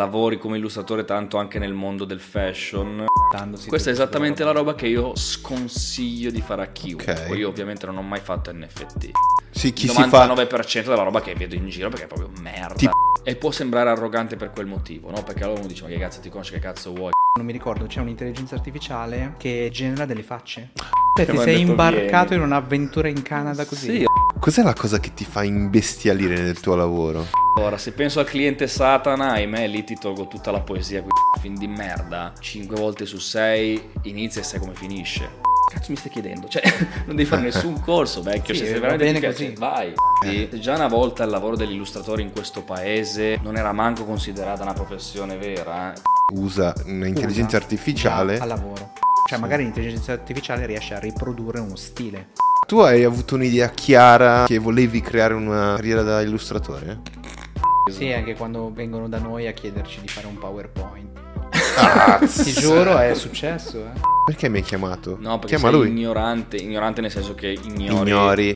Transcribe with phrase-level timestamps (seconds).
[0.00, 3.04] lavori come illustratore tanto anche nel mondo del fashion.
[3.30, 7.12] Dandosi Questa è esattamente la roba che io sconsiglio di fare a chiunque.
[7.12, 7.36] Ok.
[7.36, 9.10] Io ovviamente non ho mai fatto NFT.
[9.50, 12.30] Sì, chi Il si fa 99% della roba che vedo in giro perché è proprio
[12.40, 12.74] merda.
[12.74, 12.92] Tipo-
[13.22, 15.22] E può sembrare arrogante per quel motivo, no?
[15.22, 17.10] Perché allora uno dice ma che cazzo ti conosci, che cazzo vuoi?
[17.36, 20.70] Non mi ricordo, c'è un'intelligenza artificiale che genera delle facce.
[21.14, 22.42] Cioè, ti sei imbarcato vieni.
[22.44, 23.98] in un'avventura in Canada così.
[23.98, 24.04] Sì,
[24.40, 27.26] Cos'è la cosa che ti fa imbestialire nel tuo lavoro?
[27.58, 31.02] Ora, se penso al cliente Satana, ahimè, lì ti tolgo tutta la poesia.
[31.02, 31.10] qui.
[31.40, 35.38] Film di merda, 5 volte su 6 inizia e sai come finisce.
[35.70, 36.48] Cazzo mi stai chiedendo?
[36.48, 36.62] Cioè,
[37.06, 38.54] non devi fare nessun corso, vecchio.
[38.54, 39.60] Sì, se sei va veramente bene ti piace, così.
[39.60, 39.92] vai.
[40.22, 44.72] Sì, Già una volta il lavoro dell'illustratore in questo paese non era manco considerata una
[44.72, 45.92] professione vera.
[45.92, 46.00] eh.
[46.32, 48.38] Usa un'intelligenza Usa artificiale.
[48.38, 48.92] al lavoro.
[49.28, 52.28] Cioè, magari l'intelligenza artificiale riesce a riprodurre uno stile.
[52.70, 57.00] Tu hai avuto un'idea chiara che volevi creare una carriera da illustratore?
[57.90, 61.18] Sì, anche quando vengono da noi a chiederci di fare un PowerPoint.
[61.76, 64.00] Ah, Ti giuro, è successo, eh.
[64.24, 65.16] Perché mi hai chiamato?
[65.18, 65.88] No, perché Chiama sei lui.
[65.88, 68.08] ignorante, ignorante nel senso che ignori.
[68.08, 68.52] Ignori.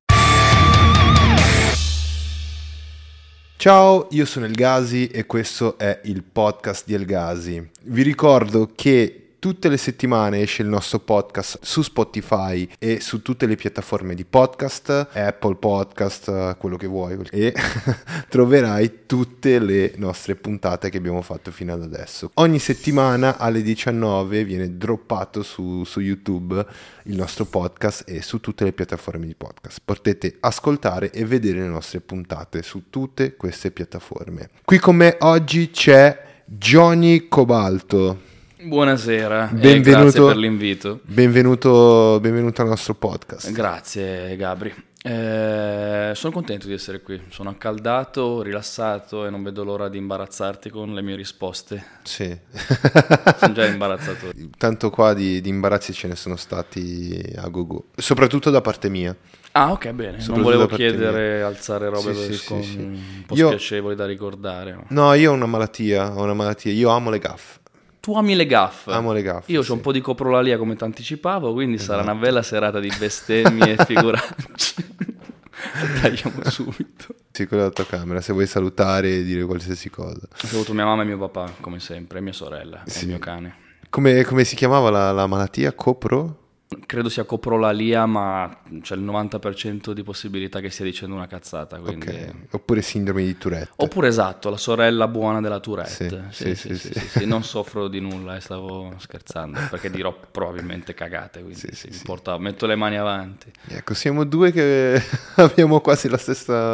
[3.57, 7.69] Ciao, io sono El Gasi e questo è il podcast di El Gasi.
[7.83, 13.45] Vi ricordo che tutte le settimane esce il nostro podcast su Spotify e su tutte
[13.45, 17.53] le piattaforme di podcast, Apple Podcast, quello che vuoi, e
[18.31, 22.31] troverai tutte le nostre puntate che abbiamo fatto fino ad adesso.
[22.37, 26.67] Ogni settimana alle 19 viene droppato su, su YouTube
[27.03, 29.83] il nostro podcast e su tutte le piattaforme di podcast.
[29.85, 34.49] Potete ascoltare e vedere le nostre puntate su tutte queste piattaforme.
[34.65, 38.33] Qui con me oggi c'è Johnny Cobalto.
[38.67, 39.91] Buonasera, Benvenuto.
[39.91, 41.01] grazie per l'invito.
[41.05, 43.51] Benvenuto, benvenuto al nostro podcast.
[43.53, 44.73] Grazie Gabri.
[45.03, 50.71] Eh, sono contento di essere qui, sono accaldato, rilassato e non vedo l'ora di imbarazzarti
[50.71, 51.85] con le mie risposte.
[52.05, 52.35] Sì.
[53.37, 54.31] Sono già imbarazzato.
[54.57, 59.15] Tanto qua di, di imbarazzi ce ne sono stati a go soprattutto da parte mia.
[59.53, 60.25] Ah, ok, bene.
[60.27, 62.77] Non volevo chiedere alzare robe Sì, sì, scon- sì, sì.
[62.79, 64.73] un po' Io- spiacevoli da ricordare.
[64.73, 64.85] no?
[64.89, 67.61] No, io ho una malattia, ho una malattia, io amo le gaffe.
[68.05, 68.91] Tu ami le gaffe?
[68.93, 69.51] Amo le gaffe.
[69.51, 69.73] Io ho sì.
[69.73, 73.81] un po' di coprolalia come ti anticipavo, quindi sarà una bella serata di bestemmie e
[73.87, 74.75] figuracce.
[76.03, 77.15] Tagliamo subito.
[77.31, 80.21] Sì, quella è la tua camera, se vuoi salutare e dire qualsiasi cosa.
[80.35, 83.05] Saluto mia mamma e mio papà, come sempre, e mia sorella e Sì.
[83.05, 83.55] il mio cane.
[83.89, 85.73] Come, come si chiamava la, la malattia?
[85.73, 86.44] Copro?
[86.87, 91.79] Credo sia coprolalia, ma c'è il 90% di possibilità che stia dicendo una cazzata.
[91.79, 92.07] Quindi...
[92.09, 92.35] Ok.
[92.53, 93.73] Oppure sindrome di Tourette.
[93.77, 96.29] Oppure esatto, la sorella buona della Tourette.
[96.31, 101.43] Sì, Sì, sì, sì, Non soffro di nulla e stavo scherzando, perché dirò probabilmente cagate,
[101.43, 102.03] quindi mi sì.
[102.05, 103.51] porta- metto le mani avanti.
[103.69, 105.03] Ecco, siamo due che
[105.37, 106.73] abbiamo quasi la stessa...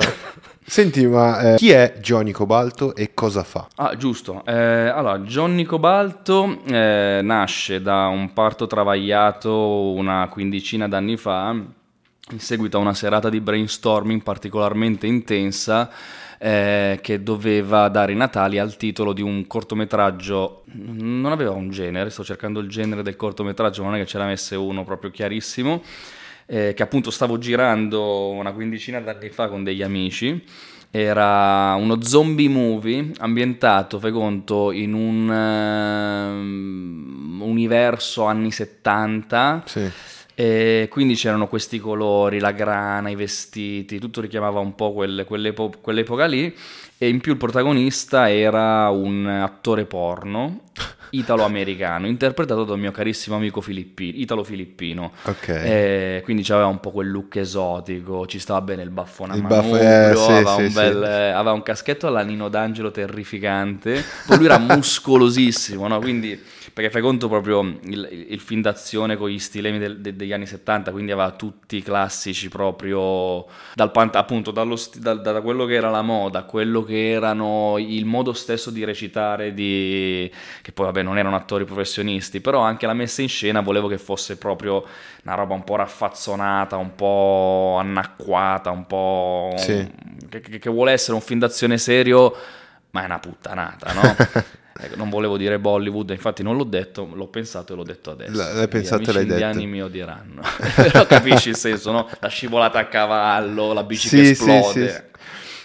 [0.64, 3.66] Senti, ma eh, chi è Johnny Cobalto e cosa fa?
[3.76, 4.44] Ah, giusto.
[4.44, 12.38] Eh, allora, Johnny Cobalto eh, nasce da un parto travagliato una quindicina d'anni fa, in
[12.38, 15.90] seguito a una serata di brainstorming particolarmente intensa,
[16.38, 20.62] eh, che doveva dare i natali al titolo di un cortometraggio.
[20.72, 24.18] Non aveva un genere, sto cercando il genere del cortometraggio, ma non è che ce
[24.18, 25.82] l'ha messe uno proprio chiarissimo
[26.50, 30.42] eh, che appunto stavo girando una quindicina d'anni fa con degli amici.
[30.90, 39.62] Era uno zombie movie ambientato, fai conto, in un ehm, universo anni 70.
[39.64, 39.88] Sì.
[40.34, 45.74] E quindi c'erano questi colori, la grana, i vestiti, tutto richiamava un po' quelle- quell'epo-
[45.80, 46.52] quell'epoca lì.
[46.98, 50.62] E in più il protagonista era un attore porno
[51.10, 55.12] italo-americano, interpretato dal mio carissimo amico filippi- italo-filippino.
[55.24, 55.48] Ok.
[55.48, 59.42] Eh, quindi aveva un po' quel look esotico, ci stava bene il baffone a Il
[59.42, 60.74] manubrio, baffo- eh, sì, aveva, sì, un sì.
[60.74, 65.98] bel- aveva un caschetto alla Nino D'Angelo terrificante, poi lui era muscolosissimo, no?
[65.98, 66.40] quindi
[66.72, 70.46] perché fai conto proprio il, il film d'azione con gli stilemi del- de- degli anni
[70.46, 75.74] 70, quindi aveva tutti i classici proprio dal appunto dallo sti- dal- da quello che
[75.74, 80.30] era la moda, quello che erano il modo stesso di recitare di
[80.62, 83.98] che poi vabbè non erano attori professionisti, però anche la messa in scena volevo che
[83.98, 84.84] fosse proprio
[85.24, 89.86] una roba un po' raffazzonata, un po' annacquata, un po' Sì.
[90.28, 92.34] che, che- che vuole essere un film d'azione serio,
[92.92, 94.16] ma è una puttanata, no?
[94.82, 98.32] Ecco, non volevo dire Bollywood, infatti non l'ho detto, l'ho pensato e l'ho detto adesso.
[98.32, 99.44] L- l'hai pensato e Gli l'hai detto.
[99.44, 100.40] indiani mi odieranno.
[100.76, 102.08] Però capisci il senso, no?
[102.20, 104.88] La scivolata a cavallo, la bici Sì, che sì, esplode.
[104.88, 105.08] sì, sì.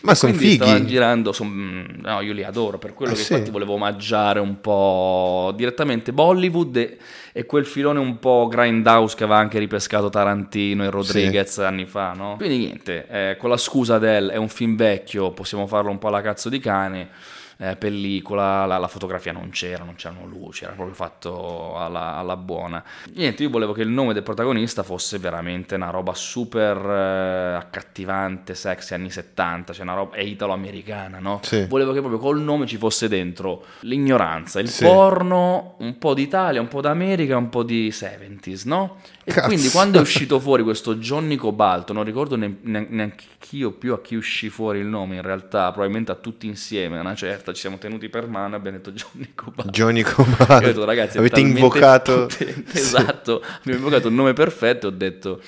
[0.01, 0.53] Ma sono fighi.
[0.56, 3.33] stavano girando, son- no, io li adoro, per quello Ah, che sì?
[3.33, 6.97] infatti volevo omaggiare un po' direttamente Bollywood e,
[7.33, 12.11] e quel filone un po' grindhouse che aveva anche ripescato Tarantino e Rodriguez anni fa,
[12.11, 12.35] no?
[12.38, 16.09] Quindi niente, eh, con la scusa del è un film vecchio, possiamo farlo un po'
[16.09, 17.09] alla cazzo di cane,
[17.57, 22.36] eh, pellicola, la, la fotografia non c'era, non c'erano luci, era proprio fatto alla, alla
[22.38, 22.84] buona.
[23.13, 28.56] Niente, io volevo che il nome del protagonista fosse veramente una roba super eh, accattivante,
[28.56, 31.40] sexy, anni 70, cioè una roba, è italo-americana, no?
[31.44, 31.66] Sì.
[31.68, 34.84] Volevo che proprio col nome ci fosse dentro l'ignoranza, il Sì.
[34.86, 38.98] porno, un po' d'Italia, un po' d'America, un po' di 70s, no?
[39.27, 39.48] E Cazzo.
[39.48, 43.94] quindi quando è uscito fuori questo Johnny Cobalto, non ricordo ne- ne- neanche io più
[43.94, 47.51] a chi uscì fuori il nome in realtà, probabilmente a tutti insieme, a una certa,
[47.51, 49.72] ci siamo tenuti per mano e abbiamo detto Johnny Cobalto.
[49.72, 50.60] Johnny Cobalto.
[50.66, 52.27] detto, ragazzi, Avete invocato...
[52.27, 52.77] potente, Sì.
[52.77, 55.42] esatto, abbiamo invocato il nome perfetto e ho detto,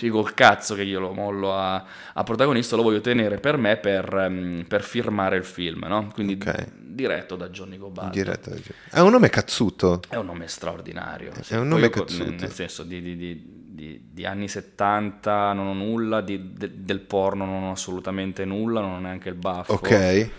[0.00, 3.58] ci dico il cazzo che io lo mollo a, a protagonista, lo voglio tenere per
[3.58, 6.10] me per, ehm, per firmare il film, no?
[6.14, 6.72] Quindi Ok.
[6.74, 8.10] diretto da Johnny Cobalto.
[8.12, 8.50] Diretta-
[8.90, 10.00] È un nome cazzuto.
[10.08, 11.32] È un nome straordinario.
[11.46, 12.30] È un nome Poi io, cazzuto.
[12.30, 17.00] Nel senso di, di- di- di- di anni 70 non ho nulla, di- de- del
[17.00, 19.74] porno non ho assolutamente nulla, non ho neanche il baffo.
[19.74, 20.30] Ok.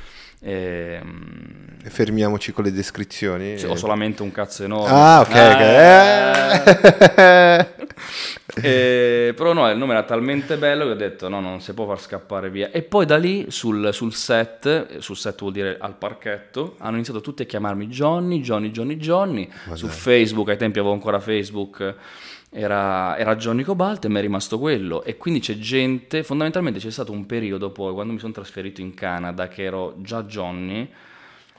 [0.44, 3.58] Ehm, Fermiamoci con le descrizioni.
[3.58, 4.90] sì, ho solamente un cazzo enorme.
[4.90, 5.36] Ah, ok.
[5.36, 6.64] Ah.
[7.22, 7.68] Eh.
[8.62, 11.86] Eh, però no, il nome era talmente bello che ho detto no, non si può
[11.86, 12.70] far scappare via.
[12.72, 16.96] E poi da lì sul, sul set, eh, sul set vuol dire al parchetto, hanno
[16.96, 19.50] iniziato tutti a chiamarmi Johnny, Johnny, Johnny, Johnny.
[19.74, 19.88] Su.
[19.88, 21.96] Facebook, ai tempi avevo ancora Facebook,
[22.54, 25.04] era, era Johnny Cobalt e mi è rimasto quello.
[25.04, 28.94] E quindi c'è gente, fondamentalmente c'è stato un periodo poi, quando mi sono trasferito in
[28.94, 30.90] Canada, che ero già Johnny,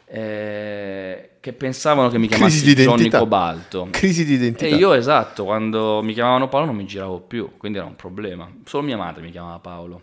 [0.06, 3.08] eh, che pensavano che mi Crisi chiamassi di Johnny.
[3.08, 3.88] Cobalto.
[3.90, 4.76] Crisi di E identità.
[4.76, 8.50] io esatto, quando mi chiamavano Paolo non mi giravo più, quindi era un problema.
[8.66, 10.02] Solo mia madre mi chiamava Paolo.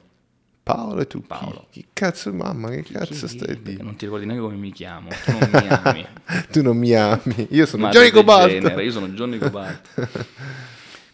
[0.64, 1.22] Paolo e tu.
[1.22, 1.66] chi- Paolo.
[1.72, 3.84] Chi, cazzo, mamma, che cazzo Chi- stai dicendo?
[3.84, 6.06] Non ti ricordi neanche come mi chiamo, tu non mi ami.
[6.52, 7.48] Tu non mi ami.
[7.52, 8.80] Io sono Johnny Cobalto.
[8.80, 9.90] io sono Johnny Cobalto.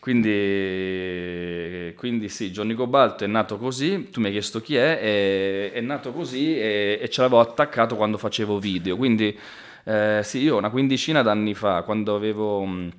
[0.05, 5.71] Quindi, quindi sì, Johnny Cobalto è nato così, tu mi hai chiesto chi è, è,
[5.71, 8.97] è nato così e, e ce l'avevo attaccato quando facevo video.
[8.97, 9.35] Quindi
[9.85, 12.63] eh, sì, io una quindicina d'anni fa, quando avevo...
[12.63, 12.91] mh,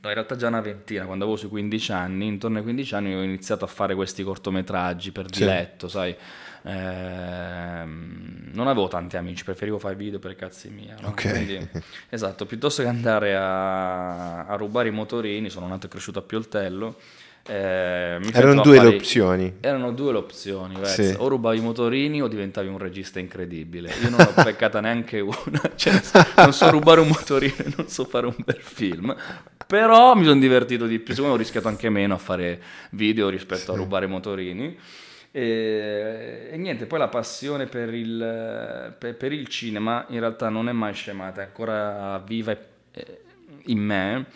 [0.00, 3.14] No, in realtà già una ventina, quando avevo sui 15 anni, intorno ai 15 anni
[3.14, 5.40] ho iniziato a fare questi cortometraggi per Sì.
[5.40, 6.14] diletto, sai.
[6.62, 10.94] Ehm, non avevo tanti amici, preferivo fare video per cazzi miei.
[11.00, 11.08] no?
[11.08, 11.28] Ok.
[11.30, 11.68] Quindi,
[12.08, 16.96] esatto, piuttosto che andare a, a rubare i motorini, sono nato e cresciuto a Pioltello.
[17.46, 19.54] eh, Erano due le fare- opzioni.
[19.60, 20.74] Erano due le opzioni.
[20.84, 21.14] Sì.
[21.16, 23.92] o rubavi i motorini o diventavi un regista incredibile.
[24.02, 26.00] Io non ho beccata neanche una, cioè,
[26.36, 29.14] non so rubare un motorino e non so fare un bel film,
[29.66, 33.28] però mi sono divertito di più, secondo me ho rischiato anche meno a fare video
[33.28, 34.76] rispetto a rubare motorini.
[35.30, 40.68] E, e niente, poi la passione per il, per, per il cinema in realtà non
[40.68, 42.56] è mai scemata, è ancora viva
[43.66, 44.26] in me.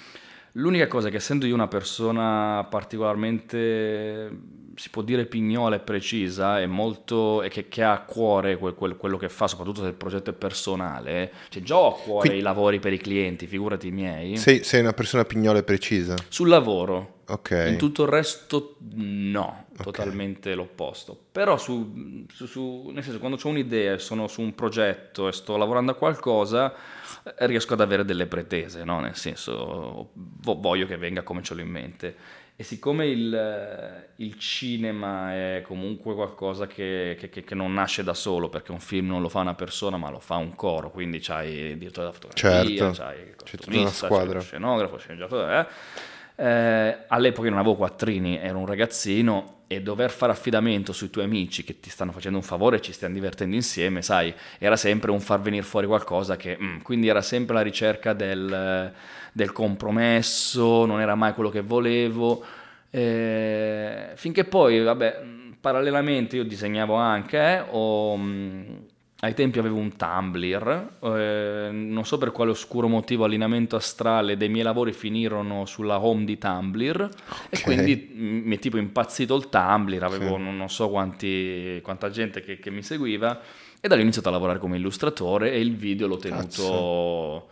[0.57, 4.31] L'unica cosa è che essendo io una persona particolarmente,
[4.75, 8.75] si può dire pignola e precisa e molto, e che, che ha a cuore quel-
[8.75, 12.29] quel- quello che fa, soprattutto se il progetto è personale, cioè già ho a cuore
[12.29, 15.63] Qui- i lavori per i clienti, figurati i miei, Sei, sei una persona pignola e
[15.63, 16.15] precisa.
[16.29, 17.65] sul lavoro, Ok.
[17.69, 21.19] in tutto il resto no, totalmente l'opposto.
[21.33, 25.33] Però su, su- su- nel senso, quando ho un'idea e sono su un progetto e
[25.33, 26.73] sto lavorando a qualcosa,
[27.25, 29.01] eh, riesco ad avere delle pretese, no?
[29.01, 32.17] Nel senso, vo- voglio che venga come ce l'ho in mente.
[32.55, 38.51] E siccome il, il cinema è comunque qualcosa che, che- che- non nasce da solo,
[38.51, 41.51] perché un film non lo fa una persona, ma lo fa un coro, quindi c'hai
[41.53, 42.59] il direttore della fotografia,
[42.93, 44.25] Certo, c'hai il c'è tutta una squadra.
[44.27, 45.67] c'hai lo scenografo, sceneggiatore, eh.
[46.35, 51.25] Eh, all'epoca io non avevo quattrini, ero un ragazzino e dover fare affidamento sui tuoi
[51.25, 55.11] amici che ti stanno facendo un favore e ci stiamo divertendo insieme, sai, era sempre
[55.11, 56.57] un far venire fuori qualcosa che...
[56.61, 58.93] mm, quindi era sempre la ricerca del,
[59.33, 62.45] del compromesso, non era mai quello che volevo.
[62.91, 68.65] eh, finché poi, vabbè, mm, parallelamente io disegnavo anche, eh, ho, mm,
[69.25, 74.49] ai tempi avevo un Tumblr, eh, non so per quale oscuro motivo allineamento astrale dei
[74.49, 77.09] miei lavori finirono sulla home di Tumblr
[77.49, 77.63] e Ok.
[77.63, 80.43] quindi mi è tipo impazzito il Tumblr, avevo Sì.
[80.43, 83.41] non, non so quanti, quanta gente che, che mi seguiva
[83.81, 86.43] e da lì ho iniziato a lavorare come illustratore e il video l'ho tenuto...
[86.43, 87.49] Cazzo.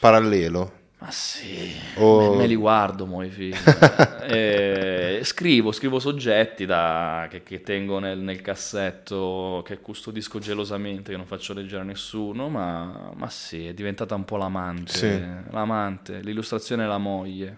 [0.00, 0.72] Parallelo.
[1.00, 2.34] Ma sì, Oh.
[2.36, 3.56] me, li guardo mo i film.
[4.30, 11.16] Eh, scrivo, scrivo soggetti da- che, che tengo nel, nel cassetto, che custodisco gelosamente, che
[11.16, 14.92] non faccio leggere a nessuno, ma, ma sì, è diventata un po' l'amante.
[14.92, 15.20] Sì.
[15.50, 17.56] L'amante, l'illustrazione è la moglie,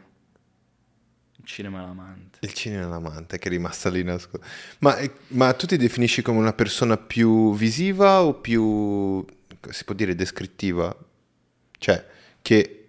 [1.36, 2.38] il cinema è l'amante.
[2.40, 4.46] Il cinema è l'amante che è rimasta lì nascosto.
[4.78, 4.96] Ma,
[5.28, 9.22] ma tu ti definisci come una persona più visiva o più,
[9.68, 10.96] si può dire, descrittiva?
[11.76, 12.06] Cioè,
[12.40, 12.81] che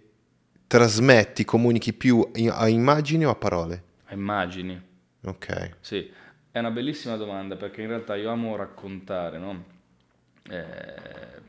[0.74, 3.82] trasmetti, comunichi più a immagini o a parole?
[4.10, 4.82] Immagini.
[5.24, 5.76] Ok.
[5.78, 6.10] Sì,
[6.50, 9.64] è una bellissima domanda perché in realtà io amo raccontare, no?
[10.50, 11.42] Eh,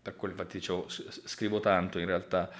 [0.00, 2.50] per quello infatti dicevo, scrivo tanto in realtà,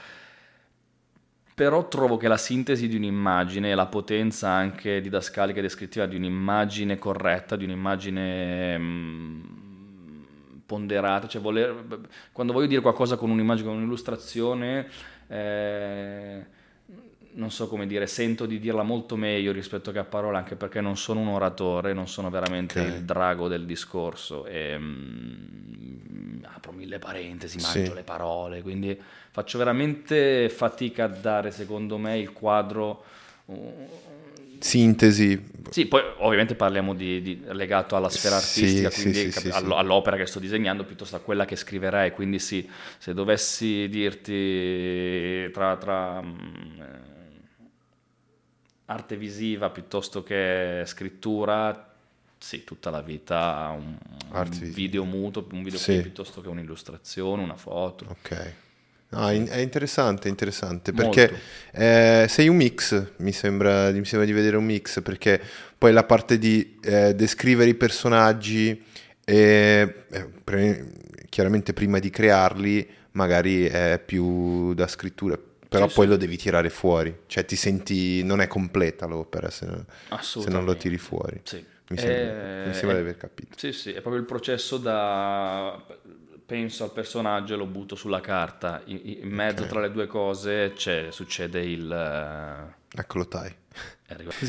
[1.55, 6.17] però trovo che la sintesi di un'immagine e la potenza anche didascalica e descrittiva di
[6.17, 9.41] un'immagine corretta, di un'immagine mm,
[10.67, 14.89] ponderata, cioè voler, quando voglio dire qualcosa con un'immagine, con un'illustrazione,
[15.31, 16.45] eh,
[17.33, 20.81] non so come dire, sento di dirla molto meglio rispetto che a parole, anche perché
[20.81, 22.87] non sono un oratore, non sono veramente Ok.
[22.87, 24.47] il drago del discorso.
[24.47, 27.95] E, mm, apro mille parentesi, mangio Sì.
[27.95, 28.99] le parole, quindi
[29.31, 33.05] faccio veramente fatica a dare, secondo me, il quadro.
[34.61, 35.43] Sintesi.
[35.71, 39.79] sì, poi ovviamente parliamo di, di- legato alla sfera artistica, sì, quindi sì, allo- sì.
[39.81, 42.12] all'opera che sto disegnando piuttosto a quella che scriverei.
[42.12, 46.81] Quindi sì, se dovessi dirti tra, tra, mm,
[48.87, 51.88] arte visiva piuttosto che scrittura,
[52.38, 53.97] sì, tutta la vita un,
[54.33, 56.00] un video muto, un video Sì.
[56.00, 58.07] piuttosto che un'illustrazione, una foto.
[58.09, 58.55] Ok.
[59.12, 61.33] No, è è interessante, interessante, perché
[61.73, 65.40] eh, sei un mix, mi sembra, mi sembra di vedere un mix, perché
[65.76, 68.81] poi la parte di eh, descrivere i personaggi,
[69.25, 70.93] e, eh, pre-
[71.29, 75.37] chiaramente prima di crearli, magari è più da scrittura,
[75.69, 76.11] però Sì, poi sì.
[76.12, 79.67] lo devi tirare fuori, cioè ti senti, non è completa l'opera se,
[80.21, 81.40] se non lo tiri fuori.
[81.43, 81.64] Sì.
[81.88, 83.57] Mi sembra, Eh, mi sembra di aver capito.
[83.59, 85.85] Sì, sì, è proprio il processo da
[86.50, 88.83] penso al personaggio e lo butto sulla carta.
[88.87, 89.69] In, in mezzo Ok.
[89.69, 91.88] tra le due cose c'è, succede il...
[91.88, 93.54] eh, Eccolo, Tai.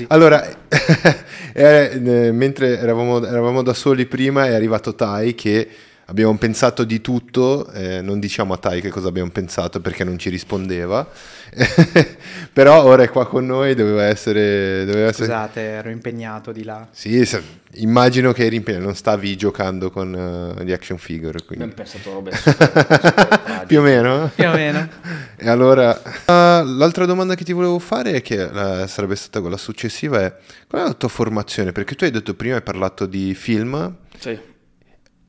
[0.07, 0.43] Allora,
[1.53, 5.69] eh, eh, mentre eravamo, eravamo da soli prima è arrivato Tai che
[6.11, 10.19] abbiamo pensato di tutto, eh, non diciamo a Tai che cosa abbiamo pensato perché non
[10.19, 11.07] ci rispondeva,
[12.51, 14.83] però ora è qua con noi, doveva essere...
[14.85, 15.25] Doveva essere...
[15.25, 16.85] Scusate, ero impegnato di là.
[16.91, 17.41] Sì, se-
[17.75, 20.13] immagino che eri impegnato, non stavi giocando con
[20.59, 21.63] eh, gli action figure, quindi...
[21.63, 23.63] Abbiamo pensato a robe super.
[23.67, 24.31] Più o meno?
[24.35, 24.89] Più o meno.
[25.37, 29.57] E allora, ah, l'altra domanda che ti volevo fare, è che eh, sarebbe stata quella
[29.57, 30.33] successiva, è
[30.67, 31.71] qual è la tua formazione?
[31.71, 34.49] Perché tu hai detto prima, hai parlato di film, Sì.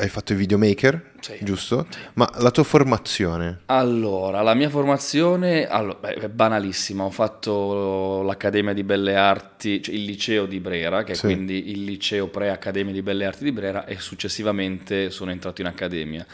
[0.03, 1.37] Hai fatto i videomaker, Sì.
[1.43, 1.87] giusto?
[2.15, 3.61] Ma la tua formazione?
[3.67, 7.05] Allora, la mia formazione allo- beh, è banalissima.
[7.05, 11.27] Ho fatto l'Accademia di Belle Arti, cioè il liceo di Brera, che è Sì.
[11.27, 16.27] quindi il liceo pre-Accademia di Belle Arti di Brera, e successivamente sono entrato in accademia.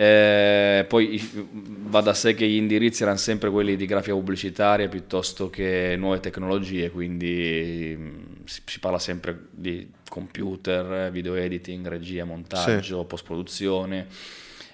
[0.00, 1.20] Eh, poi
[1.88, 6.20] va da sé che gli indirizzi erano sempre quelli di grafica pubblicitaria piuttosto che nuove
[6.20, 14.06] tecnologie, quindi mm, si, si parla sempre di computer, video editing, regia, montaggio, post-produzione.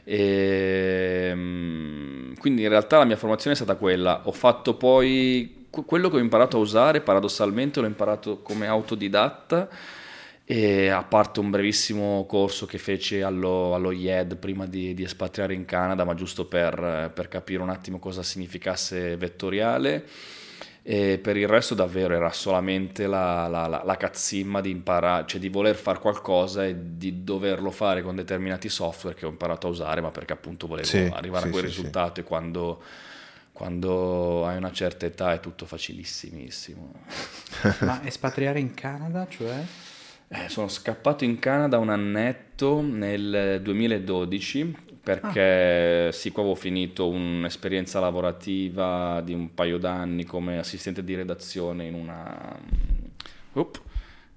[0.05, 4.21] E, mm, quindi in realtà la mia formazione è stata quella.
[4.25, 9.71] Ho fatto poi que- quello che ho imparato a usare, paradossalmente l'ho imparato come autodidatta,
[10.47, 15.55] e a parte un brevissimo corso che feci allo, allo IED prima di, di espatriare
[15.55, 20.07] in Canada, ma giusto per, per capire un attimo cosa significasse vettoriale.
[20.87, 25.41] E per il resto davvero era solamente la, la, la, la cazzimma di imparare, cioè
[25.41, 29.71] di voler fare qualcosa e di doverlo fare con determinati software che ho imparato a
[29.71, 31.77] usare, ma perché appunto volevo Sì, arrivare sì, a quel sì, sì.
[31.77, 32.83] risultato e quando,
[33.53, 36.93] quando hai una certa età è tutto facilissimissimo.
[37.81, 39.65] Ma espatriare in Canada, cioè?
[40.37, 48.01] Eh, sono scappato in Canada un annetto nel 2012 perché sì, qua avevo finito un'esperienza
[48.01, 52.59] lavorativa di un paio d'anni come assistente di redazione in una...
[53.53, 53.81] Oop,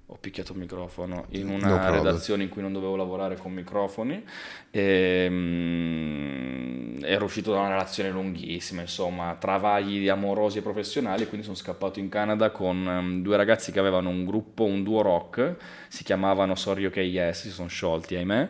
[0.10, 2.04] ho picchiato il microfono, in No una problem.
[2.04, 4.24] redazione in cui non dovevo lavorare con microfoni
[4.72, 11.58] e mm, ero uscito da una relazione lunghissima, insomma, travagli amorosi e professionali, quindi sono
[11.58, 15.56] scappato in Canada con mm, due ragazzi che avevano un gruppo, un duo rock,
[15.90, 18.50] si chiamavano Sorry OK Yes, si sono sciolti, ahimè,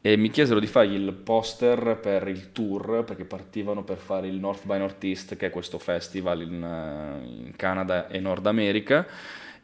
[0.00, 4.36] e mi chiesero di fargli il poster per il tour, perché partivano per fare il
[4.36, 9.06] North by Northeast, che è questo festival in, eh, in Canada e Nord America.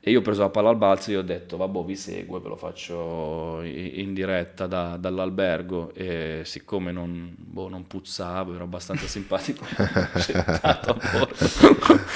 [0.03, 2.39] E io ho preso la palla al balzo e gli ho detto, vabbè, vi seguo
[2.39, 5.93] e ve lo faccio in diretta da- dall'albergo.
[5.95, 9.67] E siccome non, boh, non puzzavo, ero abbastanza simpatico,
[11.13, 11.35] bordo.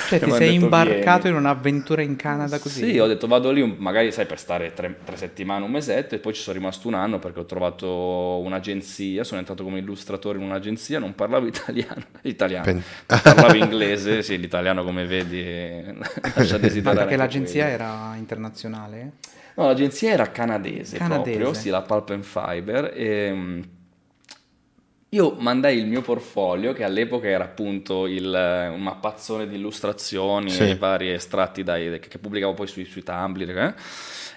[0.07, 1.37] Cioè ti sei detto, imbarcato "Vieni".
[1.37, 2.91] in un'avventura in Canada così?
[2.93, 6.19] Sì, ho detto vado lì, magari sai per stare tre, tre settimane, un mesetto e
[6.19, 7.87] poi ci sono rimasto un anno perché ho trovato
[8.45, 14.38] un'agenzia, sono entrato come illustratore in un'agenzia, non parlavo italiano, italiano, Pen- parlavo inglese, sì,
[14.38, 15.43] l'italiano come vedi
[16.35, 17.07] lascia Ma desiderare.
[17.07, 17.74] perché anche l'agenzia quello.
[17.75, 19.12] Era internazionale?
[19.57, 21.38] No, l'agenzia era canadese, Canadese.
[21.38, 22.93] proprio, sì, la Pulp and Fiber.
[22.97, 23.61] E, mm,
[25.11, 30.71] io mandai il mio portfolio, che all'epoca era appunto il, un mappazzone di illustrazioni Sì.
[30.71, 33.57] e vari estratti dai- che, pubblicavo poi sui, sui Tumblr.
[33.59, 33.75] eh.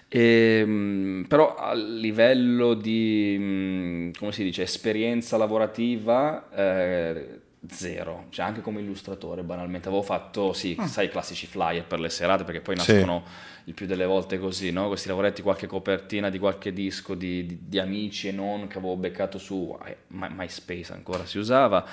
[0.10, 7.39] E, mh, però a livello di, mh, come si dice, esperienza lavorativa, eh,
[7.71, 8.25] zero.
[8.29, 9.88] Cioè anche come illustratore, banalmente.
[9.88, 10.88] Avevo fatto, sì, Ah.
[10.88, 12.93] sai, i classici flyer per le serate, perché poi Sì.
[12.93, 13.24] nascono
[13.65, 14.88] il più delle volte così, no?
[14.88, 18.95] Questi lavoretti, qualche copertina di qualche disco di, di- di amici e non che avevo
[18.95, 21.86] beccato su eh, My- MySpace ancora si usava,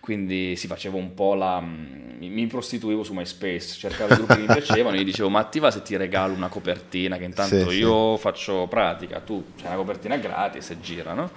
[0.00, 1.60] quindi si faceva un po' la...
[1.60, 5.60] mm, mi prostituivo su MySpace, cercavo i gruppi che mi piacevano, gli dicevo ma ti
[5.60, 9.76] va se ti regalo una copertina che intanto Sì, io faccio pratica, tu c'è una
[9.76, 11.30] copertina gratis e gira, no?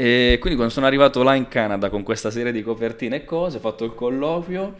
[0.00, 3.56] E quindi quando sono arrivato là in Canada con questa serie di copertine e cose,
[3.56, 4.76] ho fatto il colloquio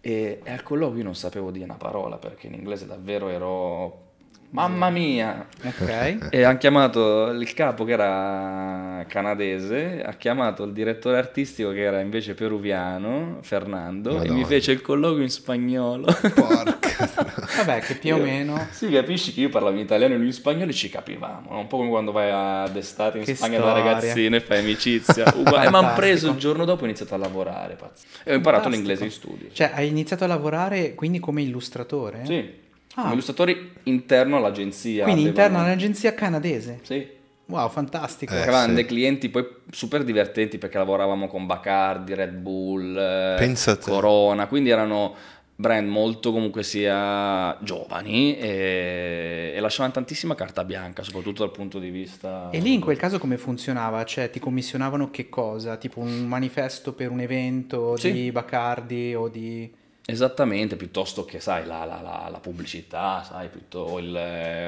[0.00, 4.11] e, e al colloquio io non sapevo dire una parola perché in inglese davvero ero...
[4.54, 5.46] Mamma mia!
[5.64, 6.28] Ok.
[6.30, 12.00] E hanno chiamato il capo che era canadese, ha chiamato il direttore artistico che era
[12.00, 14.32] invece peruviano, Fernando, e Madonna.
[14.34, 16.04] mi fece il colloquio in spagnolo.
[16.34, 16.90] Porca.
[17.64, 18.66] Vabbè, che più o Io- meno...
[18.72, 21.48] Sì, capisci che io parlavo in italiano e lui in spagnolo e ci capivamo.
[21.50, 21.58] no?
[21.60, 25.32] Un po' come quando vai ad estate in Che Spagna da ragazzino e fai amicizia.
[25.34, 25.66] Uguale.
[25.66, 27.74] E mi hanno preso il giorno dopo e ho iniziato a lavorare.
[27.74, 28.04] Pazzo.
[28.22, 28.70] E ho imparato Fantastico.
[28.70, 29.48] l'inglese in studio.
[29.50, 32.20] Cioè, hai iniziato a lavorare quindi come illustratore?
[32.26, 32.60] Sì,
[32.94, 33.02] Ah.
[33.02, 35.04] come illustratore interno all'agenzia.
[35.04, 36.80] Quindi interno avevano- all'agenzia canadese?
[36.82, 37.06] Sì.
[37.46, 38.32] Wow, fantastico.
[38.34, 38.74] Eh, Avevamo sì.
[38.74, 43.90] dei clienti poi super divertenti perché lavoravamo con Bacardi, Red Bull, eh, Pensa te.
[43.90, 45.14] Corona, quindi erano
[45.54, 51.90] brand molto comunque sia giovani e, e lasciavano tantissima carta bianca, soprattutto dal punto di
[51.90, 52.48] vista...
[52.50, 54.02] E lì in quel caso come funzionava?
[54.04, 55.76] Cioè ti commissionavano che cosa?
[55.76, 58.12] Tipo un manifesto per un evento Sì.
[58.12, 59.70] di Bacardi o di...
[60.04, 64.14] Esattamente, piuttosto che, sai, la, la- la- la pubblicità, sai, piuttosto il,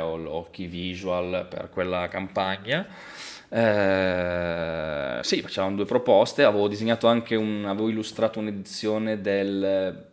[0.01, 0.27] o, il-
[0.67, 2.87] visual per quella campagna.
[3.49, 10.07] Eh, sì, facevamo due proposte, avevo disegnato anche un, avevo illustrato un'edizione del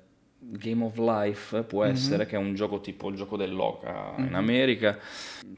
[0.58, 1.92] Game of Life, può Mhm.
[1.92, 4.98] essere, che è un gioco tipo il gioco dell'oca in America.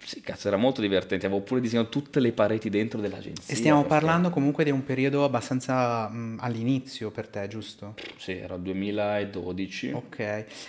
[0.04, 3.54] Sì, cazzo, era molto divertente, avevo pure disegnato tutte le pareti dentro dell'agenzia.
[3.54, 7.96] E stiamo perché- parlando comunque di un periodo abbastanza mh, all'inizio per te, giusto?
[8.18, 9.92] Sì, era 2012.
[9.92, 10.20] Ok.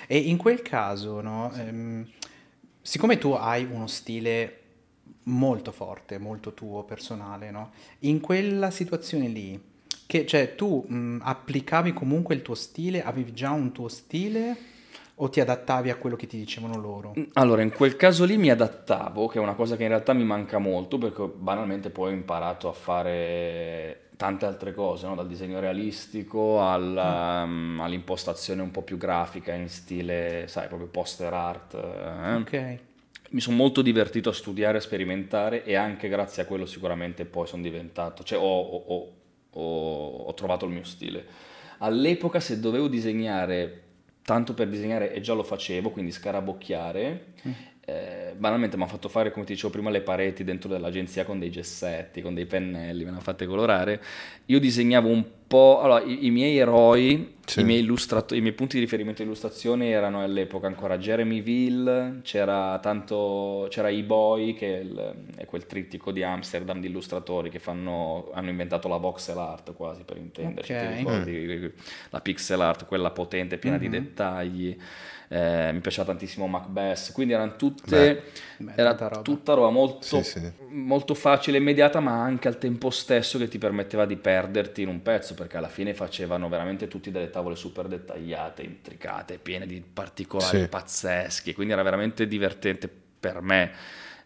[0.06, 2.06] E in quel caso, no, ehm,
[2.80, 4.58] siccome tu hai uno stile
[5.24, 7.72] molto forte, molto tuo, personale, no?
[8.00, 9.58] In quella situazione lì,
[10.06, 14.56] che, cioè tu mh, applicavi comunque il tuo stile, avevi già un tuo stile
[15.16, 17.14] o ti adattavi a quello che ti dicevano loro?
[17.34, 20.24] Allora, in quel caso lì mi adattavo, che è una cosa che in realtà mi
[20.24, 25.14] manca molto, perché banalmente poi ho imparato a fare tante altre cose, no?
[25.14, 31.32] Dal disegno realistico alla- mm, all'impostazione un po' più grafica in stile, sai, proprio poster
[31.32, 31.74] art.
[31.74, 32.34] eh.
[32.34, 32.78] Ok.
[33.30, 37.46] Mi sono molto divertito a studiare, a sperimentare e anche grazie a quello sicuramente poi
[37.46, 39.12] sono diventato, cioè ho, ho- ho-
[39.54, 41.24] ho- ho trovato il mio stile.
[41.78, 43.82] All'epoca se dovevo disegnare,
[44.22, 47.24] tanto per disegnare e già lo facevo, quindi scarabocchiare,
[47.86, 51.38] eh, banalmente mi ha fatto fare, come ti dicevo prima, le pareti dentro dell'agenzia con
[51.38, 54.00] dei gessetti, con dei pennelli, me ne ha fatte colorare.
[54.46, 57.60] Io disegnavo un po', allora i, i miei eroi, Sì.
[57.60, 62.20] i miei, illustrato- i miei punti di riferimento di illustrazione erano all'epoca ancora Jeremy Ville,
[62.22, 67.58] c'era tanto, c'era E-Boy, che è, il- è quel trittico di Amsterdam di illustratori che
[67.58, 70.78] fanno, hanno inventato la voxel art quasi per intenderci, Ok.
[70.78, 71.72] ti ricordi?
[72.10, 73.92] La pixel art, quella potente, piena di Mhm.
[73.92, 74.76] dettagli.
[75.28, 78.22] Eh, mi piaceva tantissimo Macbeth, quindi erano tutte,
[78.58, 79.22] Beh, era roba.
[79.22, 80.50] tutta roba molto, Sì, sì.
[80.68, 84.88] molto facile e immediata, ma anche al tempo stesso che ti permetteva di perderti in
[84.88, 89.82] un pezzo, perché alla fine facevano veramente tutti delle tavole super dettagliate, intricate, piene di
[89.82, 90.68] particolari Sì.
[90.68, 92.88] pazzeschi, quindi era veramente divertente
[93.20, 93.72] per me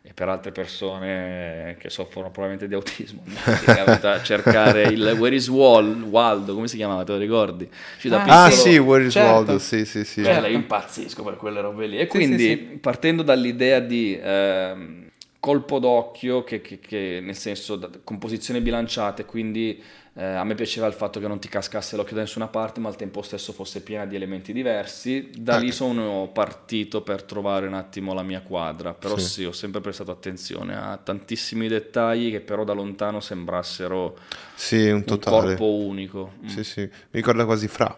[0.09, 3.23] e per altre persone che soffrono probabilmente di autismo,
[4.03, 7.69] a cercare il Where is Wal- Waldo, come si chiamava, te lo ricordi?
[8.01, 9.31] Cioè, da Ah, Ah piccolo- sì, Where is certo.
[9.33, 9.59] Waldo?
[9.59, 10.25] Sì, sì, sì.
[10.25, 10.47] Certo.
[10.47, 11.99] io impazzisco per quelle robe lì.
[11.99, 15.09] E Sì, quindi, sì, partendo dall'idea di ehm,
[15.41, 19.79] colpo d'occhio, che, che- che nel senso da- composizione bilanciate, quindi
[20.19, 22.89] eh, a me piaceva il fatto che non ti cascasse l'occhio da nessuna parte, ma
[22.89, 25.31] al tempo stesso fosse piena di elementi diversi.
[25.33, 25.73] Da lì Ah.
[25.73, 28.95] sono partito per trovare un attimo la mia quadra.
[28.95, 29.25] Però Sì.
[29.27, 34.17] sì, ho sempre prestato attenzione a tantissimi dettagli che però da lontano sembrassero
[34.57, 36.33] Sì, un un corpo unico.
[36.45, 36.49] Mm.
[36.49, 36.81] Sì, sì.
[36.81, 37.97] Mi ricorda quasi Fra.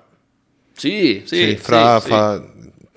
[0.72, 2.08] Sì, sì, Sì, sì, Fra sì.
[2.08, 2.44] fa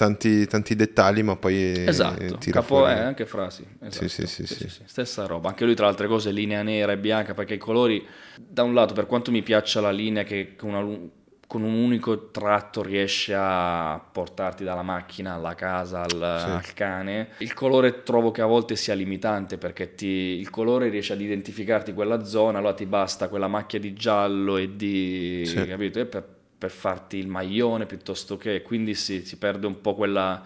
[0.04, 2.94] tanti, tanti dettagli, ma poi eh, Esatto, tira capo fuori.
[2.94, 3.66] è anche frasi.
[3.82, 4.08] Esatto.
[4.08, 4.68] sì, sì, sì.
[4.86, 8.06] Stessa roba, anche lui tra le altre cose linea nera e bianca perché i colori,
[8.38, 11.00] da un lato per quanto mi piaccia la linea che con, una
[11.46, 17.54] con un unico tratto riesce a portarti dalla macchina alla casa, al, al cane, il
[17.54, 20.08] colore trovo che a volte sia limitante perché ti-
[20.40, 24.76] il colore riesce ad identificarti quella zona, allora ti basta quella macchia di giallo e
[24.76, 25.44] di...
[25.68, 26.00] Capito?
[26.00, 26.26] E per,
[26.64, 30.42] per farti il maglione piuttosto che, quindi si, si perde un po' quella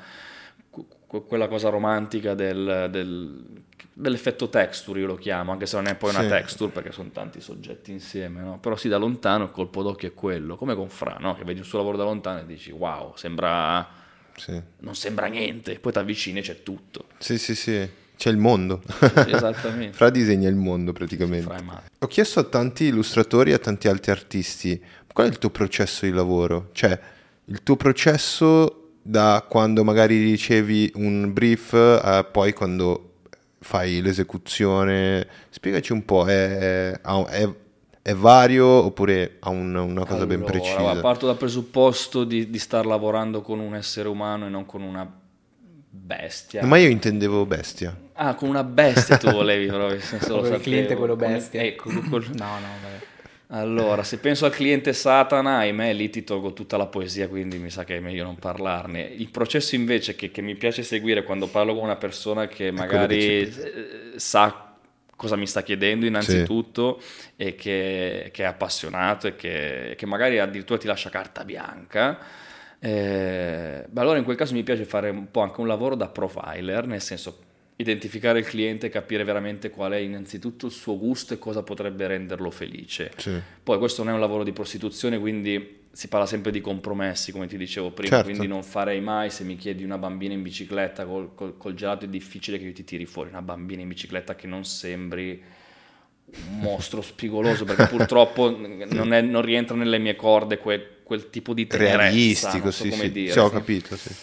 [0.71, 3.43] que- quella cosa romantica del, del-
[3.93, 6.27] dell'effetto texture, io lo chiamo, anche se non è poi una Sì.
[6.27, 8.57] texture perché sono tanti soggetti insieme, no?
[8.59, 11.35] Però sì, da lontano il colpo d'occhio è quello, come con Fra, no?
[11.35, 13.87] Che vedi il suo lavoro da lontano e dici wow, sembra...
[14.35, 14.59] Sì.
[14.79, 17.05] non sembra niente, poi ti avvicini e c'è tutto.
[17.19, 17.87] Sì, sì, sì.
[18.17, 18.81] C'è il mondo.
[19.27, 19.93] Esattamente.
[19.97, 21.53] Fra disegna il mondo praticamente.
[21.99, 24.83] Ho chiesto a tanti illustratori e a tanti altri artisti
[25.17, 26.69] qual è il tuo processo di lavoro?
[26.73, 26.99] Cioè,
[27.45, 33.13] il tuo processo da quando magari ricevi un brief a poi quando
[33.59, 35.25] fai l'esecuzione.
[35.49, 37.49] Spiegaci un po', è, è-
[38.03, 40.99] è- vario oppure ha un- una cosa ben Allora, precisa?
[41.01, 45.11] Parto dal presupposto di, di star lavorando con un essere umano e non con una
[45.89, 46.63] bestia.
[46.63, 47.97] Ma io intendevo bestia.
[48.13, 49.99] Ah, con una bestia tu volevi proprio.
[49.99, 50.61] se lo Proprio il sapevo.
[50.61, 51.61] cliente quello bestia.
[51.63, 53.05] Ecco, col- No, no, vabbè.
[53.49, 57.69] Allora, se penso al cliente Satana, ahimè, lì ti tolgo tutta la poesia, quindi mi
[57.69, 59.01] sa che è meglio non parlarne.
[59.01, 63.39] Il processo invece che, che mi piace seguire quando parlo con una persona che magari
[63.39, 64.75] eh, sa
[65.15, 67.01] cosa mi sta chiedendo innanzitutto
[67.37, 72.19] e che, che è appassionato e che, che magari addirittura ti lascia carta bianca.
[72.79, 76.85] Eh, allora in quel caso mi piace fare un po' anche un lavoro da profiler,
[76.85, 77.39] nel senso
[77.77, 82.07] identificare il cliente e capire veramente qual è innanzitutto il suo gusto e cosa potrebbe
[82.07, 83.11] renderlo felice.
[83.17, 83.39] Sì.
[83.63, 87.47] Poi questo non è un lavoro di prostituzione, quindi si parla sempre di compromessi, come
[87.47, 88.25] ti dicevo prima, Certo.
[88.29, 92.05] quindi non farei mai se mi chiedi una bambina in bicicletta col, col- col gelato
[92.05, 95.41] è difficile che io ti tiri fuori una bambina in bicicletta che non sembri
[96.25, 101.53] un mostro spigoloso, perché purtroppo non, è- non rientra nelle mie corde quel, quel tipo
[101.53, 103.11] di tenerezza, Realistico, so sì, sì.
[103.11, 103.31] dire.
[103.31, 104.13] Sì, ho capito, sì.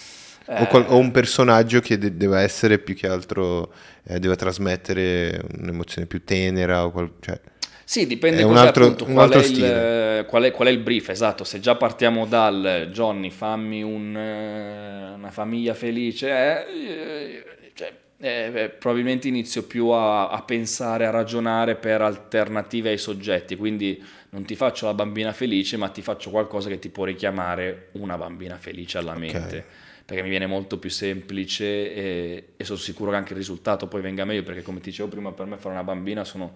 [0.47, 3.73] Eh, O, qual- o un personaggio che de- deve essere più che altro,
[4.05, 7.41] eh, deve trasmettere un'emozione più tenera, o qual- cioè,
[7.87, 10.25] Sì, dipende un cos'è, altro- appunto, un qual, altro è il, stile.
[10.27, 11.45] qual, è, qual è il brief, esatto.
[11.45, 18.69] Se già partiamo dal Johnny, fammi un, eh, una famiglia felice, eh, cioè, eh, eh,
[18.71, 23.57] probabilmente inizio più a, a pensare, a ragionare per alternative ai soggetti.
[23.57, 27.89] Quindi non ti faccio la bambina felice, ma ti faccio qualcosa che ti può richiamare
[27.93, 29.83] una bambina felice alla mente.
[30.05, 34.03] Perché mi viene molto più semplice e, e sono sicuro che anche il risultato poi
[34.03, 34.43] venga meglio.
[34.43, 36.53] Perché, come ti dicevo prima, per me fare una bambina sono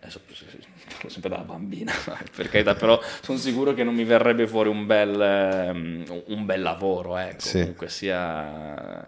[0.00, 1.92] adesso parlo sempre dalla bambina,
[2.34, 6.60] per carità, però sono sicuro che non mi verrebbe fuori un bel, ehm, un bel
[6.60, 7.58] lavoro, ecco, Sì.
[7.60, 9.06] comunque sia...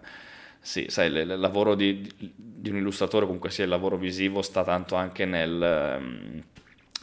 [0.59, 4.63] Sì, sai, il il lavoro di, di un illustratore, comunque sia il lavoro visivo, sta
[4.63, 6.43] tanto anche nel, ehm,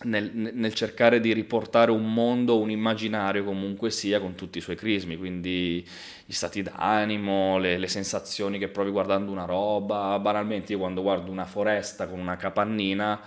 [0.02, 4.76] nel, nel cercare di riportare un mondo, un immaginario comunque sia con tutti i suoi
[4.76, 5.87] crismi, quindi
[6.26, 10.18] gli stati d'animo, le, le sensazioni che provi guardando una roba.
[10.18, 13.20] Banalmente io quando guardo una foresta con una capannina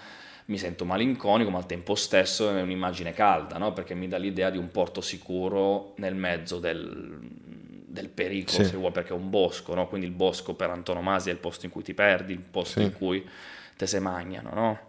[0.45, 3.73] mi sento malinconico, ma al tempo stesso è un'immagine calda, no?
[3.73, 7.17] perché mi dà l'idea di un porto sicuro nel mezzo del,
[7.85, 8.69] del pericolo, Sì.
[8.69, 9.87] se vuoi, perché è un bosco, no?
[9.87, 12.85] quindi il bosco per antonomasia è il posto in cui ti perdi, il posto Sì.
[12.85, 13.27] in cui
[13.75, 14.51] te se magnano.
[14.53, 14.79] No?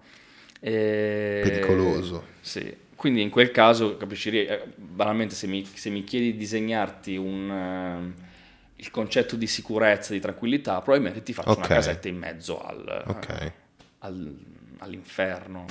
[0.61, 2.25] E- Pericoloso.
[2.41, 7.17] Sì, quindi in quel caso, capisci, eh, banalmente se mi, se mi chiedi di disegnarti
[7.17, 8.15] un, ehm,
[8.77, 11.57] il concetto di sicurezza, di tranquillità, probabilmente ti faccio Ok.
[11.59, 13.53] una casetta in mezzo al, Ok.
[13.99, 14.37] al-
[14.79, 15.65] all'inferno,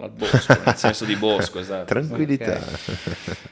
[0.00, 1.86] al bosco, nel senso di bosco, esatto.
[1.86, 2.60] Tranquillità.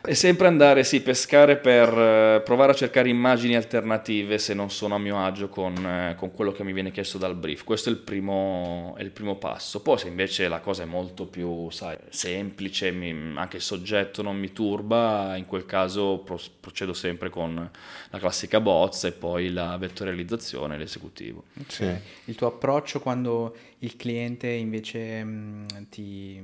[0.06, 4.94] E sempre andare, sì, pescare per eh, provare a cercare immagini alternative se non sono
[4.94, 7.64] a mio agio con, eh, con quello che mi viene chiesto dal brief.
[7.64, 9.80] Questo è il, primo, è il primo passo.
[9.80, 14.36] Poi se invece la cosa è molto più, sai, semplice, mi- anche il soggetto non
[14.36, 17.70] mi turba, in quel caso pro- procedo sempre con
[18.10, 21.44] la classica bozza e poi la vettorializzazione e l'esecutivo.
[21.66, 21.90] Sì.
[22.24, 26.40] Il tuo approccio quando il cliente invece mh, ti,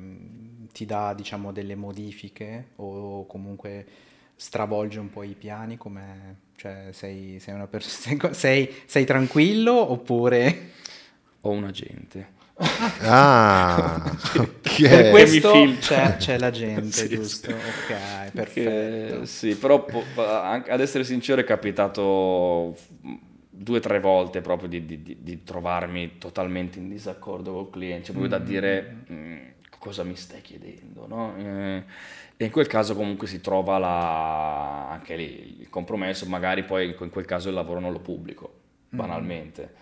[0.73, 3.87] ti dà, diciamo, delle modifiche o comunque
[4.37, 10.69] stravolge un po' i piani, come, cioè sei, sei una persona, sei, sei tranquillo oppure...
[11.43, 12.39] Ho un agente.
[13.03, 14.15] Ah,
[14.87, 15.07] Per ok.
[15.07, 17.53] questo c'è, c'è la gente, Sì, giusto?
[17.53, 17.57] sì.
[17.57, 18.91] Ok, perfetto.
[19.05, 22.77] Che- sì, però po- anche- ad essere sincero è capitato
[23.63, 28.05] due o tre volte proprio di, di- di- di trovarmi totalmente in disaccordo col cliente,
[28.07, 29.39] cioè proprio da dire "Mm,
[29.79, 31.37] cosa mi stai chiedendo, no?
[31.37, 31.85] Eh,
[32.39, 37.11] e in quel caso comunque si trova la- anche lì il compromesso, magari poi in
[37.11, 38.51] quel caso il lavoro non lo pubblico,
[38.89, 39.75] banalmente,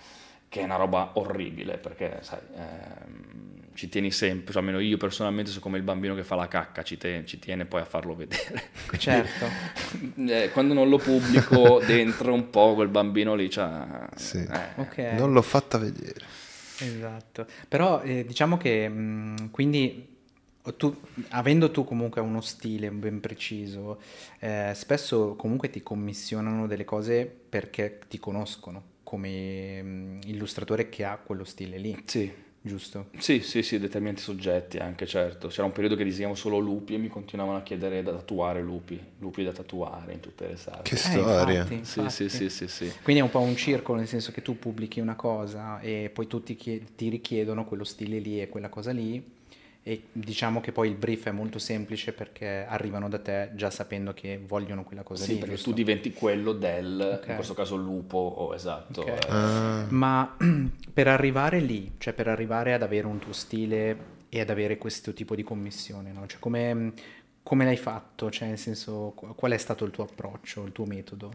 [0.48, 5.50] che è una roba orribile perché sai, ehm, ci tieni sempre, cioè almeno io personalmente
[5.50, 8.14] sono come il bambino che fa la cacca, ci, te- ci tiene poi a farlo
[8.16, 8.70] vedere.
[8.86, 9.56] Quindi, Certo.
[10.26, 14.08] eh, quando non lo pubblico dentro un po' quel bambino lì c'ha...
[14.16, 14.38] Sì.
[14.38, 14.98] eh, Ok.
[15.12, 16.26] Non l'ho fatta vedere.
[16.80, 20.16] Esatto, però eh, diciamo che mh, quindi
[20.76, 20.94] tu,
[21.30, 24.00] avendo tu comunque uno stile ben preciso,
[24.38, 28.96] eh, spesso comunque ti commissionano delle cose perché ti conoscono.
[29.02, 32.30] come illustratore che ha quello stile lì, Sì,
[32.68, 33.06] giusto?
[33.18, 35.48] sì, sì, sì, determinati soggetti anche, certo.
[35.48, 39.00] C'era un periodo che disegnavo solo lupi e mi continuavano a chiedere da tatuare lupi,
[39.18, 40.82] lupi da tatuare in tutte le sale.
[40.82, 41.62] Che Eh, storia.
[41.62, 42.10] infatti, Sì, infatti.
[42.10, 42.92] sì, sì, sì, sì.
[43.02, 46.26] Quindi è un po' un circolo, nel senso che tu pubblichi una cosa e poi
[46.28, 49.36] tutti ti richiedono quello stile lì e quella cosa lì
[49.88, 54.12] e diciamo che poi il brief è molto semplice perché arrivano da te già sapendo
[54.12, 55.70] che vogliono quella cosa Sì, lì, perché giusto?
[55.70, 57.28] tu diventi quello del, Ok.
[57.28, 59.00] in questo caso lupo, o esatto.
[59.00, 59.06] Ok.
[59.06, 60.36] eh, Ah, Ma
[60.92, 65.14] per arrivare lì, cioè per arrivare ad avere un tuo stile e ad avere questo
[65.14, 66.26] tipo di commissione, no?
[66.26, 66.92] Cioè come,
[67.42, 68.30] come l'hai fatto?
[68.30, 71.32] Cioè nel senso qu- qual è stato il tuo approccio, il tuo metodo?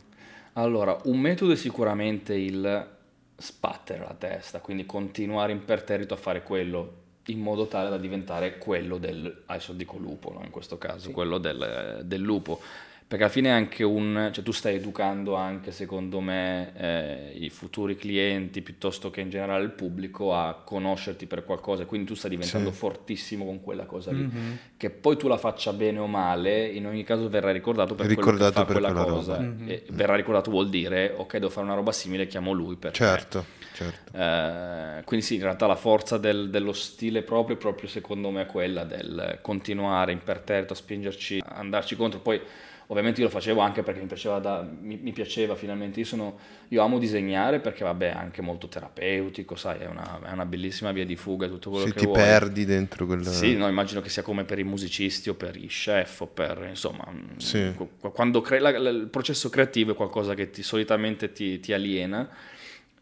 [0.53, 2.87] Allora, un metodo è sicuramente il
[3.35, 8.97] sbattere la testa, quindi continuare imperterrito a fare quello in modo tale da diventare quello
[8.97, 10.41] del, adesso dico lupo, no?
[10.43, 11.11] in questo caso, Sì.
[11.11, 12.59] quello del, del lupo.
[13.05, 17.49] Perché alla fine è anche un, cioè tu stai educando anche secondo me eh, i
[17.51, 22.31] futuri clienti piuttosto che in generale il pubblico a conoscerti per qualcosa, quindi tu stai
[22.31, 22.77] diventando Sì.
[22.77, 24.23] fortissimo con quella cosa lì.
[24.23, 24.57] Mhm.
[24.77, 28.19] Che poi tu la faccia bene o male, in ogni caso verrai ricordato per quello
[28.21, 29.39] Ricordato che fa per quella, quella cosa.
[29.39, 29.69] Mhm.
[29.69, 32.97] E verrà ricordato vuol dire, ok, devo fare una roba simile, chiamo lui perché...
[32.97, 34.17] certo, certo.
[34.17, 38.45] Eh, quindi sì, in realtà la forza del- dello stile proprio, proprio secondo me è
[38.45, 42.19] quella del continuare imperterrito a spingerci, a andarci contro.
[42.19, 42.39] Poi
[42.87, 45.99] ovviamente io lo facevo anche perché mi piaceva, da- mi, mi piaceva finalmente.
[45.99, 50.31] Io, sono, io amo disegnare perché vabbè è anche molto terapeutico, sai, è una, è
[50.31, 52.19] una bellissima via di fuga, tutto quello Se che ti vuoi.
[52.19, 53.25] perdi dentro quel...
[53.25, 56.65] Sì, no, immagino che sia come per i musicisti o per i chef o per,
[56.69, 57.73] insomma, mm, Sì.
[57.75, 61.73] qu- quando cre- la- la- il processo creativo è qualcosa che ti, solitamente ti, ti
[61.73, 62.29] aliena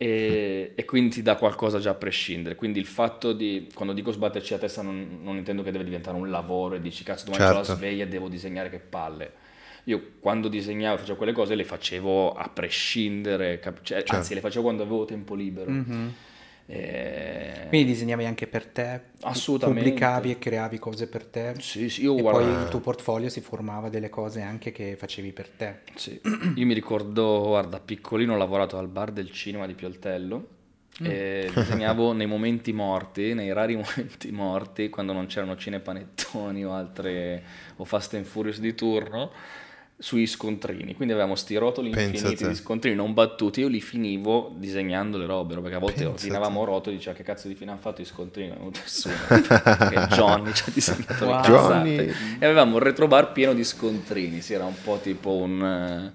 [0.02, 2.56] e, e quindi ti dà qualcosa già a prescindere.
[2.56, 6.18] Quindi il fatto di, quando dico sbatterci la testa non, non intendo che deve diventare
[6.18, 7.70] un lavoro e dici cazzo domani ho Certo.
[7.72, 9.32] la sveglia e devo disegnare che palle.
[9.84, 14.16] Io quando disegnavo e facevo quelle cose le facevo a prescindere, cap- cioè, Certo.
[14.16, 15.70] anzi le facevo quando avevo tempo libero.
[15.70, 16.14] Mhm.
[16.74, 19.84] E- Quindi disegnavi anche per te, Assolutamente.
[19.84, 22.40] pubblicavi e creavi cose per te Sì, sì, io e guarda...
[22.42, 25.80] poi il tuo portfolio si formava delle cose anche che facevi per te.
[25.96, 26.20] Sì,
[26.56, 30.48] io mi ricordo, guarda, piccolino ho lavorato al bar del cinema di Pioltello
[31.04, 37.44] e disegnavo nei momenti morti, nei rari momenti morti, quando non c'erano cinepanettoni o altre,
[37.78, 39.32] o Fast and Furious di turno,
[40.02, 40.96] sui scontrini.
[40.96, 45.28] Quindi avevamo sti rotoli Pensa infiniti di scontrini non battuti, io li finivo disegnando le
[45.28, 48.02] robe, perché a volte Pensa ordinavamo rotoli e diceva che cazzo di fine hanno fatto
[48.02, 49.14] i scontrini, non è venuto nessuno.
[49.30, 51.36] Perché Johnny ci ha disegnato Wow.
[51.36, 51.52] le cazzate.
[51.96, 52.14] Johnny.
[52.40, 56.12] E avevamo un retrobar pieno di scontrini, sì, era un po' tipo un...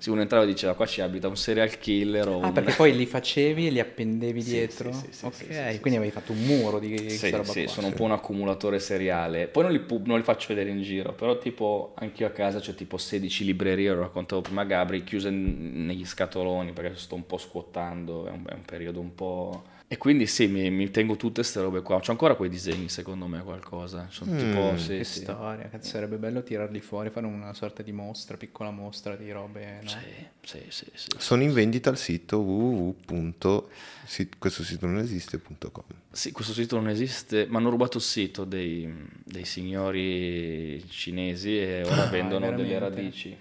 [0.00, 2.52] Se uno entrava e diceva qua ci abita un serial killer o Ah, un...
[2.52, 4.92] perché poi li facevi e li appendevi Sì, dietro?
[4.92, 7.72] sì, sì, ok, quindi avevi fatto un muro di Sì, roba sì, qua.
[7.72, 9.48] sono un po' un accumulatore seriale.
[9.48, 12.60] Poi non li, pub- non li faccio vedere in giro, però tipo anch'io a casa
[12.60, 17.26] c'ho tipo 16 librerie, lo raccontavo prima a Gabri, chiuse negli scatoloni perché sto un
[17.26, 19.62] po' scuotando, è un, è un periodo un po'...
[19.90, 21.98] E quindi sì, mi, mi tengo tutte queste robe qua.
[22.00, 24.06] C'ho ancora quei disegni secondo me qualcosa.
[24.10, 24.76] Sono tipo, Mm.
[24.76, 25.20] sì, Che sì.
[25.20, 29.78] storia, cazzo, sarebbe bello tirarli fuori, fare una sorta di mostra, piccola mostra di robe,
[29.82, 29.88] no?
[29.88, 29.96] Sì,
[30.42, 31.08] sì, sì, sì.
[31.16, 33.66] Sono in vendita al sito www.
[34.04, 35.84] si- questo sito non esiste.com.
[36.10, 38.92] Sì, questo sito non esiste, ma hanno rubato il sito dei,
[39.24, 43.34] dei signori cinesi e ora Ah, vendono delle radici.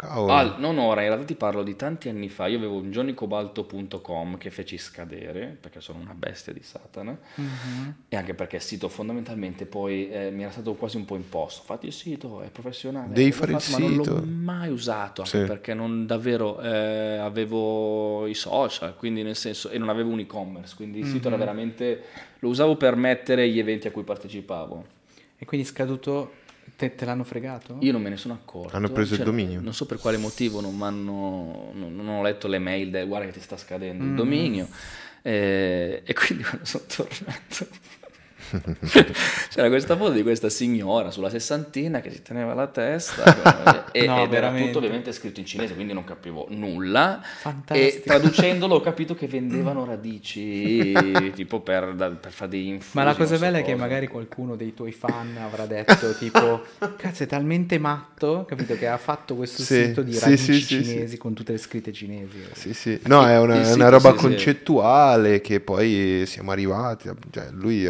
[0.00, 0.32] Cavolo.
[0.32, 2.46] Ah, non ora, in realtà ti parlo di tanti anni fa.
[2.46, 7.94] Io avevo un johnnycobalto.com che feci scadere perché sono una bestia di Satana Mhm.
[8.08, 11.62] e anche perché il sito fondamentalmente poi eh, mi era stato quasi un po' imposto.
[11.64, 13.12] Fatti il sito, è professionale.
[13.12, 14.14] Devi fare il fatto, Ma non sito.
[14.14, 15.44] l'ho mai usato anche Sì.
[15.44, 20.76] perché non davvero eh, avevo i social, quindi nel senso, e non avevo un e-commerce,
[20.76, 21.42] quindi il sito era Mhm.
[21.42, 22.02] veramente
[22.38, 24.84] lo usavo per mettere gli eventi a cui partecipavo.
[25.36, 26.32] E quindi scaduto,
[26.76, 27.76] te, te l'hanno fregato?
[27.80, 28.76] Io non me ne sono accorto.
[28.76, 29.60] Hanno preso il Cioè, dominio?
[29.60, 33.26] Non so per quale motivo non, m'hanno- non, non ho letto le mail del guarda
[33.26, 34.16] che ti sta scadendo il Mm.
[34.16, 34.68] dominio.
[35.22, 37.66] Eh, e quindi quando sono tornato
[39.50, 44.22] c'era questa foto di questa signora sulla sessantina che si teneva la testa e, No,
[44.22, 44.66] ed era veramente.
[44.66, 48.02] tutto ovviamente scritto in cinese quindi non capivo nulla e Fantastico.
[48.04, 50.92] traducendolo ho capito che vendevano radici
[51.34, 54.74] tipo per, per fare dei infusi Ma la cosa bella è che magari qualcuno dei
[54.74, 56.62] tuoi fan avrà detto tipo
[56.96, 60.84] cazzo è talmente matto, capito, che ha fatto questo Sì, sito di radici sì, sì,
[60.84, 62.38] cinesi con tutte le scritte cinesi.
[62.52, 62.98] Sì, sì.
[63.04, 64.22] No, è una, è una roba sì, sì.
[64.22, 67.10] concettuale che poi siamo arrivati.
[67.30, 67.86] Cioè, lui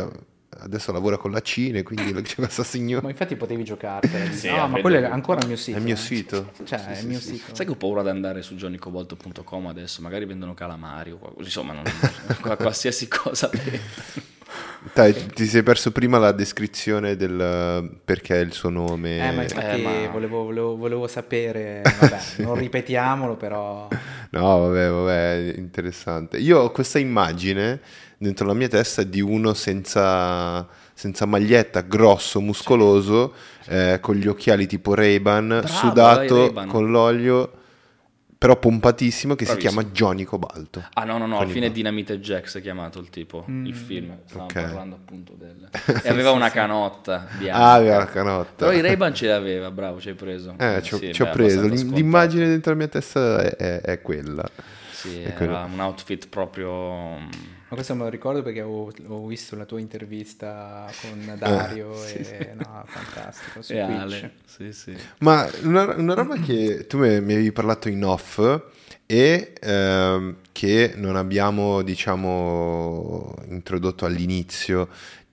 [0.61, 3.03] adesso lavora con la Cina, quindi c'è questa signora.
[3.03, 4.31] Ma infatti potevi giocartela.
[4.33, 5.77] Sì, no, ma quello è ancora il mio sito.
[5.77, 5.99] È il mio eh.
[5.99, 6.51] sito.
[6.65, 7.37] Cioè, Sì, è il sì, mio sì.
[7.37, 7.55] sito.
[7.55, 11.73] Sai che ho paura di andare su johnnycobalto.com adesso, magari vendono calamari o qualcosa, insomma,
[11.73, 11.85] non-
[12.57, 13.51] qualsiasi cosa.
[14.95, 19.29] Dai, ti sei perso prima la descrizione del perché il suo nome.
[19.29, 23.89] Eh, ma infatti Eh, ma- Volevo, volevo- volevo sapere, vabbè, non ripetiamolo, però...
[24.31, 26.39] No, vabbè, vabbè, interessante.
[26.39, 27.81] Io ho questa immagine
[28.19, 33.33] dentro la mia testa di uno senza, senza maglietta, grosso, muscoloso,
[33.67, 36.67] eh, con gli occhiali tipo Ray-Ban, Bravo, sudato dai, Ray-Ban.
[36.69, 37.53] con l'olio,
[38.37, 39.71] però pompatissimo, che Bravissimo.
[39.71, 40.85] si chiama Johnny Cobalto.
[40.95, 43.67] Ah no, no, no, alla fine il- Dynamite Jack si è chiamato il tipo, Mm.
[43.67, 44.61] il film, stavamo Ok.
[44.63, 45.69] parlando appunto del...
[46.05, 47.59] E aveva una canotta bianca.
[47.61, 48.67] Ah, aveva la canotta.
[48.67, 50.55] Però i Ray-Ban ce l'aveva, bravo, ci hai preso.
[50.57, 51.67] Eh, ci ho, Sì, ci ho beh, preso.
[51.67, 54.49] L'immagine dentro la mia testa è, è- è quella.
[54.93, 55.53] Sì, È quello.
[55.57, 57.57] era un outfit proprio...
[57.69, 62.15] Ma questo me lo ricordo perché ho, ho visto la tua intervista con Dario sì,
[62.19, 62.55] e sì.
[62.55, 64.01] no, fantastico su E Twitch.
[64.01, 64.33] Ale.
[64.47, 64.97] Sì, sì.
[65.19, 68.39] Ma una, una roba che tu mi mi avevi parlato in off
[69.05, 74.89] e ehm, che non abbiamo, diciamo, introdotto all'inizio.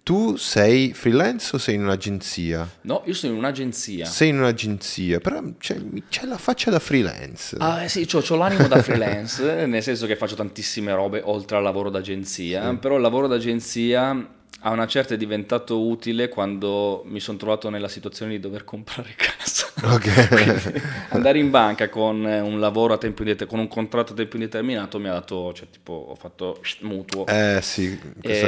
[0.06, 2.70] Tu sei freelance o sei in un'agenzia?
[2.82, 4.06] No, io sono in un'agenzia.
[4.06, 7.56] Sei in un'agenzia, però c'è, c'è la faccia da freelance.
[7.58, 11.64] Ah, eh sì, ho l'animo da freelance, nel senso che faccio tantissime robe oltre al
[11.64, 14.30] lavoro d'agenzia, però il lavoro d'agenzia
[14.62, 19.14] a una certa è diventato utile quando mi sono trovato nella situazione di dover comprare
[19.18, 19.68] casa.
[19.84, 20.82] Ok.
[21.10, 24.36] Andare in banca con eh, un lavoro a tempo indeterminato, con un contratto a tempo
[24.38, 27.28] indeterminato mi ha dato, cioè tipo ho fatto mutuo.
[27.28, 28.00] eh sì,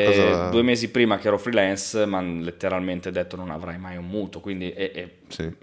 [0.04, 0.50] cosa...
[0.50, 4.41] Due mesi prima che ero freelance mi hanno letteralmente detto non avrai mai un mutuo,
[4.41, 5.54] quindi e- e Sì.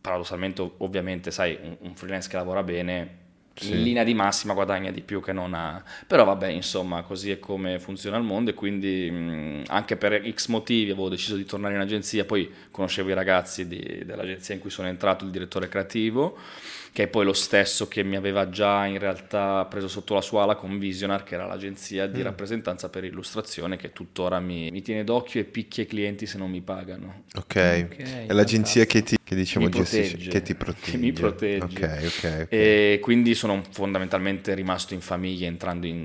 [0.00, 3.20] paradossalmente ovviamente sai un, un freelance che lavora bene
[3.54, 3.72] Sì.
[3.72, 5.82] in linea di massima guadagna di più che non ha.
[6.06, 10.48] Però vabbè insomma così è come funziona il mondo e quindi mh, anche per x
[10.48, 12.24] motivi avevo deciso di tornare in agenzia.
[12.24, 16.36] Poi conoscevo i ragazzi di- dell'agenzia in cui sono entrato il direttore creativo
[16.92, 20.42] che è poi lo stesso che mi aveva già in realtà preso sotto la sua
[20.42, 22.12] ala con Visionar, che era l'agenzia Mm.
[22.12, 26.36] di rappresentanza per illustrazione, che tuttora mi, mi tiene d'occhio e picchia i clienti se
[26.36, 27.22] non mi pagano.
[27.34, 30.30] Ok, Ok, è l'agenzia che ti, che diciamo Mi gestisce, protegge.
[30.30, 30.96] che ti Che protegge.
[30.98, 31.64] mi protegge.
[31.64, 32.46] Ok, ok, ok.
[32.50, 35.96] E quindi sono fondamentalmente rimasto in famiglia entrando in,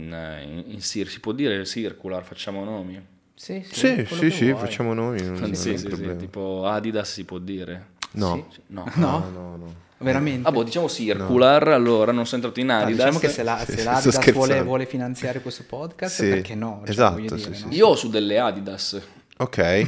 [0.45, 1.10] in, in CIR.
[1.10, 3.00] Si può dire circular, facciamo nomi?
[3.36, 6.65] Sì, sì, Sì, sì, che sì, facciamo noi, non, non sì, un sì, sì, tipo
[6.65, 7.88] Adidas si può dire.
[8.12, 8.47] No.
[8.52, 8.62] Sì.
[8.67, 8.86] No.
[8.95, 9.19] No?
[9.19, 9.86] no, no, no.
[9.99, 10.47] Veramente?
[10.47, 13.05] Ah, boh, diciamo circular, allora non sono entrato in Ah, Adidas.
[13.05, 16.81] diciamo che se, la, Sì, se l'Adidas vuole, vuole finanziare questo podcast, Sì, perché no?
[16.83, 17.67] Cioè, esatto, dire, sì, no?
[17.71, 19.01] Io ho su delle Adidas.
[19.38, 19.88] Ok,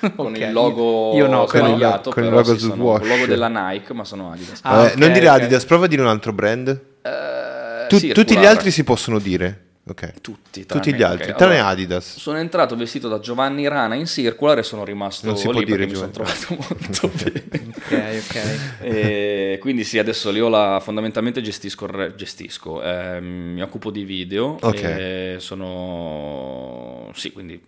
[0.16, 3.26] con Ok, il logo io no, sbagliato, con il però logo sono- con il logo
[3.26, 4.60] della Nike, ma sono Adidas.
[4.62, 5.28] Ah, Vabbè, ok, non dire.
[5.28, 6.68] Adidas, prova a dire un altro brand.
[7.02, 9.66] Eh, Tu- tutti gli altri si possono dire.
[9.90, 10.20] Ok.
[10.20, 12.16] Tutti, Tutti gli altri, ok, tranne allora, Adidas.
[12.16, 15.62] Sono entrato vestito da Giovanni Rana in Circular e sono rimasto Non si lì può
[15.62, 17.72] dire perché mi sono trovato molto bene.
[17.76, 18.82] Ok, ok.
[18.82, 23.24] E quindi sì, adesso io la, fondamentalmente gestisco, gestisco ehm,
[23.54, 24.82] mi occupo di video, Ok.
[24.82, 27.60] e sono, sì, quindi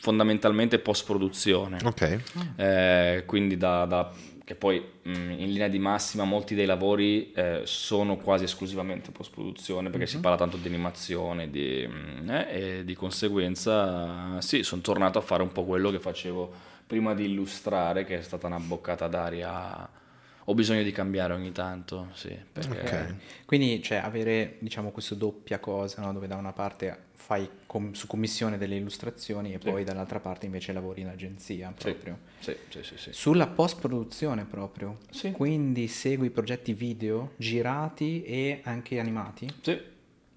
[0.00, 1.78] fondamentalmente post produzione.
[1.84, 2.18] Ok.
[2.56, 4.10] Eh, quindi da, da-
[4.44, 9.30] che poi mh, in linea di massima molti dei lavori eh, sono quasi esclusivamente post
[9.30, 14.82] produzione perché si parla tanto di animazione di, mh, eh, e di conseguenza sì sono
[14.82, 16.52] tornato a fare un po' quello che facevo
[16.86, 20.00] prima di illustrare che è stata una boccata d'aria
[20.46, 23.14] ho bisogno di cambiare ogni tanto sì perché Ok.
[23.44, 26.12] Quindi, cioè, avere, diciamo, questa doppia cosa, no?
[26.12, 29.68] Dove da una parte fai com- su commissione delle illustrazioni e Sì.
[29.68, 31.90] poi dall'altra parte invece lavori in agenzia Sì.
[31.92, 32.18] proprio.
[32.40, 33.10] sì, sì, sì, sì.
[33.12, 34.98] Sulla post-produzione proprio.
[35.10, 35.30] Sì.
[35.32, 39.46] Quindi segui progetti video girati e anche animati?
[39.60, 39.78] Sì,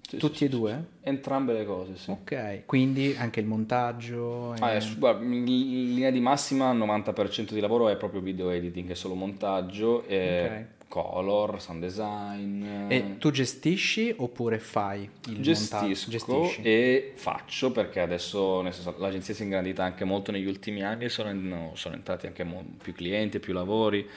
[0.08, 0.84] sì, Tutti sì, e due?
[1.02, 4.52] entrambe le cose sì Ok, quindi anche il montaggio.
[4.58, 8.50] Ah, eh, su- guarda, in linea di massima il 90% di lavoro è proprio video
[8.50, 12.64] editing, è solo montaggio, e color, sound design.
[12.88, 16.10] E tu gestisci oppure fai il gestisco montaggio?
[16.10, 16.60] Gestisci.
[16.62, 21.32] e faccio perché adesso senso, l'agenzia si è ingrandita anche molto negli ultimi anni sono,
[21.32, 22.46] no, sono entrati anche
[22.80, 24.08] più clienti, più lavori.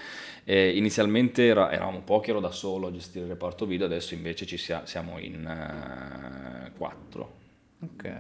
[0.50, 4.48] E inizialmente era- eravamo pochi, ero da solo a gestire il reparto video, adesso invece
[4.48, 7.38] ci sia- siamo in eh, quattro.
[7.82, 8.12] Ok.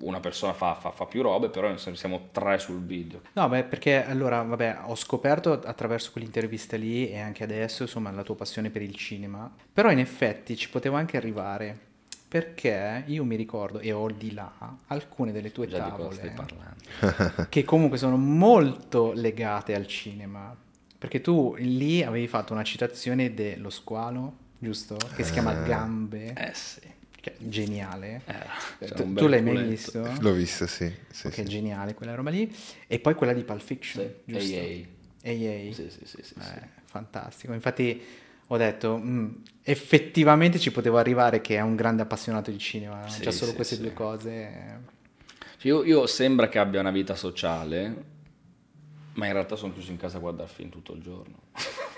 [0.00, 3.22] Una persona fa, fa- fa più robe, però siamo tre sul video.
[3.32, 8.22] No, beh, perché allora, vabbè, ho scoperto attraverso quell'intervista lì e anche adesso, insomma, la
[8.22, 9.50] tua passione per il cinema.
[9.72, 11.86] Però in effetti ci potevo anche arrivare.
[12.28, 14.52] Perché io mi ricordo, e ho di là,
[14.88, 16.34] alcune delle tue Già tavole
[17.48, 20.54] che comunque sono molto legate al cinema.
[20.98, 24.96] Perché tu lì avevi fatto una citazione dello squalo, giusto?
[25.14, 26.32] Che si chiama Gambe.
[26.34, 26.80] Eh sì.
[27.20, 28.22] Che è geniale.
[28.24, 28.46] Era,
[28.78, 30.12] c'era Tu, l'hai mai visto?
[30.20, 30.92] L'ho vista, sì.
[31.10, 31.44] sì, Ok, sì.
[31.44, 32.52] geniale quella roba lì.
[32.86, 34.56] E poi quella di Pulp Fiction, Sì, giusto?
[34.56, 35.30] AA.
[35.32, 35.72] AA.
[35.72, 36.34] Sì, sì, sì, sì, sì.
[36.54, 37.52] Eh, fantastico.
[37.52, 38.02] Infatti
[38.48, 39.28] ho detto, "Mm,
[39.62, 43.06] effettivamente ci potevo arrivare che è un grande appassionato di cinema.
[43.08, 43.80] Sì, Già solo sì, queste sì.
[43.82, 44.30] due cose.
[44.30, 44.96] eh.
[45.58, 48.16] Cioè, Io, io sembra che abbia una vita sociale,
[49.18, 51.34] ma in realtà sono chiuso in casa a guardare film tutto il giorno.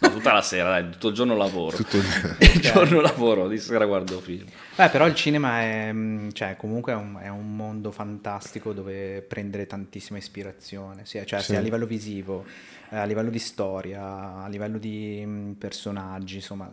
[0.00, 1.76] No, tutta la sera, dai, tutto il giorno lavoro.
[1.76, 4.46] Tutto il- il giorno lavoro, di sera guardo film.
[4.76, 9.22] Beh, però il cinema è, mm, cioè, comunque è un, è un mondo fantastico dove
[9.22, 11.46] prendere tantissima ispirazione, sia, cioè, Sì.
[11.46, 12.44] sia a livello visivo,
[12.90, 16.72] eh, a livello di storia, a livello di mm, personaggi, insomma,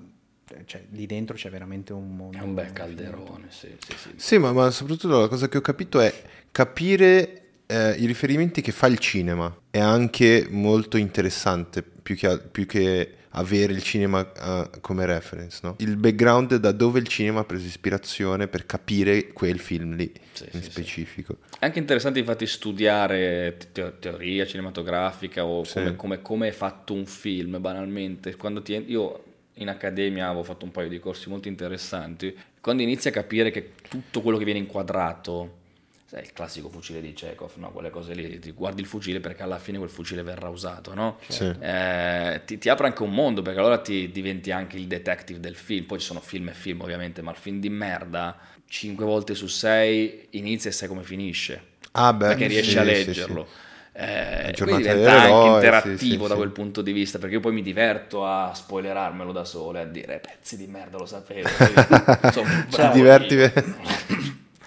[0.54, 2.38] eh, cioè, lì dentro c'è veramente un mondo.
[2.38, 4.10] È un bel calderone, sì, sì, sì.
[4.18, 6.14] Sì, ma, ma soprattutto la cosa che ho capito è
[6.52, 9.56] capire eh, i riferimenti che fa il cinema.
[9.70, 15.76] È anche molto interessante più che, più che avere il cinema eh, come reference, no?
[15.80, 20.46] Il background da dove il cinema ha preso ispirazione per capire quel film lì Sì,
[20.52, 21.38] in sì, specifico.
[21.60, 25.74] È anche interessante infatti studiare te- teoria cinematografica o Sì.
[25.74, 28.36] come, come- come è fatto un film banalmente.
[28.38, 29.24] Quando ti, io
[29.56, 33.72] in accademia avevo fatto un paio di corsi molto interessanti, quando inizi a capire che
[33.90, 35.64] tutto quello che viene inquadrato,
[36.06, 37.72] sai, il classico fucile di Chekhov, no?
[37.72, 41.18] quelle cose lì, ti guardi il fucile perché alla fine quel fucile verrà usato, no?
[41.28, 41.54] Sì.
[41.60, 45.56] Eh, ti, ti apre anche un mondo perché allora ti diventi anche il detective del
[45.56, 45.86] film.
[45.86, 48.38] Poi ci sono film e film, ovviamente, ma il film di merda,
[48.68, 52.84] 5 volte su 6 inizia e sai come finisce Ah, beh, perché riesci sì, a
[52.84, 53.46] leggerlo.
[53.46, 53.64] sì.
[53.98, 56.36] Eh, giornata quindi diventa anche interattivo sì, sì, da sì.
[56.36, 59.86] quel punto di vista perché io poi mi diverto a spoilerarmelo da solo e a
[59.86, 61.48] dire pezzi di merda lo sapevo
[62.22, 63.52] Insomma, Ti diverti io.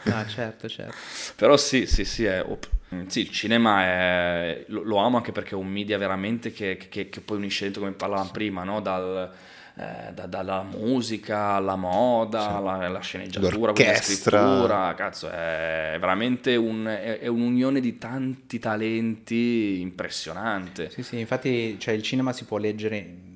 [0.15, 0.95] Ah, certo, certo.
[1.37, 2.45] però sì sì sì, è-
[3.07, 7.09] sì, il cinema è, lo, lo amo anche perché è un media veramente che, che-
[7.09, 8.81] che poi unisce dentro come parlavamo prima no?
[8.81, 9.31] Dal,
[9.77, 16.57] eh, da- dalla musica alla moda alla, alla sceneggiatura quindi la scrittura cazzo è veramente
[16.57, 22.45] un- è- è un'unione di tanti talenti impressionante Sì, sì, infatti cioè, il cinema si
[22.45, 23.27] può leggere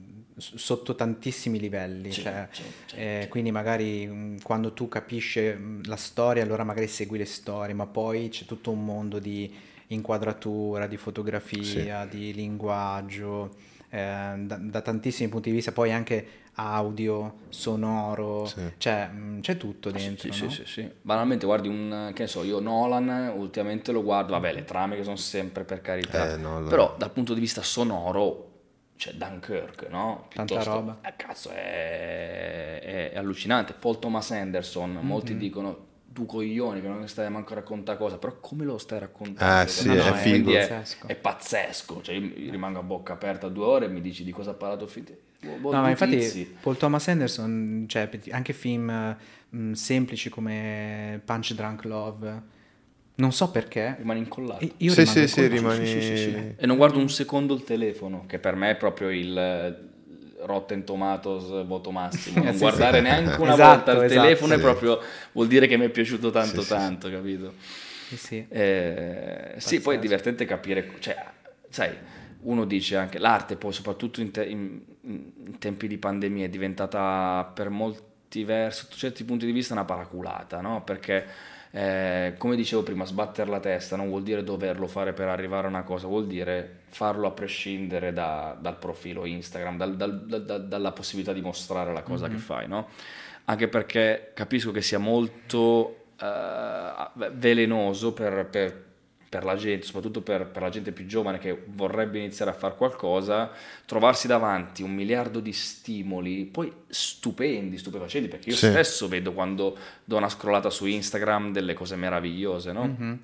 [0.56, 5.82] sotto tantissimi livelli, Sì, cioè, sì, sì, eh, quindi magari mh, quando tu capisci mh,
[5.86, 9.54] la storia allora magari segui le storie, ma poi c'è tutto un mondo di
[9.88, 13.50] inquadratura, di fotografia, di linguaggio,
[13.90, 18.60] eh, da, da tantissimi punti di vista, poi anche audio, sonoro, Sì.
[18.78, 20.50] cioè mh, c'è tutto Sì, dentro, sì, no?
[20.50, 20.90] sì, sì.
[21.02, 25.02] Banalmente guardi un, che ne so, io Nolan ultimamente lo guardo, vabbè le trame che
[25.04, 26.68] sono sempre per carità, Eh, Nolan.
[26.68, 28.48] però dal punto di vista sonoro,
[29.02, 30.28] cioè Dunkirk, no?
[30.32, 30.98] Tanta Piuttosto- roba.
[31.02, 33.72] Eh, cazzo, è, è- è allucinante.
[33.72, 35.06] Paul Thomas Anderson, Mhm.
[35.06, 39.00] molti dicono, tu coglioni che non stai manco a raccontare cosa, però come lo stai
[39.00, 39.62] raccontando?
[39.62, 40.04] Ah, sì, Capito?
[40.04, 40.50] è Quindi figo.
[40.52, 41.06] È, Pazzesco.
[41.08, 44.50] è pazzesco, cioè io rimango a bocca aperta due ore e mi dici di cosa
[44.50, 45.04] ha parlato fin
[45.40, 49.16] No, ma infatti Paul Thomas Anderson, cioè anche film eh,
[49.48, 52.42] mh, semplici come Punch Drunk Love,
[53.16, 53.96] non so perché.
[53.98, 54.64] rimani incollato.
[54.64, 55.54] e- Io Sì, rimango sì, sì, incollato.
[55.54, 56.54] rimani...
[56.56, 60.84] E non guardo un secondo il telefono, che per me è proprio il eh, Rotten
[60.84, 62.36] Tomatoes voto massimo.
[62.42, 63.02] Non Sì, guardare sì.
[63.02, 64.20] neanche una Esatto, volta il esatto.
[64.20, 64.62] telefono è Sì.
[64.62, 65.00] proprio
[65.32, 67.52] vuol dire che mi è piaciuto tanto Sì, sì, tanto, capito?
[68.08, 68.46] Sì, sì.
[68.48, 71.16] Eh, sì, poi è divertente capire, cioè,
[71.68, 71.90] sai,
[72.42, 77.50] uno dice anche l'arte poi soprattutto in, te- in- in tempi di pandemia è diventata
[77.54, 80.82] per molti versi, sotto certi punti di vista una paraculata, no?
[80.84, 81.24] Perché
[81.74, 85.70] eh, come dicevo prima, sbattere la testa non vuol dire doverlo fare per arrivare a
[85.70, 90.92] una cosa, vuol dire farlo a prescindere da- dal profilo Instagram, dal- dal- dal- dalla
[90.92, 92.88] possibilità di mostrare la cosa che fai, no?
[93.46, 98.90] Anche perché capisco che sia molto eh, velenoso per, per-
[99.32, 102.74] per la gente, soprattutto per, per la gente più giovane che vorrebbe iniziare a fare
[102.76, 103.50] qualcosa,
[103.86, 108.68] trovarsi davanti un miliardo di stimoli, poi stupendi, stupefacenti, perché io Sì.
[108.68, 109.74] stesso vedo quando
[110.04, 112.84] do una scrollata su Instagram delle cose meravigliose, no?
[112.84, 113.18] Mhm.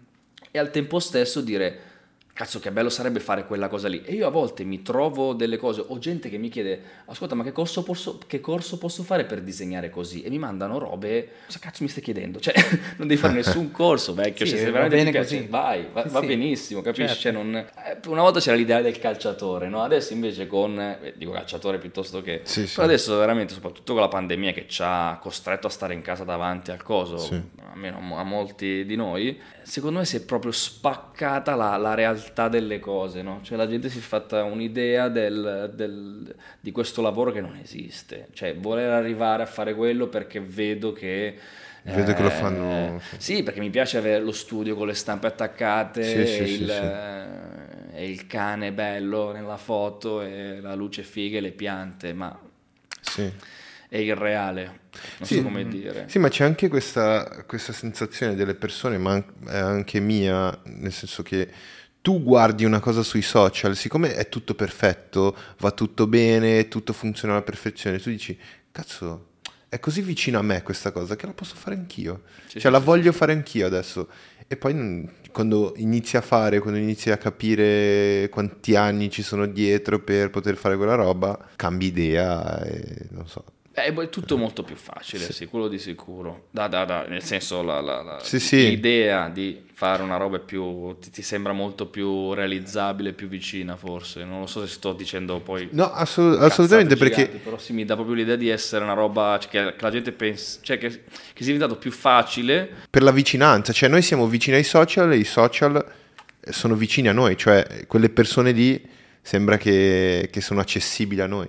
[0.51, 1.79] E al tempo stesso dire,
[2.39, 4.01] cazzo che bello sarebbe fare quella cosa lì.
[4.05, 7.43] E io a volte mi trovo delle cose, ho gente che mi chiede, ascolta ma
[7.43, 10.23] che corso posso, che corso posso fare per disegnare così?
[10.23, 12.39] E mi mandano robe, cosa cazzo mi stai chiedendo?
[12.39, 12.55] Cioè
[12.99, 15.49] non devi fare nessun corso, vecchio, Sì, cioè, se veramente bene piace, così.
[15.49, 16.27] vai, va, va sì.
[16.27, 17.09] benissimo, capisci?
[17.09, 17.23] Certo.
[17.23, 19.83] Cioè, non- eh, una volta c'era l'idea del calciatore, no?
[19.83, 22.43] Adesso invece con, eh, dico calciatore piuttosto che...
[22.45, 22.71] Sì.
[22.73, 26.23] Però adesso veramente, soprattutto con la pandemia che ci ha costretto a stare in casa
[26.23, 27.29] davanti al coso,
[27.73, 32.79] almeno a molti di noi, secondo me si è proprio spaccata la, la realtà delle
[32.81, 33.41] cose, no?
[33.43, 38.29] Cioè la gente si è fatta un'idea del- del- di questo lavoro che non esiste,
[38.33, 41.39] cioè voler arrivare a fare quello perché vedo che...
[41.83, 45.27] Vedo che lo eh, fanno- Sì, perché mi piace avere lo studio con le stampe
[45.27, 47.97] attaccate, Sì, sì, e il, sì.
[47.97, 52.39] eh, il cane bello nella foto e la luce figa e le piante, ma
[53.01, 53.31] Sì.
[53.89, 54.65] è irreale,
[55.19, 55.37] non Sì.
[55.37, 56.05] so come dire.
[56.09, 61.49] Sì, ma c'è anche questa, questa sensazione delle persone, ma anche mia, nel senso che
[62.01, 67.35] tu guardi una cosa sui social, siccome è tutto perfetto, va tutto bene, tutto funziona
[67.35, 68.39] alla perfezione, tu dici,
[68.71, 69.27] cazzo,
[69.69, 72.23] è così vicino a me questa cosa che la posso fare anch'io.
[72.47, 74.09] Sì, cioè sì, la sì, voglio fare anch'io adesso.
[74.47, 79.47] E poi mm, quando inizi a fare, quando inizi a capire quanti anni ci sono
[79.47, 83.45] dietro per poter fare quella roba, cambi idea e non so.
[83.85, 86.47] Eh, è tutto molto più facile, sì, quello di sicuro.
[86.51, 88.69] Da, da, da, nel senso, la, la- la- Sì, sì.
[88.71, 90.97] l'idea di fare una roba più.
[90.99, 94.25] Ti, ti sembra molto più realizzabile, più vicina, forse.
[94.25, 95.69] Non lo so se sto dicendo poi.
[95.73, 97.25] No, assolut- assolutamente cazzate perché...
[97.27, 99.91] giganti, però sì, mi dà proprio l'idea di essere una roba cioè, che, che la
[99.91, 100.59] gente pensa.
[100.63, 102.69] Cioè, che, che sia diventato più facile.
[102.91, 105.85] per la vicinanza, cioè noi siamo vicini ai social e i social
[106.51, 108.83] sono vicini a noi, cioè quelle persone lì
[109.21, 111.49] sembra che, che sono accessibili a noi.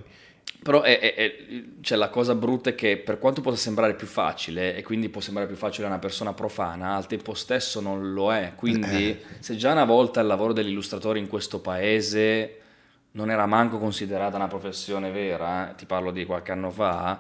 [0.62, 1.36] Però è, è- è-
[1.82, 5.22] cioè, la cosa brutta è che per quanto possa sembrare più facile e quindi può
[5.22, 8.54] sembrare più facile a una persona profana, al tempo stesso non lo è.
[8.56, 9.20] Quindi Eh.
[9.40, 12.56] se già una volta il lavoro dell'illustratore in questo paese
[13.12, 17.20] non era manco considerata una professione vera, eh, ti parlo di qualche anno fa,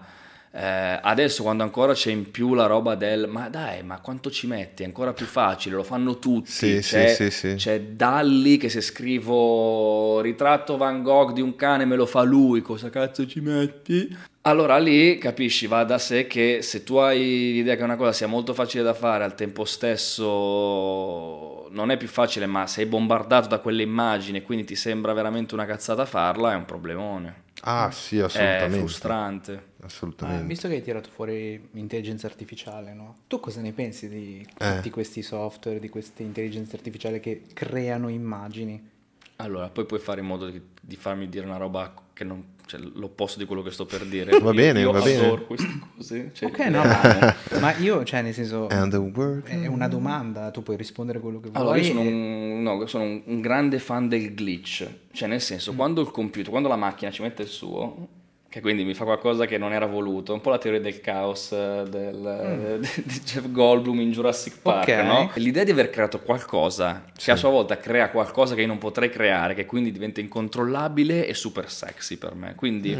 [0.51, 4.47] eh, adesso quando ancora c'è in più la roba del ma dai, ma quanto ci
[4.47, 4.81] metti?
[4.81, 6.49] È ancora più facile, lo fanno tutti.
[6.49, 7.53] Sì, c'è, sì, sì.
[7.55, 12.61] c'è Dalli che se scrivo ritratto Van Gogh di un cane me lo fa lui,
[12.61, 14.17] cosa cazzo ci metti?
[14.43, 18.25] Allora lì capisci, va da sé che se tu hai l'idea che una cosa sia
[18.25, 23.59] molto facile da fare, al tempo stesso non è più facile, ma sei bombardato da
[23.59, 27.43] quelle immagini e quindi ti sembra veramente una cazzata farla, è un problemone.
[27.61, 28.77] Ah sì, È assolutamente.
[28.79, 29.53] frustrante.
[29.79, 30.45] Ma Assolutamente.
[30.45, 33.17] visto che hai tirato fuori intelligenza artificiale, no?
[33.27, 34.75] Tu cosa ne pensi di Eh.
[34.75, 38.97] tutti questi software, di queste intelligenze artificiali che creano immagini?
[39.41, 42.43] Allora, poi puoi fare in modo di, di farmi dire una roba che non...
[42.65, 44.37] Cioè, l'opposto di quello che sto per dire.
[44.43, 45.43] Va bene, io va bene.
[45.45, 46.31] queste cose.
[46.33, 49.45] cioè, Ok, no, ma, ma io, cioè, nel senso, And the word.
[49.47, 51.59] è una domanda, tu puoi rispondere quello che vuoi.
[51.61, 55.73] Allora, io sono, un, no, sono un- un grande fan del glitch, cioè nel senso,
[55.73, 58.07] quando il computer, quando la macchina ci mette il suo,
[58.49, 61.51] che quindi mi fa qualcosa che non era voluto, un po' la teoria del caos
[61.51, 64.95] eh, del, di Jeff Goldblum in Jurassic Park, Ok.
[65.05, 65.31] no?
[65.35, 69.09] L'idea di aver creato qualcosa che a sua volta crea qualcosa che io non potrei
[69.11, 72.55] creare, che quindi diventa incontrollabile e super sexy per me.
[72.55, 72.97] Quindi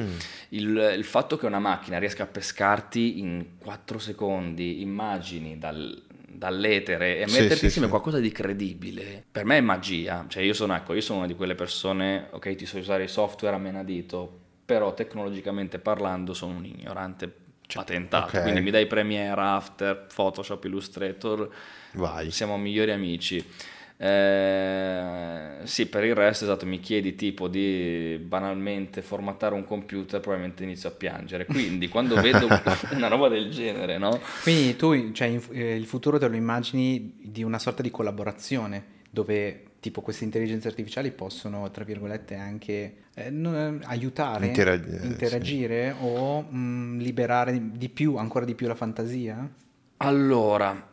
[0.49, 7.19] il, il fatto che una macchina riesca a pescarti in 4 secondi immagini dal- dall'etere
[7.19, 7.93] e Sì, metterti sì, insieme sì.
[7.93, 10.25] qualcosa di credibile, per me è magia.
[10.27, 13.07] Cioè io sono, ecco, io sono una di quelle persone, ok, ti so usare i
[13.07, 14.39] software a menadito,
[14.69, 17.27] però tecnologicamente parlando sono un ignorante
[17.73, 18.37] patentato.
[18.37, 18.43] Ok.
[18.43, 21.49] Quindi mi dai Premiere, After, Photoshop, Illustrator,
[21.93, 22.29] Vai.
[22.29, 23.43] siamo migliori amici.
[23.97, 30.61] Eh, sì, per il resto, esatto, mi chiedi tipo di banalmente formattare un computer, probabilmente
[30.63, 31.47] inizio a piangere.
[31.47, 32.47] Quindi quando vedo
[32.93, 34.19] una roba del genere, no?
[34.43, 38.85] Quindi tu, cioè, in- eh, il futuro te lo immagini di una sorta di collaborazione
[39.09, 45.95] dove tipo queste intelligenze artificiali possono, tra virgolette, anche eh, no- aiutare, Interag- eh, interagire
[46.01, 49.49] o mh, liberare di- più, ancora di più la fantasia?
[49.97, 50.87] Allora,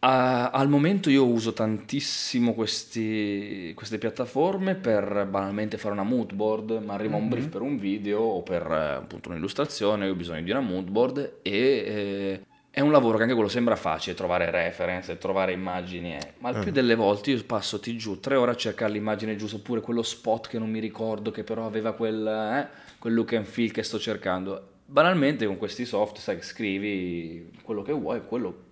[0.00, 6.70] a- al momento io uso tantissimo questi- queste piattaforme per banalmente fare una mood board,
[6.82, 10.42] mi arriva un brief per un video o per eh, appunto un'illustrazione, io ho bisogno
[10.42, 12.40] di una mood board e eh,
[12.76, 16.58] è un lavoro che anche quello sembra facile, trovare reference, trovare immagini, eh, ma il
[16.58, 20.02] più delle volte io passo, ti giù, tre ore a cercare l'immagine giusta oppure quello
[20.02, 22.68] spot che non mi ricordo che però aveva quel, eh,
[22.98, 24.72] quel look and feel che sto cercando.
[24.84, 28.64] Banalmente con questi soft, sai, scrivi quello che vuoi, quello...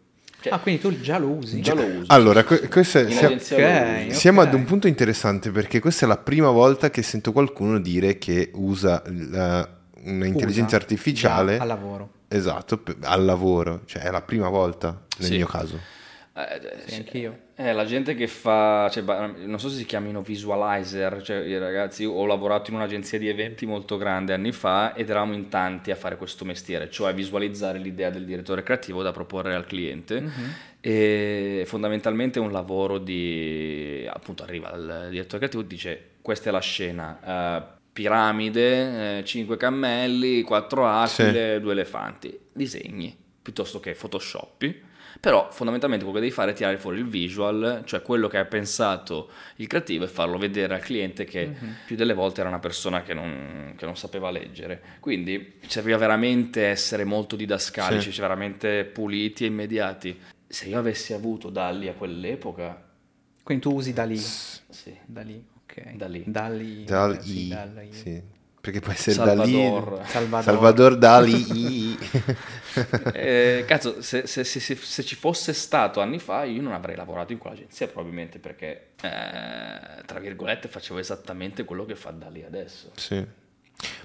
[0.43, 1.63] Cioè, Ah, quindi tu già lo usi?
[1.63, 2.13] già lo uso.
[2.13, 3.63] Allora, que- questo è, In sia- agenzia Ok.
[4.03, 4.19] lo uso.
[4.19, 8.19] siamo ad un punto interessante perché questa è la prima volta che sento qualcuno dire
[8.19, 9.67] che usa la-
[10.03, 12.11] un'intelligenza artificiale al lavoro.
[12.29, 15.37] Esatto, al lavoro, cioè è la prima volta nel Sì.
[15.37, 15.79] mio caso.
[16.37, 17.39] Eh, Sì, anch'io.
[17.55, 22.05] Eh, la gente che fa, cioè, non so se si chiamino visualizer, cioè, i ragazzi,
[22.05, 25.95] ho lavorato in un'agenzia di eventi molto grande anni fa ed eravamo in tanti a
[25.95, 30.55] fare questo mestiere, cioè visualizzare l'idea del direttore creativo da proporre al cliente Mhm.
[30.81, 36.53] e fondamentalmente è un lavoro di, appunto arriva il direttore creativo e dice questa è
[36.53, 44.93] la scena, eh, piramide, eh, cinque cammelli, quattro aquile, due elefanti, disegni, piuttosto che photoshoppi.
[45.21, 48.45] Però fondamentalmente quello che devi fare è tirare fuori il visual, cioè quello che ha
[48.45, 51.51] pensato il creativo e farlo vedere al cliente che
[51.87, 54.83] più delle volte era una persona che non, che non sapeva leggere.
[55.01, 58.13] Quindi serviva veramente essere molto didascalici, Sì.
[58.17, 60.21] cioè veramente puliti e immediati.
[60.49, 62.83] Se io avessi avuto Dalli a quell'epoca,
[63.45, 64.19] Quindi tu usi da lì.
[64.19, 65.43] sì, Da lì,
[65.77, 65.93] ok.
[65.95, 66.07] Da
[66.49, 66.85] lì.
[66.85, 67.89] Eh, sì, I, da lì.
[67.93, 68.23] sì.
[68.65, 69.47] Perché può essere Salvador.
[69.99, 70.07] lì.
[70.07, 70.43] Salvador.
[70.43, 71.99] Salvador Dali.
[73.13, 76.97] Eh, cazzo, se, se- se- se- se ci fosse stato anni fa, io non avrei
[76.97, 82.91] lavorato in quell'agenzia probabilmente perché, eh, tra virgolette, facevo esattamente quello che fa Dalli adesso.
[82.97, 83.25] sì.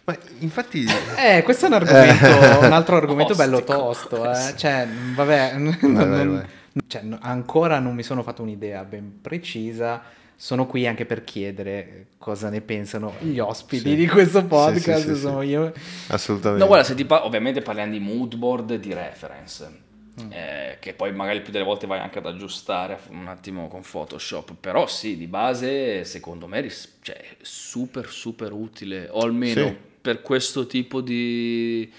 [0.03, 0.86] Ma infatti...
[1.17, 2.26] Eh, questo è un argomento,
[2.65, 3.78] un altro argomento bello Ostico.
[3.78, 4.53] tosto, eh.
[4.57, 6.45] Cioè, vabbè, Vai, vai, non- vai.
[6.88, 10.01] cioè, no- ancora non mi sono fatto un'idea ben precisa.
[10.42, 13.96] Sono qui anche per chiedere cosa ne pensano gli ospiti Sì.
[13.96, 15.06] di questo podcast.
[15.10, 15.28] sì, sì, sì.
[15.50, 15.74] io...
[16.08, 16.62] Assolutamente.
[16.64, 19.88] No, guarda, se ti pa- ovviamente parliamo di mood board di reference,
[20.22, 20.32] Mm.
[20.32, 24.54] eh, che poi magari più delle volte vai anche ad aggiustare un attimo con Photoshop,
[24.60, 29.76] però sì, di base secondo me ris- cioè, è super super utile, o almeno Sì.
[30.02, 31.90] per questo tipo di,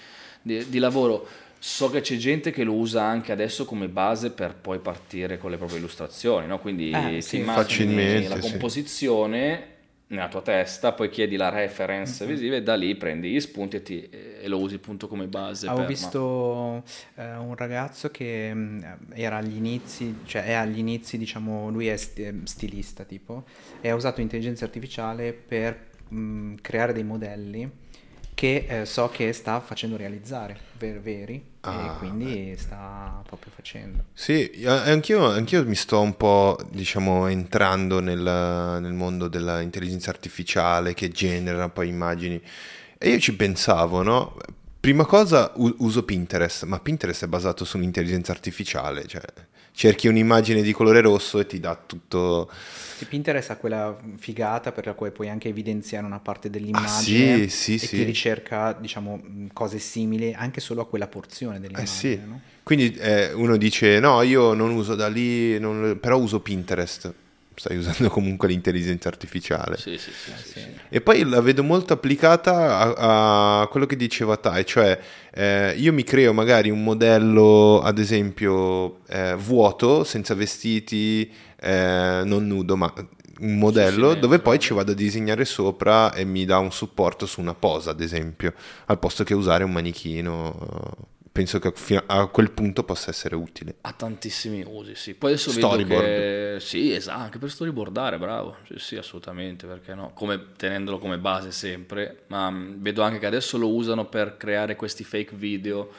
[0.41, 1.27] di- di lavoro.
[1.63, 5.51] So che c'è gente che lo usa anche adesso come base per poi partire con
[5.51, 6.59] le proprie illustrazioni, no?
[6.59, 8.41] Quindi Eh, ti sì, immagini facilmente, la sì.
[8.49, 9.67] composizione
[10.07, 11.59] nella tua testa, poi chiedi la Mm-hmm.
[11.59, 15.27] reference visiva e da lì prendi gli spunti e, ti- e lo usi appunto come
[15.27, 15.71] base.
[15.71, 16.83] Per- visto
[17.15, 21.95] eh, un ragazzo che mh, era agli inizi, cioè è agli inizi, diciamo, lui è
[21.95, 23.45] sti- stilista tipo,
[23.79, 27.69] e ha usato intelligenza artificiale per mh, creare dei modelli
[28.41, 34.05] che eh, so che sta facendo realizzare, ver- veri, Ah, e quindi sta proprio facendo.
[34.13, 41.09] Sì, anch'io, anch'io mi sto un po', diciamo, entrando nel, nel mondo dell'intelligenza artificiale che
[41.09, 42.41] genera poi immagini.
[42.97, 44.35] E io ci pensavo, no?
[44.79, 49.21] Prima cosa uso Pinterest, ma Pinterest è basato su un'intelligenza artificiale, cioè
[49.73, 52.49] cerchi un'immagine di colore rosso e ti dà tutto...
[52.99, 57.47] E Pinterest ha quella figata per la quale puoi anche evidenziare una parte Ah, dell'immagine
[57.47, 57.95] sì, sì, e sì.
[57.97, 62.41] ti ricerca, diciamo, mh, cose simili anche solo a quella porzione Eh dell'immagine, sì, no?
[62.63, 67.13] quindi eh, uno dice no, io non uso da lì, non- però uso Pinterest.
[67.53, 69.77] Stai usando comunque l'intelligenza artificiale.
[69.77, 70.59] Sì, sì, sì, sì, sì.
[70.59, 70.67] sì.
[70.89, 74.99] E poi la vedo molto applicata a, a quello che diceva Tai, cioè
[75.33, 82.47] eh, io mi creo magari un modello, ad esempio, eh, vuoto, senza vestiti, eh, non
[82.47, 82.93] nudo, ma
[83.41, 84.67] un modello sì, dove sì, poi sì.
[84.67, 88.53] ci vado a disegnare sopra e mi dà un supporto su una posa, ad esempio,
[88.85, 91.09] al posto che usare un manichino.
[91.33, 93.75] Penso che fino a quel punto possa essere utile.
[93.81, 95.13] Ha tantissimi usi, sì.
[95.13, 96.03] Poi adesso vedo Storyboard.
[96.03, 96.57] che...
[96.59, 98.57] Sì, esatto, anche per storyboardare, bravo.
[98.67, 100.11] Sì, sì, assolutamente, perché no?
[100.13, 102.23] Come, tenendolo come base sempre.
[102.27, 105.91] Ma mh, vedo anche che adesso lo usano per creare questi fake video.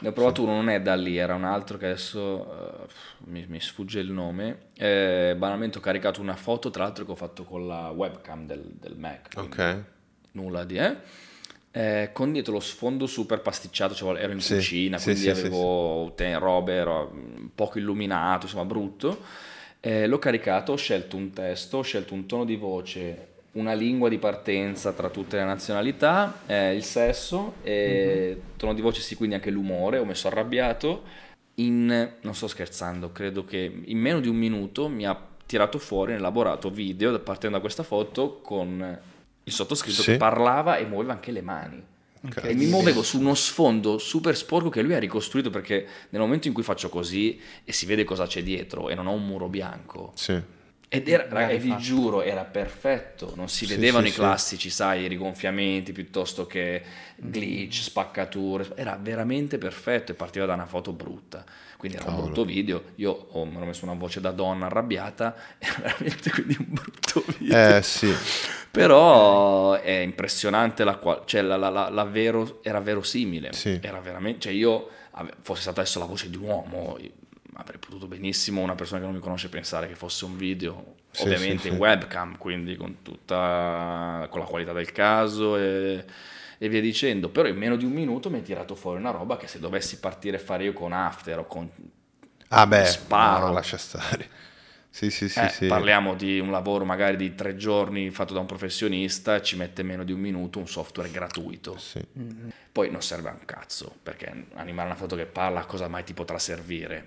[0.00, 2.86] Ne ho provato uno, non è da lì, era un altro che adesso eh,
[3.26, 4.70] mi, mi sfugge il nome.
[4.74, 8.64] Eh, banalmente ho caricato una foto, tra l'altro che ho fatto con la webcam del,
[8.64, 9.34] del Mac.
[9.36, 9.84] Ok.
[10.32, 11.28] nulla di eh.
[11.72, 15.34] Eh, con dietro lo sfondo super pasticciato, cioè ero in Sì, cucina, sì, quindi sì,
[15.34, 17.12] sì, avevo te- robe, ero
[17.54, 19.20] poco illuminato, insomma brutto.
[19.80, 24.08] Eh, l'ho caricato, ho scelto un testo, ho scelto un tono di voce, una lingua
[24.08, 29.36] di partenza tra tutte le nazionalità, eh, il sesso, e tono di voce sì, quindi
[29.36, 31.28] anche l'umore, ho messo arrabbiato.
[31.56, 36.12] In, non sto scherzando, credo che in meno di un minuto mi ha tirato fuori
[36.12, 38.98] un elaborato video partendo da questa foto con
[39.44, 40.12] il sottoscritto Sì.
[40.12, 41.82] che parlava e muoveva anche le mani.
[42.22, 42.44] Ok.
[42.44, 46.48] E mi muovevo su uno sfondo super sporco che lui ha ricostruito perché nel momento
[46.48, 49.48] in cui faccio così e si vede cosa c'è dietro e non ho un muro
[49.48, 50.38] bianco, Sì.
[50.92, 53.32] ed era, raga, vi giuro, era perfetto.
[53.36, 54.18] Non si Sì, vedevano sì, i sì.
[54.18, 56.82] classici, sai, rigonfiamenti piuttosto che
[57.16, 58.72] glitch, spaccature.
[58.74, 61.44] Era veramente perfetto e partiva da una foto brutta.
[61.80, 62.32] Quindi era un Cavolo.
[62.34, 62.82] brutto video.
[62.96, 65.34] Io ho, mi ero messo una voce da donna arrabbiata.
[65.58, 67.76] Era veramente quindi un brutto video.
[67.78, 68.14] Eh sì.
[68.70, 73.52] Però è impressionante la qual- cioè la, la- la- vero- era verosimile.
[73.54, 73.78] Sì.
[73.82, 74.90] Era veramente, cioè io
[75.40, 76.98] fosse stata adesso la voce di un uomo,
[77.54, 81.22] avrei potuto benissimo una persona che non mi conosce pensare che fosse un video, Sì,
[81.22, 81.74] ovviamente sì.
[81.76, 86.04] webcam, quindi con tutta con la qualità del caso e,
[86.62, 87.30] e via dicendo.
[87.30, 89.98] Però in meno di un minuto mi è tirato fuori una roba che se dovessi
[89.98, 91.70] partire a fare io con After o con
[92.48, 93.46] Ah beh, Sparo.
[93.46, 94.28] no, lascia stare.
[94.92, 95.66] Sì, sì, sì, eh, sì.
[95.68, 100.02] parliamo di un lavoro magari di tre giorni fatto da un professionista, ci mette meno
[100.02, 101.78] di un minuto un software gratuito.
[101.78, 102.04] Sì.
[102.72, 106.12] Poi non serve a un cazzo, perché animare una foto che parla cosa mai ti
[106.12, 107.06] potrà servire?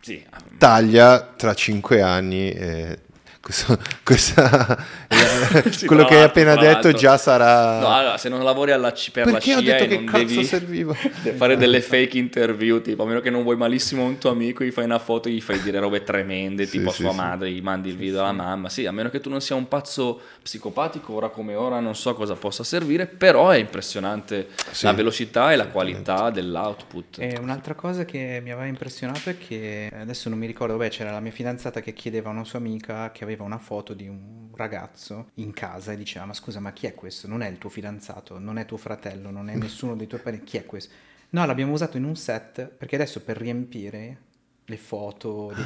[0.00, 0.24] Sì,
[0.58, 2.50] Taglia tra cinque anni.
[2.50, 2.98] eh,
[3.42, 4.78] questo- questa-
[5.70, 7.80] Sì, quello che hai appena detto già sarà...
[7.80, 9.94] No, allora, se non lavori alla C- per Perché la ho CIA detto e che
[9.96, 10.94] non cazzo devi serviva?
[11.36, 14.64] fare delle fake interview, tipo a meno che non vuoi malissimo a un tuo amico,
[14.64, 17.16] gli fai una foto, gli fai dire robe tremende, Sì, tipo a sì, sua sì.
[17.16, 18.68] madre, gli mandi il video alla mamma.
[18.68, 22.14] Sì, a meno che tu non sia un pazzo psicopatico, ora come ora non so
[22.14, 24.84] cosa possa servire, però è impressionante Sì.
[24.86, 27.18] la velocità e la qualità dell'output.
[27.18, 31.10] E un'altra cosa che mi aveva impressionato è che adesso non mi ricordo, beh, c'era
[31.10, 34.50] la mia fidanzata che chiedeva a una sua amica che aveva una foto di un
[34.54, 37.26] ragazzo in casa e diceva: Ma scusa, ma chi è questo?
[37.28, 40.44] Non è il tuo fidanzato, non è tuo fratello, non è nessuno dei tuoi parenti,
[40.44, 40.92] chi è questo?
[41.30, 44.18] No, l'abbiamo usato in un set perché adesso per riempire
[44.66, 45.62] le foto di-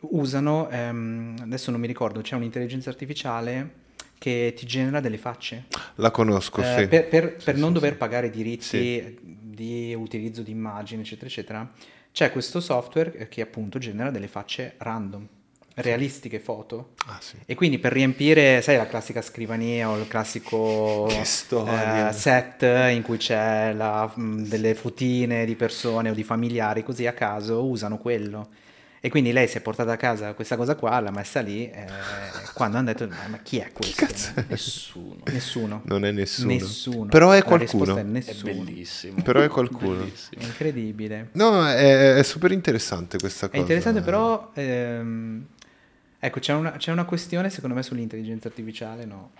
[0.00, 3.86] usano, ehm, adesso non mi ricordo, c'è un'intelligenza artificiale
[4.18, 5.64] che ti genera delle facce.
[5.96, 6.86] La conosco, Eh, sì.
[6.88, 7.74] per, per- Sì, per sì, non sì.
[7.74, 11.72] dover pagare diritti di utilizzo di immagini, eccetera, eccetera,
[12.12, 15.26] c'è questo software che appunto genera delle facce random,
[15.82, 16.90] realistiche foto.
[17.06, 17.36] Ah, sì.
[17.46, 23.16] E quindi per riempire, sai, la classica scrivania o il classico eh, set in cui
[23.16, 28.48] c'è la- mh, delle fotine di persone o di familiari così a caso, usano quello.
[29.00, 31.86] E quindi lei si è portata a casa questa cosa qua, l'ha messa lì, eh,
[32.52, 34.06] quando hanno detto, ma, ma chi è questo?
[34.48, 35.20] Nessuno.
[35.26, 35.82] Nessuno.
[35.84, 36.52] Non è nessuno.
[36.52, 37.06] Nessuno.
[37.06, 37.96] Però è qualcuno.
[37.96, 38.52] è È nessuno.
[38.52, 39.22] bellissimo.
[39.22, 39.98] Però è qualcuno.
[39.98, 40.40] Bellissimo.
[40.40, 41.28] È incredibile.
[41.34, 43.60] No, è, è super interessante questa È cosa.
[43.62, 45.46] interessante però, ehm,
[46.18, 49.30] ecco, c'è una, c'è una questione secondo me sull'intelligenza artificiale, no?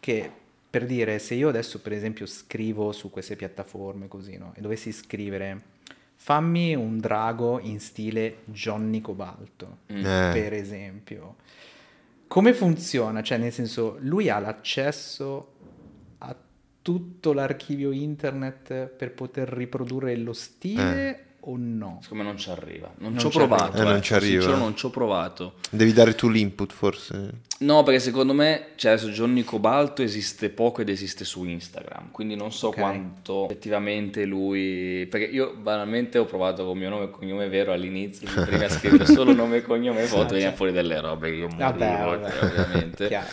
[0.00, 0.30] Che
[0.68, 4.52] per dire, se io adesso per esempio scrivo su queste piattaforme così, no?
[4.56, 5.60] E dovessi scrivere,
[6.16, 10.04] fammi un drago in stile Johnny Cobalto, Mm.
[10.04, 10.30] Eh.
[10.32, 11.36] per esempio.
[12.26, 13.22] Come funziona?
[13.22, 15.52] Cioè, nel senso, lui ha l'accesso
[16.18, 16.34] a
[16.82, 21.98] tutto l'archivio internet per poter riprodurre lo stile o no?
[22.02, 22.90] Secondo me non ci arriva.
[22.98, 23.62] Non, Non ci ho provato.
[23.72, 23.82] arriva.
[23.82, 24.40] Eh, non ci arriva.
[24.42, 25.52] Sincero, non ci ho provato.
[25.70, 27.30] Devi dare tu l'input, forse.
[27.58, 32.34] No, perché secondo me, cioè adesso Johnny Cobalto esiste poco ed esiste su Instagram, quindi
[32.36, 32.74] non so Ok.
[32.78, 35.06] quanto effettivamente lui...
[35.10, 39.32] Perché io banalmente ho provato con mio nome e cognome vero all'inizio, prima scrivere solo
[39.32, 40.56] nome e cognome e foto, Ah, veniva certo.
[40.56, 42.30] fuori delle robe che io morivo, Vabbè, vabbè.
[42.30, 43.06] cioè, ovviamente.
[43.08, 43.26] Chiaro.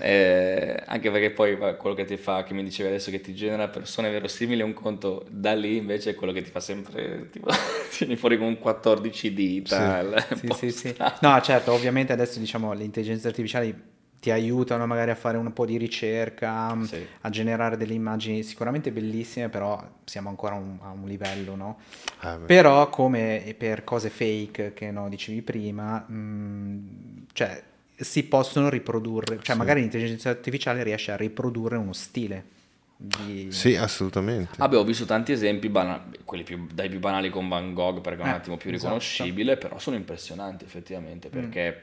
[0.00, 3.68] Eh, anche perché poi quello che ti fa, che mi dicevi adesso che ti genera
[3.68, 7.48] persone verosimili è un conto, da lì invece è quello che ti fa sempre, tipo,
[7.98, 10.24] vieni fuori con 14 dita.
[10.34, 10.94] Sì, sì, sì.
[11.20, 15.64] No, certo, ovviamente adesso diciamo le intelligenze artificiali ti aiutano magari a fare un po'
[15.64, 17.06] di ricerca, Sì.
[17.20, 21.78] a generare delle immagini sicuramente bellissime, però siamo ancora a un, a un livello, no?
[22.20, 22.36] Ah.
[22.44, 27.62] Però come per cose fake che no, dicevi prima, mh, cioè
[27.98, 29.58] si possono riprodurre, cioè Sì.
[29.60, 32.56] magari l'intelligenza artificiale riesce a riprodurre uno stile.
[33.00, 33.46] Di...
[33.52, 34.56] Sì, assolutamente.
[34.58, 38.20] Vabbè, ho visto tanti esempi, bana- quelli più, dai più banali con Van Gogh perché
[38.20, 38.86] è un Eh, attimo più esatto.
[38.94, 41.30] riconoscibile, però sono impressionanti effettivamente Mm.
[41.30, 41.82] perché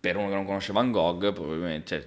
[0.00, 1.86] per uno che non conosce Van Gogh, probabilmente...
[1.86, 2.04] cioè,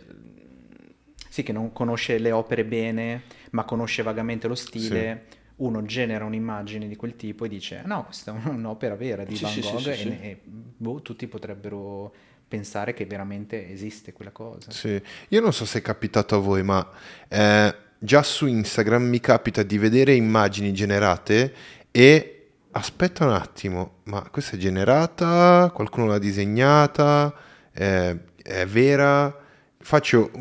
[1.29, 5.25] Sì, che non conosce le opere bene, ma conosce vagamente lo stile.
[5.57, 9.43] Uno genera un'immagine di quel tipo e dice: No, questa è un'opera vera di Sì,
[9.43, 9.79] Van sì, sì, Gogh.
[9.81, 10.07] sì, e, sì.
[10.09, 12.13] e, boh, tutti potrebbero
[12.55, 14.71] pensare che veramente esiste quella cosa.
[14.71, 15.01] Sì.
[15.29, 16.87] Io non so se è capitato a voi, ma
[17.27, 21.53] eh, già su Instagram mi capita di vedere immagini generate
[21.91, 25.69] e aspetta un attimo, ma questa è generata?
[25.73, 27.33] Qualcuno l'ha disegnata?
[27.73, 29.37] Eh, è vera?
[29.77, 30.31] Faccio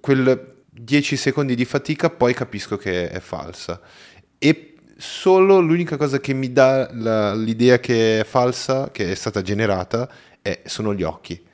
[0.00, 3.80] quel 10 secondi di fatica, poi capisco che è falsa.
[4.38, 9.40] E solo l'unica cosa che mi dà la- l'idea che è falsa, che è stata
[9.42, 10.08] generata,
[10.42, 11.50] è- sono gli occhi.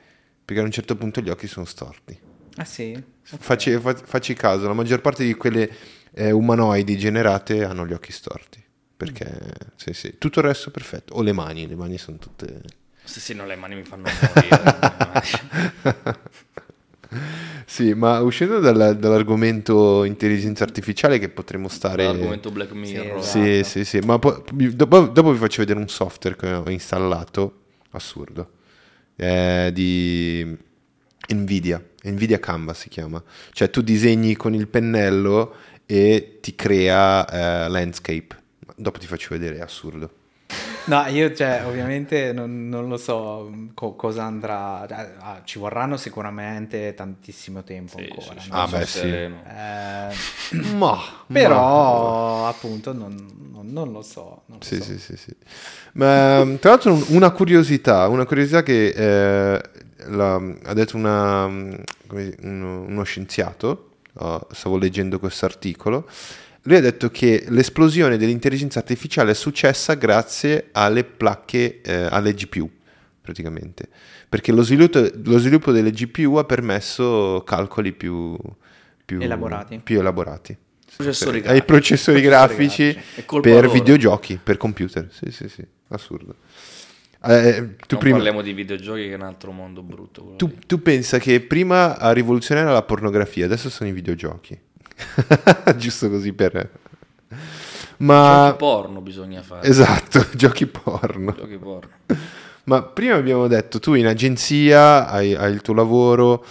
[0.49, 2.19] Perché a un certo punto gli occhi sono storti.
[2.55, 2.99] Ah, sì?
[3.21, 5.69] Facci, fa- facci caso, la maggior parte di quelle
[6.11, 8.59] eh, umanoidi generate hanno gli occhi storti.
[8.97, 9.29] Perché,
[9.75, 10.15] sì, sì.
[10.17, 11.13] Tutto il resto è perfetto.
[11.13, 12.61] O le mani, le mani sono tutte...
[13.03, 15.19] se sì, no, le mani mi fanno morire.
[17.65, 22.05] Sì, ma uscendo dalla- dall'argomento intelligenza artificiale che potremmo stare...
[22.05, 23.23] L'argomento Black Mirror.
[23.23, 23.67] Sì, Sì, Esatto.
[23.69, 28.51] sì, sì, ma poi, dopo, dopo vi faccio vedere un software che ho installato, assurdo,
[29.19, 30.57] eh, di
[31.33, 35.55] Nvidia, Nvidia Canva si chiama, cioè tu disegni con il pennello
[35.85, 37.27] e ti crea
[37.65, 38.37] eh, landscape,
[38.75, 40.18] dopo ti faccio vedere, è assurdo.
[40.85, 44.85] No, io cioè, ovviamente non, non lo so co- cosa andrà.
[44.87, 48.39] cioè, ah, ci vorranno sicuramente tantissimo tempo Sì, ancora.
[48.39, 48.55] sì, sì, no?
[48.55, 48.99] Ah, beh, sì.
[49.07, 53.15] Eh, Ma, però, appunto, non,
[53.51, 54.41] non- non lo so.
[54.47, 54.83] non lo Sì, so.
[54.83, 55.35] sì, sì, sì.
[55.93, 59.61] Ma ehm, tra l'altro un- una curiosità, una curiosità che eh,
[60.07, 61.47] la- ha detto una,
[62.07, 66.07] come- uno, uno scienziato, oh, stavo leggendo questo articolo,
[66.63, 72.69] lui ha detto che l'esplosione dell'intelligenza artificiale è successa grazie alle placche, eh, alle GPU,
[73.21, 73.87] praticamente,
[74.27, 78.37] perché lo sviluppo, lo sviluppo delle GPU ha permesso calcoli più,
[79.05, 79.79] più Elaborati.
[79.83, 80.57] Più elaborati.
[80.95, 81.65] Processori Ai grafici.
[81.65, 83.41] processori Processori grafici grafici.
[83.41, 83.71] Per loro.
[83.71, 85.07] videogiochi, per computer.
[85.11, 86.35] Sì, sì, sì, assurdo.
[87.23, 90.33] Eh, tu, Non prima, parliamo di videogiochi che è un altro mondo brutto.
[90.37, 94.57] tu, tu pensa che prima a rivoluzionare la pornografia, adesso sono i videogiochi.
[95.77, 96.69] Giusto così per...
[97.97, 98.45] Ma...
[98.45, 99.67] Giochi porno bisogna fare.
[99.67, 101.33] Esatto, giochi porno.
[101.33, 101.89] Giochi porno.
[102.65, 106.45] Ma prima abbiamo detto, tu in agenzia hai, hai il tuo lavoro,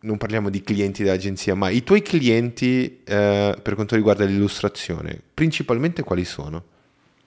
[0.00, 6.02] non parliamo di clienti dell'agenzia, ma i tuoi clienti eh, per quanto riguarda l'illustrazione, principalmente
[6.02, 6.62] quali sono?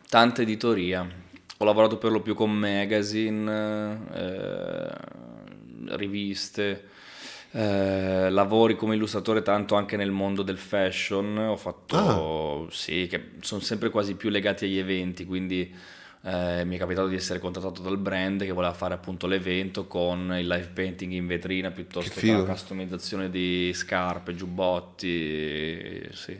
[0.07, 1.05] Tanta editoria.
[1.57, 4.89] Ho lavorato per lo più con magazine, eh,
[5.97, 6.85] riviste.
[7.53, 13.59] Eh, lavori come illustratore tanto anche nel mondo del fashion, ho fatto, sì, che sono
[13.61, 15.73] sempre quasi più legati agli eventi, quindi
[16.23, 20.33] eh, mi è capitato di essere contattato dal brand che voleva fare appunto l'evento con
[20.37, 26.39] il live painting in vetrina piuttosto Che che, la customizzazione di scarpe, giubbotti, sì.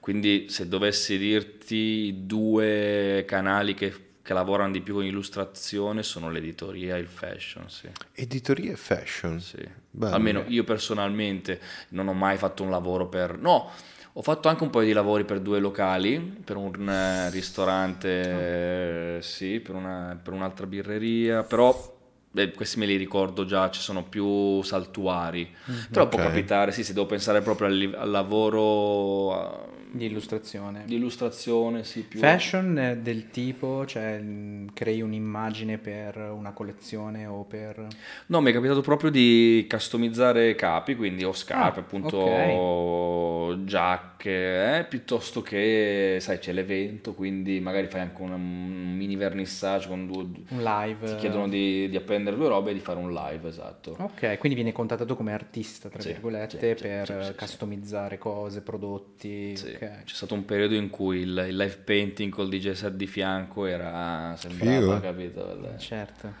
[0.00, 3.92] Quindi se dovessi dirti i due canali che,
[4.26, 7.88] che lavorano di più con illustrazione sono l'editoria e il fashion, sì.
[8.12, 9.40] Editoria e fashion.
[9.40, 9.64] Sì.
[9.88, 10.14] Bello.
[10.16, 11.60] Almeno io personalmente
[11.90, 13.38] non ho mai fatto un lavoro per...
[13.38, 13.70] No,
[14.12, 19.22] ho fatto anche un paio di lavori per due locali, per un eh, ristorante, eh,
[19.22, 21.94] sì, per, una- per un'altra birreria, però
[22.28, 25.48] beh, questi me li ricordo già, ci sono più saltuari.
[25.92, 26.26] Però può Ok.
[26.26, 30.82] capitare, sì, se devo pensare proprio al, al lavoro Di illustrazione.
[30.86, 32.18] di illustrazione, sì, più...
[32.18, 37.86] Fashion eh, del tipo, cioè mh, crei un'immagine per una collezione o per...
[38.26, 44.84] No, mi è capitato proprio di customizzare capi, quindi o scarpe, Ah, appunto, giacche, eh,
[44.84, 50.22] piuttosto che, sai, c'è l'evento, quindi magari fai anche un, mini vernissage con due...
[50.48, 51.06] Un live.
[51.06, 53.96] Ti chiedono di, di appendere due robe e di fare un live, esatto.
[53.98, 59.56] Ok, quindi viene contattato come artista, tra Sì, virgolette, sì, per sì, customizzare cose, prodotti.
[59.56, 60.04] Sì, ok.
[60.04, 63.66] C'è stato un periodo in cui il, il live painting col DJ set di fianco
[63.66, 65.00] era sembrava, Figo.
[65.00, 65.74] capito?
[65.78, 66.32] Certo.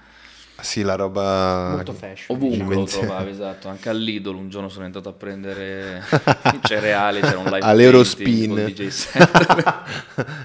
[0.60, 1.70] Sì, la roba...
[1.74, 2.36] Molto fashion.
[2.36, 3.68] Ovunque lo trovavi, esatto.
[3.68, 6.02] Anche all'Idol un giorno sono entrato a prendere
[6.52, 8.74] i cereali, c'era un live All'Eurospin.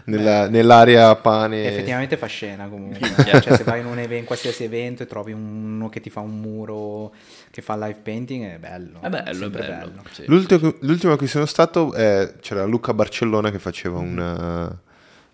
[0.05, 1.65] Nella- nell'area pane...
[1.65, 2.99] Effettivamente fa scena comunque.
[3.41, 6.19] Cioè, se vai in un even- in qualsiasi evento e trovi uno che ti fa
[6.19, 7.13] un muro
[7.49, 8.99] che fa live painting, è bello.
[9.01, 10.03] È bello, è sempre bello.
[10.11, 10.23] sì.
[10.27, 14.90] L'ultimo, l'ultimo a cui sono stato eh, c'era Luca Barcellona che faceva un, eh,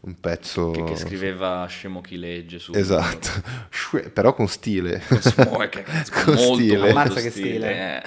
[0.07, 0.71] un pezzo...
[0.71, 3.29] Che, che scriveva scemo chi legge su Esatto,
[4.13, 5.01] però con stile.
[5.07, 6.77] Con che cazzo, Con molto, stile.
[6.77, 8.03] molto Ammazza che stile, stile.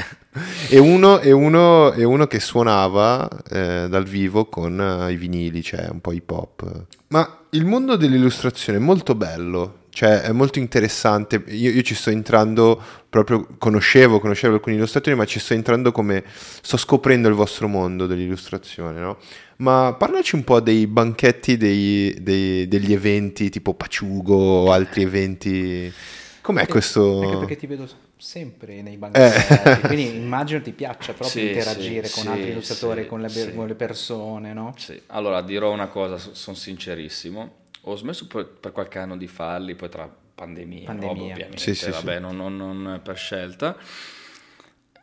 [0.69, 0.77] eh.
[0.77, 5.63] e, uno, e, uno, e uno che suonava eh, dal vivo con eh, i vinili,
[5.63, 6.87] cioè un po' hip hop.
[7.09, 11.43] Ma il mondo dell'illustrazione è molto bello, cioè è molto interessante.
[11.49, 16.25] Io, io ci sto entrando proprio, conoscevo, conoscevo alcuni illustratori, ma ci sto entrando come
[16.27, 19.19] sto scoprendo il vostro mondo dell'illustrazione, no?
[19.57, 25.93] Ma parlaci un po' dei banchetti dei- dei- degli eventi tipo Paciugo o altri eventi.
[26.41, 27.21] Com'è Anche- questo?
[27.23, 27.87] Anche perché ti vedo
[28.17, 29.81] sempre nei banchetti, Eh.
[29.87, 33.29] quindi immagino ti piaccia proprio Sì, interagire sì, con altri sì, illustratori, sì, con, le,
[33.29, 33.55] sì.
[33.55, 34.73] con le persone, no?
[34.79, 37.59] Sì, allora dirò una cosa, sono sincerissimo.
[37.93, 41.09] Ho smesso per, per qualche anno di farli, poi tra pandemia, Pandemia.
[41.15, 43.77] roba, ovviamente, Sì, sì, vabbè, Non, non- non per scelta.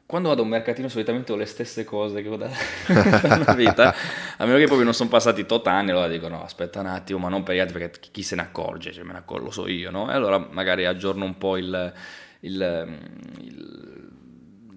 [0.05, 2.47] Quando vado a un mercatino solitamente ho le stesse cose che ho da
[2.87, 3.93] da una vita,
[4.37, 7.19] a meno che proprio non sono passati tot anni, allora dico no, aspetta un attimo,
[7.19, 9.51] ma non per gli altri perché chi se ne accorge, cioè me ne accorgo, lo
[9.51, 10.09] so io, no?
[10.09, 11.93] E allora magari aggiorno un po' il,
[12.39, 12.99] il,
[13.41, 13.96] il,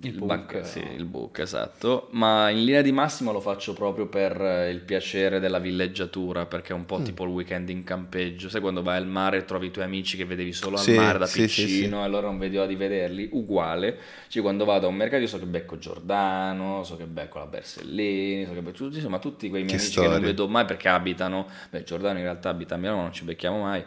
[0.02, 0.24] Il book.
[0.24, 4.70] banc- sì, il book, esatto, ma in linea di massima lo faccio proprio per eh,
[4.70, 7.04] il piacere della villeggiatura, perché è un po' Mm.
[7.04, 10.16] tipo il weekend in campeggio, sai quando vai al mare e trovi i tuoi amici
[10.16, 12.76] che vedevi solo al Sì, mare da sì, piccino e allora non vedi l'ora di
[12.76, 13.98] vederli, uguale,
[14.28, 17.46] cioè quando vado a un mercato io so che becco Giordano, so che becco la
[17.46, 20.64] Bersellini, so che becco tutti, insomma tutti quei miei Che amici che non vedo mai
[20.64, 23.84] perché abitano, beh Giordano in realtà abita a Milano, non ci becchiamo mai,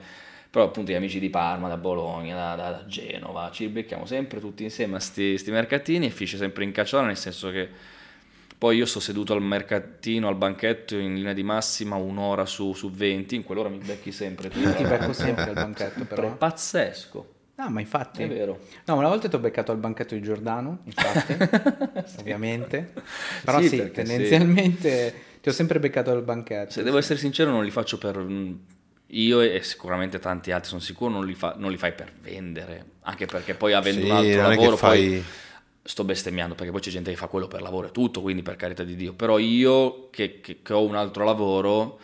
[0.53, 4.39] però appunto gli amici di Parma, da Bologna, da, da- da Genova, ci becchiamo sempre
[4.39, 7.67] tutti insieme a sti, sti mercatini e finisce sempre in cacciola, nel senso che
[8.55, 12.91] poi io sto seduto al mercatino, al banchetto in linea di massima un'ora su, su
[12.91, 14.59] 20, in quell'ora mi becchi sempre tu.
[14.59, 16.37] Io ti becco sempre al banchetto, È però.
[16.37, 18.21] pazzesco, No, ma infatti...
[18.21, 18.59] è vero.
[18.85, 21.35] No, una volta ti ho beccato al banchetto di Giordano, infatti,
[22.21, 22.93] ovviamente.
[23.43, 24.11] Però Sì, sì, perché sì.
[24.11, 26.71] tendenzialmente ti ho sempre beccato al banchetto.
[26.71, 28.23] Se devo essere sincero non li faccio per...
[29.15, 32.85] Io e sicuramente tanti altri sono sicuro non li, fa- non li fai per vendere,
[33.01, 35.23] anche perché poi avendo Sì, un altro lavoro fai- poi
[35.83, 38.55] sto bestemmiando perché poi c'è gente che fa quello per lavoro e tutto, quindi per
[38.55, 41.99] carità di Dio, però io che, che- che ho un altro lavoro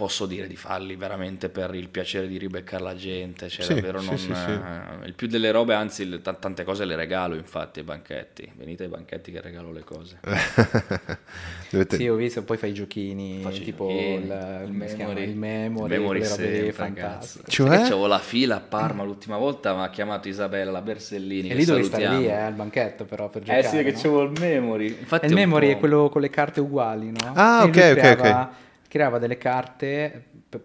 [0.00, 4.00] posso dire di farli veramente per il piacere di ribeccare la gente, cioè Sì, davvero
[4.00, 4.16] sì, non...
[4.16, 4.50] sì, sì.
[4.50, 8.50] eh, il più delle robe, anzi le- t- tante cose le regalo infatti ai banchetti,
[8.56, 10.18] venite ai banchetti che regalo le cose.
[11.70, 15.22] Dovete- Sì, ho visto, poi fai i giochini, Faccio i tipo giochini, il, il memory.
[15.22, 17.42] il memory, Il memory sempre, fantastiche.
[17.44, 17.52] cazzo.
[17.52, 17.68] Cioè?
[17.76, 21.48] Che c'avevo la fila a Parma l'ultima volta, mi ha chiamato Isabella Bersellini.
[21.48, 22.26] E che lì dovevi stare salutiamo.
[22.26, 23.96] lì, eh, al banchetto però per Eh giocare, sì, che no?
[23.98, 24.86] c'avevo il memory.
[24.98, 27.32] Infatti E il memory po'- è quello con le carte uguali, no?
[27.34, 28.48] Ah, E lui ok, ok,
[28.90, 30.60] creava, delle carte per,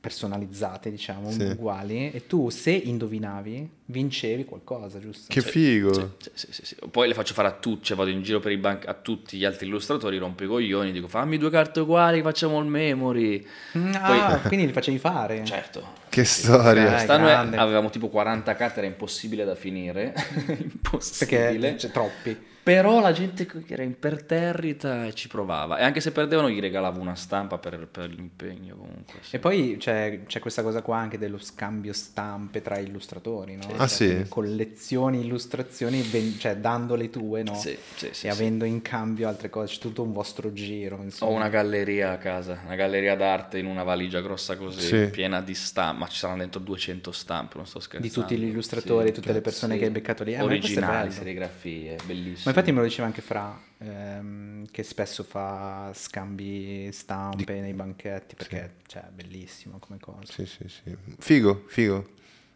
[0.00, 1.42] personalizzate, diciamo, Sì.
[1.42, 5.26] uguali, e tu se indovinavi vincevi qualcosa, giusto?
[5.28, 5.92] Che Sì, figo.
[5.92, 6.76] Sì, sì, sì, sì, sì.
[6.90, 9.36] Poi le faccio fare a tutti, cioè vado in giro per i banchi a tutti
[9.36, 13.44] gli altri illustratori, rompo i coglioni, dico fammi due carte uguali, facciamo il memory.
[13.76, 15.44] Mm, Poi- Ah, quindi li facevi fare?
[15.44, 15.94] Certo.
[16.08, 16.90] Che storia.
[16.90, 17.56] Quest'anno grande.
[17.56, 20.14] avevamo tipo 40 carte, era impossibile da finire.
[20.58, 21.58] impossibile.
[21.58, 22.36] Perché c'è troppi.
[22.74, 25.78] Però la gente che era imperterrita e ci provava.
[25.78, 29.20] E anche se perdevano gli regalavo una stampa per, per l'impegno comunque.
[29.22, 29.36] sì.
[29.36, 33.66] E poi c'è, c'è questa cosa qua anche dello scambio stampe tra illustratori, no?
[33.76, 34.24] Ah, Cioè, sì?
[34.28, 37.54] Collezioni, illustrazioni, ven- cioè dando le tue, no?
[37.54, 38.28] Sì, sì, sì, e sì.
[38.28, 41.32] avendo in cambio altre cose, c'è tutto un vostro giro, Ho insomma.
[41.36, 45.08] una galleria a casa, una galleria d'arte in una valigia grossa così, Sì.
[45.10, 48.06] piena di stampe, ma ci saranno dentro 200 stampe, non sto scherzando.
[48.06, 49.78] di tutti gli illustratori, Sì, tutte le persone sì.
[49.78, 50.34] che hai beccato lì.
[50.34, 52.52] Eh, Originali, serigrafie, bellissime.
[52.58, 58.74] Infatti me lo diceva anche Fra, ehm, che spesso fa scambi stampe nei banchetti, perché
[58.88, 60.32] cioè, è bellissimo come cosa.
[60.32, 60.96] Sì, sì, sì.
[61.20, 62.08] Figo, figo.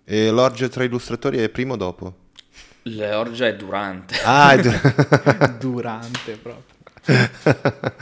[0.04, 2.16] E l'orgia tra illustratori è prima o dopo?
[2.82, 4.16] L'orgia è durante.
[4.24, 6.80] Ah, è- Durante proprio.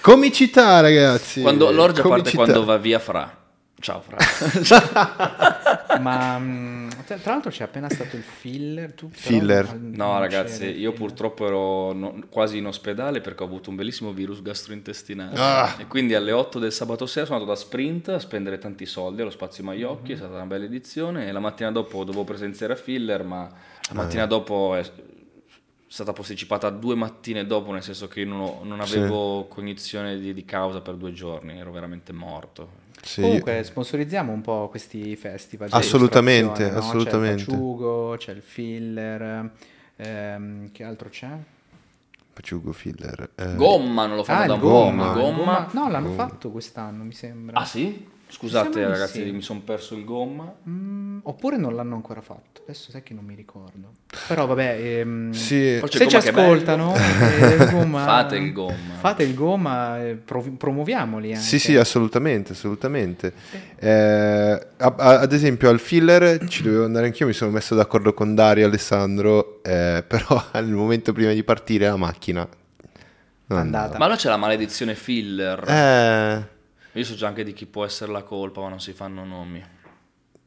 [0.00, 1.42] comicità, ragazzi.
[1.42, 2.36] Quando, l'orgia parte Comicità.
[2.36, 3.43] quando va via Fra.
[3.84, 4.16] Ciao Fra.
[6.00, 8.94] Ma mm, tra l'altro c'è appena stato il filler.
[8.94, 9.74] Tu Filler.
[9.78, 10.92] No ragazzi, io filler.
[10.94, 15.74] purtroppo ero no- quasi in ospedale perché ho avuto un bellissimo virus gastrointestinale Ah.
[15.78, 19.20] e quindi alle 8 del sabato sera sono andato da Sprint a spendere tanti soldi
[19.20, 22.76] allo Spazio Maiocchi, è stata una bella edizione e la mattina dopo dovevo presenziare a
[22.76, 23.42] Filler ma
[23.88, 24.90] la mattina dopo è
[25.86, 28.96] stata posticipata due mattine dopo nel senso che io non, ho- non Sì.
[28.96, 32.82] avevo cognizione di, di causa per due giorni, ero veramente morto.
[33.04, 35.68] Sì, Comunque sponsorizziamo un po' questi festival.
[35.68, 36.76] di Assolutamente, no?
[36.78, 37.44] assolutamente.
[37.44, 39.50] C'è il Paciugo, c'è il filler.
[39.96, 41.28] ehm, che altro c'è?
[42.32, 43.30] Paciugo Filler.
[43.36, 45.04] eh, Gomma non lo fanno Ah, da Gomma.
[45.04, 45.68] ma il Gomma...
[45.72, 46.28] No, l'hanno Gomma.
[46.28, 47.60] fatto quest'anno, mi sembra.
[47.60, 48.08] Ah sì?
[48.26, 49.30] Scusate ragazzi, sì.
[49.30, 50.52] mi sono perso il Gomma.
[50.68, 52.62] Mm, oppure non l'hanno ancora fatto.
[52.64, 53.92] Adesso sai che non mi ricordo.
[54.26, 55.80] Però vabbè, ehm, Sì.
[55.88, 58.94] Se ci ascoltano, eh, Gomma- Fate il Gomma.
[58.98, 61.40] Fate il gomma, eh, provi- promuoviamoli anche.
[61.44, 63.32] Sì, sì, assolutamente, assolutamente.
[63.78, 63.88] Eh,
[64.78, 68.34] a- a- ad esempio al filler ci dovevo andare anch'io, mi sono messo d'accordo con
[68.34, 72.48] Dario e Alessandro, eh, però al momento prima di partire la macchina
[73.46, 73.98] non Andata.
[73.98, 75.68] Ma allora c'è la maledizione filler.
[75.68, 76.48] Eh,
[76.94, 79.62] Io so già anche di chi può essere la colpa, ma non si fanno nomi.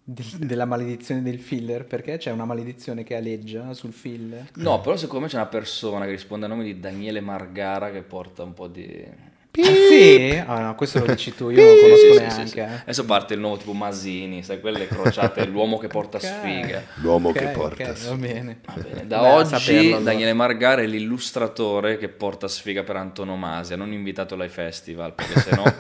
[0.04, 4.52] Del- della maledizione del filler, perché c'è una maledizione che aleggia sul filler.
[4.56, 8.02] No, però secondo me c'è una persona che risponde a nome di Daniele Margara che
[8.02, 9.36] porta un po' di...
[9.60, 10.44] Ah, sì?
[10.46, 12.46] Ah, no, questo lo dici tu, io non lo conosco sì, neanche.
[12.46, 12.60] sì, sì.
[12.60, 16.24] Adesso parte il nuovo tipo Masini, sai, quelle crociate, l'uomo che porta Ok.
[16.24, 16.84] sfiga.
[16.96, 17.90] l'uomo Ok, che porta.
[17.90, 18.60] ok, va bene.
[18.66, 20.00] Va bene, Da Beh, oggi saperlo.
[20.02, 25.64] Daniele Margara è l'illustratore che porta sfiga per antonomasia, non invitatelo ai festival, perché sennò...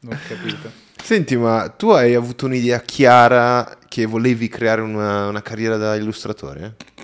[0.00, 0.70] Non ho capito.
[1.02, 6.74] Senti, ma tu hai avuto un'idea chiara che volevi creare una, una carriera da illustratore?
[6.94, 6.95] Eh,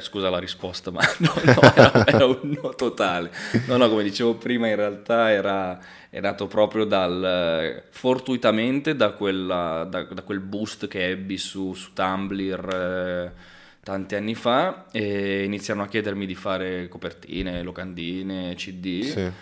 [0.00, 3.30] scusa la risposta, ma no, no, era, era un no totale.
[3.66, 9.10] No, no, come dicevo prima, in realtà era, è nato proprio dal, eh, fortuitamente da,
[9.10, 13.32] quella, da, da quel boost che ebbi su, su Tumblr eh,
[13.82, 19.02] tanti anni fa e iniziarono a chiedermi di fare copertine, locandine, CD.
[19.02, 19.32] Sì.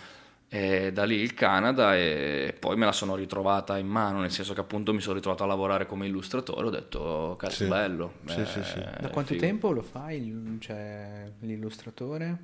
[0.55, 4.53] E da lì il Canada e poi me la sono ritrovata in mano, nel senso
[4.53, 7.65] che appunto mi sono ritrovato a lavorare come illustratore, ho detto cazzo Sì.
[7.65, 8.13] bello.
[8.25, 8.79] Sì, eh, sì, sì.
[9.01, 9.43] Da quanto figo.
[9.43, 12.37] tempo lo fai, cioè, l'illustratore?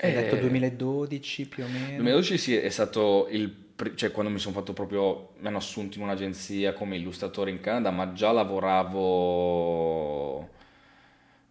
[0.00, 2.02] Hai Eh, detto 2012 più o meno?
[2.02, 6.04] 2012 sì, è stato il cioè quando mi sono fatto proprio, mi hanno assunto in
[6.04, 10.48] un'agenzia come illustratore in Canada, ma già lavoravo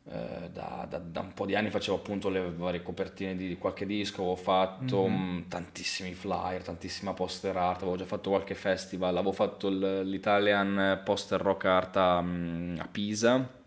[0.10, 4.22] da, da- da un po' di anni, facevo appunto le varie copertine di qualche disco,
[4.22, 9.70] avevo fatto mh, tantissimi flyer, tantissima poster art, avevo già fatto qualche festival, avevo fatto
[9.70, 13.57] l'Italian Poster Rock Art a, mh, a Pisa.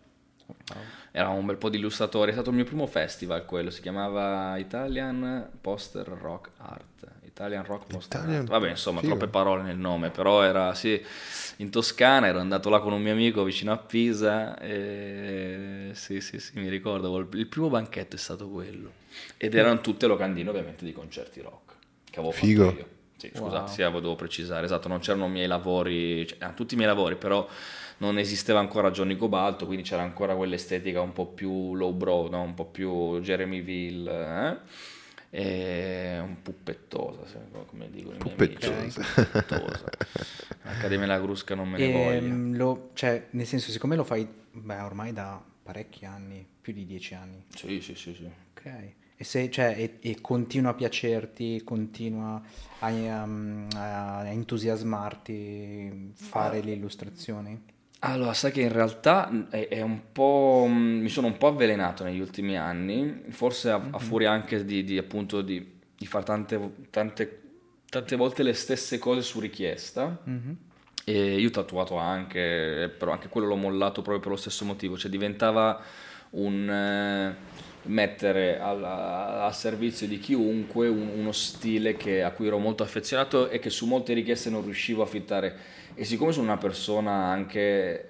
[1.11, 4.57] Era un bel po' di illustratori, è stato il mio primo festival quello, si chiamava
[4.57, 7.07] Italian Poster Rock Art.
[7.43, 8.45] Italian Rock Poster Italian-.
[8.45, 9.15] Vabbè, insomma, figo.
[9.15, 11.01] troppe parole nel nome, però era sì,
[11.57, 16.39] in Toscana, ero andato là con un mio amico vicino a Pisa e sì, sì,
[16.39, 18.91] sì, mi ricordo, il primo banchetto è stato quello.
[19.37, 21.73] Ed erano tutte locandine ovviamente di concerti rock,
[22.09, 22.65] che avevo Figo.
[22.65, 22.87] fatto io.
[23.17, 23.67] Sì, scusate, Wow.
[23.67, 27.47] sì, devo precisare, esatto, non c'erano miei lavori, cioè, erano tutti i miei lavori, però
[27.97, 32.41] non esisteva ancora Johnny Cobalto, quindi c'era ancora quell'estetica un po' più low brow, no?
[32.41, 34.57] un po' più Jeremy Ville, eh?
[35.35, 37.23] E un puppettosa,
[37.65, 38.69] come dicono i miei amici.
[38.69, 39.01] Puppettosa.
[39.23, 39.85] Puppettosa.
[40.61, 42.19] L'Accademia della Crusca non me ne voglia.
[42.19, 46.85] Ehm, lo- cioè, nel senso, siccome lo fai beh, ormai da parecchi anni, più di
[46.85, 48.29] dieci anni, Sì, sì, sì, sì.
[48.51, 48.65] ok.
[49.15, 52.39] E, se, cioè, e, e continua a piacerti, continua
[52.79, 57.59] a, um, a entusiasmarti fare le illustrazioni?
[58.05, 60.65] Allora, sai che in realtà è, è un po'.
[60.69, 63.97] mi sono un po' avvelenato negli ultimi anni, forse a, a Mhm.
[63.99, 67.41] furia anche di, di, appunto di, di fare tante, tante,
[67.89, 70.19] tante volte le stesse cose su richiesta.
[70.23, 70.57] Mhm.
[71.05, 74.97] E io ho tatuato anche, però anche quello l'ho mollato proprio per lo stesso motivo,
[74.97, 75.81] cioè diventava
[76.33, 77.35] un eh,
[77.85, 83.49] mettere al, a- servizio di chiunque un- uno stile che- a cui ero molto affezionato
[83.49, 85.55] e che su molte richieste non riuscivo a fittare.
[85.95, 88.07] E siccome sono una persona anche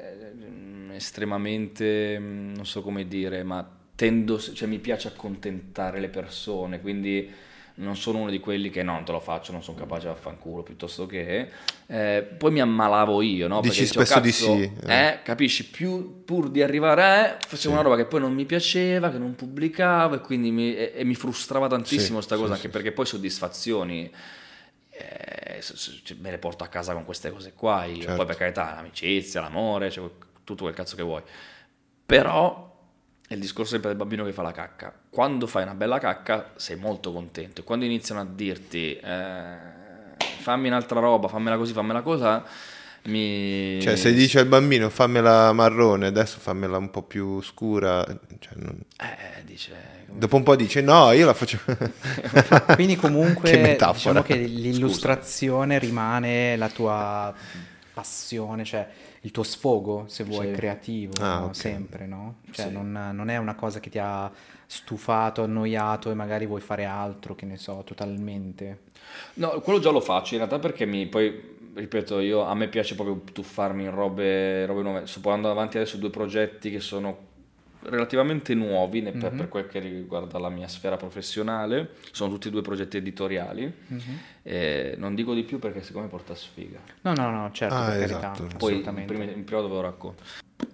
[0.91, 6.81] eh, estremamente, mm, non so come dire, ma tendo, cioè mi piace accontentare le persone,
[6.81, 7.29] quindi
[7.75, 10.13] non sono uno di quelli che no, non te lo faccio, non sono capace a
[10.13, 11.49] fanculo piuttosto che...
[11.87, 13.61] eh, poi mi ammalavo io, no?
[13.61, 15.65] Dici Perché dicevo, spesso di "Cazzo, sì, eh." Eh, capisci?
[15.69, 17.37] Più, pur di arrivare a...
[17.39, 17.67] facevo Sì.
[17.67, 21.03] una roba che poi non mi piaceva, che non pubblicavo e quindi mi, e, e
[21.03, 24.11] mi frustrava tantissimo Sì, sta cosa, sì, anche sì, perché poi soddisfazioni...
[24.91, 28.01] eh, cioè, me le porto a casa con queste cose qua, io.
[28.01, 28.15] Certo.
[28.15, 30.07] poi per carità, l'amicizia, l'amore, cioè,
[30.43, 31.21] tutto quel cazzo che vuoi.
[32.05, 32.71] Però
[33.33, 34.93] è il discorso sempre del bambino che fa la cacca.
[35.09, 37.61] Quando fai una bella cacca sei molto contento.
[37.61, 39.55] E quando iniziano a dirti eh,
[40.39, 42.43] fammi un'altra roba, fammela così, fammela cosa,
[43.05, 43.79] mi...
[43.81, 48.05] Cioè, se dice al bambino fammela marrone, adesso fammela un po' più scura,
[48.39, 50.05] cioè, non- Eh, dice...
[50.11, 51.59] dopo un po' dice no, io la faccio...
[52.75, 57.33] Quindi comunque Che diciamo che l'illustrazione rimane la tua
[57.93, 58.87] passione, cioè
[59.25, 60.51] il tuo sfogo, se vuoi, Sì.
[60.53, 61.45] creativo, Ah, no?
[61.45, 61.55] ok.
[61.55, 62.35] sempre, no?
[62.51, 62.71] Cioè Sì.
[62.73, 64.29] non, non è una cosa che ti ha
[64.65, 68.79] stufato, annoiato e magari vuoi fare altro, che ne so, totalmente.
[69.35, 72.95] No, quello già lo faccio in realtà perché mi poi, ripeto, io, a me piace
[72.95, 75.07] proprio tuffarmi in robe, robe nuove.
[75.07, 77.31] Sto portando avanti adesso due progetti che sono
[77.85, 79.37] relativamente nuovi per, Mhm.
[79.37, 81.91] per quel che riguarda la mia sfera professionale.
[82.11, 83.71] Sono tutti e due progetti editoriali.
[84.43, 86.79] E non dico di più perché secondo me porta sfiga.
[87.01, 88.39] No, no, no, certo, Ah, per esatto.
[88.43, 90.23] carità, Poi in, prima- in privato ve lo racconto.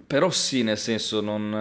[0.06, 1.54] Però sì, nel senso, non,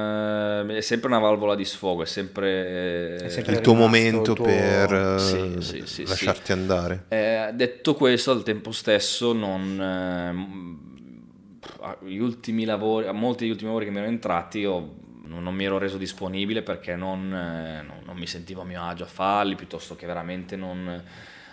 [0.71, 3.17] eh, è sempre una valvola di sfogo, è sempre...
[3.17, 7.05] È sempre- il tuo momento il tuo- per eh, Sì, sì, sì, lasciarti andare.
[7.09, 9.77] Eh, detto questo, al tempo stesso, non,
[12.05, 14.95] gli ultimi lavori, a molti degli ultimi lavori che mi erano entrati, io
[15.29, 18.83] non, non mi ero reso disponibile perché non, eh, non- non mi sentivo a mio
[18.83, 21.03] agio a farli, piuttosto che veramente non.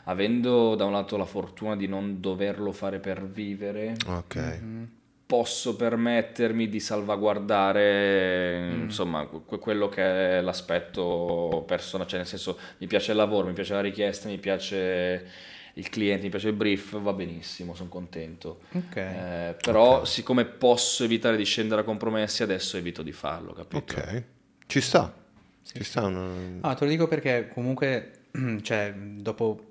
[0.08, 4.36] Avendo da un lato la fortuna di non doverlo fare per vivere, Ok.
[4.62, 4.90] Mhm.
[5.26, 8.84] posso permettermi di salvaguardare Mm.
[8.84, 13.54] insomma que- quello che è l'aspetto persona, cioè nel senso mi piace il lavoro, mi
[13.54, 15.26] piace la richiesta, mi piace
[15.78, 18.62] il cliente, mi piace il brief, va benissimo, sono contento.
[18.72, 18.96] Ok.
[18.96, 23.78] Eh, però siccome posso evitare di scendere a compromessi, adesso evito di farlo, capito?
[23.78, 24.24] Ok.
[24.68, 25.14] Ci sta.
[25.64, 26.28] Ci sta una...
[26.62, 28.12] No, te lo dico perché comunque,
[28.62, 29.66] cioè, dopo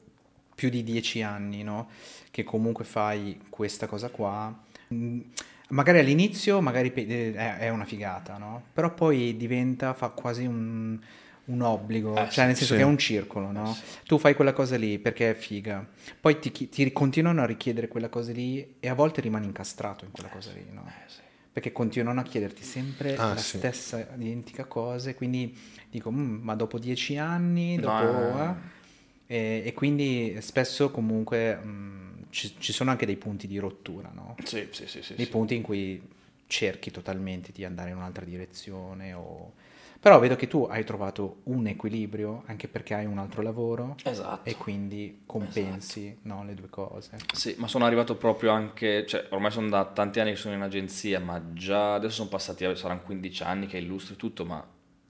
[0.54, 1.88] più di dieci anni, no?
[2.30, 4.54] Che comunque fai questa cosa qua,
[4.88, 5.20] mh,
[5.68, 8.62] magari all'inizio magari eh, è, è una figata, no?
[8.72, 10.98] Però poi diventa, fa quasi un,
[11.46, 12.78] un obbligo, Eh, cioè nel senso sì.
[12.78, 13.74] che è un circolo, no?
[13.74, 13.82] sì.
[14.06, 15.86] Tu fai quella cosa lì perché è figa,
[16.20, 20.10] poi ti, ti continuano a richiedere quella cosa lì e a volte rimani incastrato in
[20.10, 20.84] quella cosa lì, no?
[20.86, 21.20] Eh, sì.
[21.52, 23.58] perché continuano a chiederti sempre Ah, la sì.
[23.58, 25.56] stessa identica cosa, e quindi
[25.90, 28.02] dico, "Mm, ma dopo dieci anni, dopo...
[28.04, 28.82] no, eh?"
[29.26, 34.34] E, e quindi spesso comunque mm, ci, ci sono anche dei punti di rottura, no?
[34.44, 35.30] Sì, sì, sì, sì, Dei sì.
[35.30, 36.00] punti in cui
[36.46, 39.52] cerchi totalmente di andare in un'altra direzione o...
[40.04, 44.46] Però vedo che tu hai trovato un equilibrio anche perché hai un altro lavoro Esatto.
[44.46, 47.16] e quindi compensi no, le due cose.
[47.32, 50.60] Sì, ma sono arrivato proprio anche, cioè ormai sono da tanti anni che sono in
[50.60, 54.62] agenzia, ma già adesso sono passati, saranno 15 anni che illustri tutto, ma...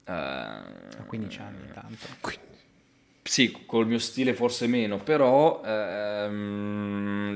[0.05, 2.05] eh, A 15 anni tanto.
[2.21, 2.45] Quindi,
[3.27, 7.35] Sì, col mio stile forse meno, però ehm,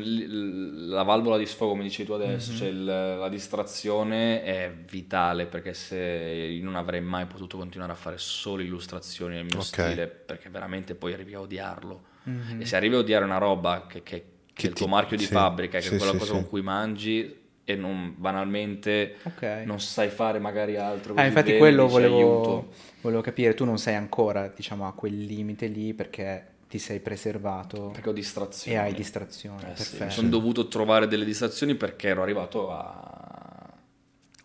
[0.92, 5.74] la valvola di sfogo, come dicevi tu adesso, cioè il- la distrazione è vitale perché
[5.74, 9.64] se io non avrei mai potuto continuare a fare solo illustrazioni nel mio Ok.
[9.64, 12.04] stile, perché veramente poi arrivi a odiarlo.
[12.24, 12.62] Mhm.
[12.62, 14.92] E se arrivi a odiare una roba che, che- che Che è il tuo ti-
[14.92, 17.39] marchio di sì, fabbrica, che sì, è quella sì, cosa con cui mangi
[17.74, 19.62] e non banalmente Ok.
[19.66, 21.14] non sai fare magari altro.
[21.16, 22.74] Ah, infatti bene, quello volevo, aiuto.
[23.02, 27.88] volevo capire, tu non sei ancora, diciamo, a quel limite lì perché ti sei preservato
[27.88, 28.78] Perché ho e distrazioni.
[28.78, 29.64] hai distrazioni.
[29.72, 33.74] Eh sì, mi sono dovuto trovare delle distrazioni perché ero arrivato a...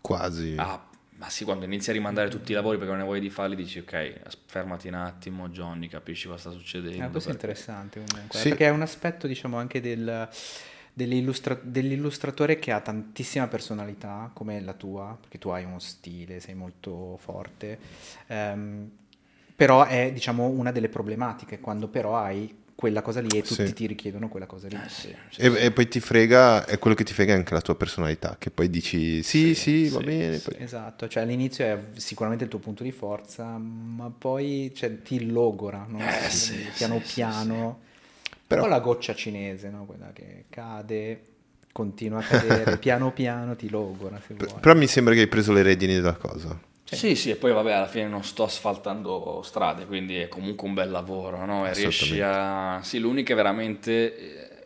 [0.01, 0.55] quasi.
[0.57, 0.83] a-
[1.17, 3.55] Ma sì, quando inizi a rimandare tutti i lavori perché non ne vuoi di farli,
[3.55, 7.03] dici ok, fermati un attimo, Johnny, capisci cosa sta succedendo.
[7.05, 8.49] Ah, questo è perché- interessante comunque, Sì.
[8.49, 10.27] perché è un aspetto, diciamo, anche del,
[10.95, 16.55] dell'illustra- dell'illustratore che ha tantissima personalità, come la tua, perché tu hai uno stile, sei
[16.55, 17.79] molto forte,
[18.27, 18.89] ehm,
[19.55, 23.73] Però è, diciamo, una delle problematiche, quando però hai quella cosa lì e tutti Sì.
[23.73, 24.75] ti richiedono quella cosa lì.
[24.75, 25.55] Eh, sì, sì, E, sì.
[25.57, 28.51] e poi ti frega, è quello che ti frega è anche la tua personalità, che
[28.51, 30.39] poi dici sì, sì, Sì, va sì, bene.
[30.39, 30.41] sì.
[30.41, 35.25] poi- Esatto, cioè all'inizio è sicuramente il tuo punto di forza, ma poi cioè, ti
[35.29, 35.99] logora, no?
[35.99, 37.79] Eh, Sì, sì, piano sì, sì, piano.
[38.47, 39.85] Però- la goccia cinese, no?
[39.85, 41.25] Quella che cade,
[41.71, 44.59] continua a cadere, piano piano ti logora, se vuoi.
[44.59, 46.59] Però mi sembra che hai preso le redini della cosa.
[46.87, 50.75] Sì, sì, e poi vabbè, alla fine non sto asfaltando strade, quindi è comunque un
[50.75, 51.65] bel lavoro, no?
[51.67, 52.79] E riesci a...
[52.83, 54.17] Sì, l'unica è veramente...
[54.17, 54.65] eh,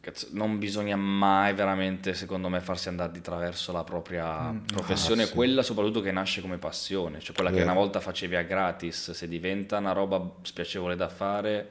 [0.00, 5.22] cazzo, non bisogna mai veramente, secondo me, farsi andare di traverso la propria Mm, professione,
[5.22, 5.32] ah, sì.
[5.34, 7.70] quella soprattutto che nasce come passione, cioè quella che Vero.
[7.70, 11.70] una volta facevi a gratis, se diventa una roba spiacevole da fare.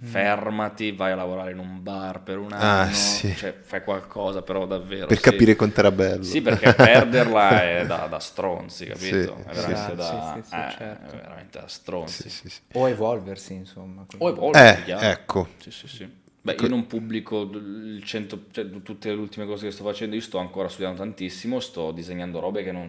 [0.00, 3.34] Fermati, vai a lavorare in un bar per un Ah, anno, sì.
[3.36, 5.06] cioè fai qualcosa però davvero.
[5.06, 5.22] Per sì.
[5.22, 6.22] capire quanto era bello.
[6.22, 9.36] Sì, perché perderla è da, da stronzi, capito?
[9.36, 11.16] Sì, è veramente Sì, da, sì, sì, eh, certo.
[11.16, 12.22] è veramente da stronzi.
[12.22, 12.60] Sì, sì, sì.
[12.72, 14.06] O evolversi, insomma.
[14.18, 15.48] O evolversi, Eh, ecco.
[15.58, 16.08] Sì, sì, sì.
[16.40, 20.20] Beh, io non pubblico il 100, cioè, tutte le ultime cose che sto facendo, io
[20.22, 22.88] sto ancora studiando tantissimo, sto disegnando robe che non,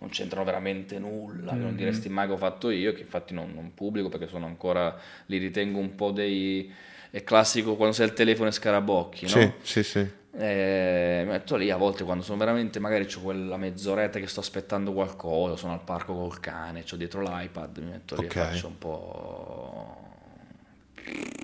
[0.00, 3.52] non c'entrano veramente nulla, che non diresti mai che ho fatto io, che infatti non,
[3.54, 4.96] non pubblico perché sono ancora,
[5.26, 6.72] li ritengo un po' dei...
[7.10, 9.30] È classico quando sei al telefono e scarabocchi, no?
[9.30, 9.98] Sì, sì, sì.
[10.32, 14.40] Eh, mi metto lì a volte quando sono veramente, magari ho quella mezz'oretta che sto
[14.40, 18.36] aspettando qualcosa, sono al parco col cane, ho dietro l'iPad, mi metto lì Ok.
[18.36, 19.96] e faccio un po'...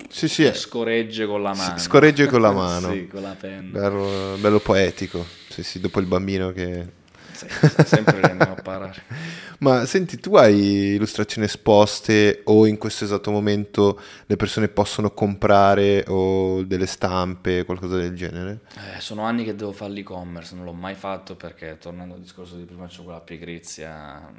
[0.09, 1.78] Sì, sì, scoregge con la mano.
[1.78, 2.93] scorregge con la mano.
[2.93, 3.78] sì, con la penna.
[3.81, 5.24] bello, bello poetico.
[5.49, 7.05] Sì, sì, dopo il bambino che...
[7.37, 7.47] Sì,
[7.85, 9.03] sempre andiamo a parare.
[9.59, 16.05] Ma senti, tu hai illustrazioni esposte o in questo esatto momento le persone possono comprare
[16.09, 18.61] o delle stampe, qualcosa del genere?
[18.77, 22.57] Eh, sono anni che devo fare l'e-commerce, non l'ho mai fatto perché tornando al discorso
[22.57, 24.31] di prima c'ho quella pigrizia.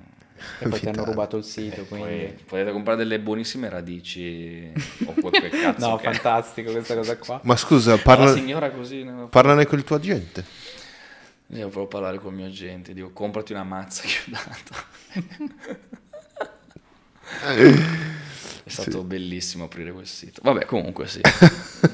[0.60, 2.44] E poi ti hanno rubato il sito, Poi quindi...
[2.45, 4.72] potete comprare delle buonissime radici
[5.07, 7.40] o quel, cazzo No, che fantastico questa cosa qua.
[7.44, 10.45] Ma scusa, La parla- signora così ne- parlane con il tuo agente.
[11.49, 14.76] Io volevo parlare col mio agente, dico comprati una mazza che ho dato.
[18.68, 20.41] È stato bellissimo aprire quel sito.
[20.44, 21.22] Vabbè, comunque sì.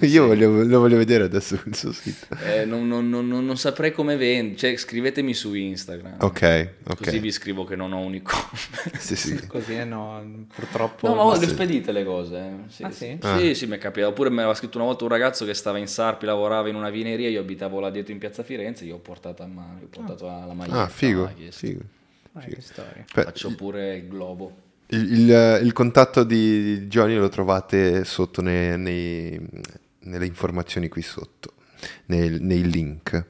[0.01, 2.25] Io voglio- lo voglio vedere adesso il suo sito.
[2.45, 4.57] Eh, non, non- non- non- saprei come vendere.
[4.57, 6.15] Cioè, scrivetemi su Instagram.
[6.19, 7.03] Ok, ok.
[7.03, 8.91] Così vi scrivo che non ho un e-commerce.
[8.97, 9.45] Sì, sì.
[9.47, 11.07] Così eh, no, purtroppo...
[11.07, 11.45] No, ma voi sì.
[11.45, 12.37] le spedite le cose.
[12.37, 12.51] eh.
[12.69, 13.17] Sì, Ah, sì, sì?
[13.21, 13.37] Ah.
[13.39, 14.11] sì, sì, mi è capitato.
[14.11, 16.89] Oppure mi aveva scritto una volta un ragazzo che stava in Sarpi, lavorava in una
[16.89, 20.25] vineria, io abitavo là dietro in piazza Firenze, io ho portato a mano, ho portato
[20.25, 20.81] la, la maglietta.
[20.81, 21.81] Ah, figo, figo.
[22.33, 23.03] Ah, che storia.
[23.05, 24.62] Faccio pure il globo.
[24.93, 29.39] Il, il- il contatto di Johnny lo trovate sotto ne- nei-
[30.05, 31.53] nelle informazioni qui sotto,
[32.07, 33.25] nei, nei link.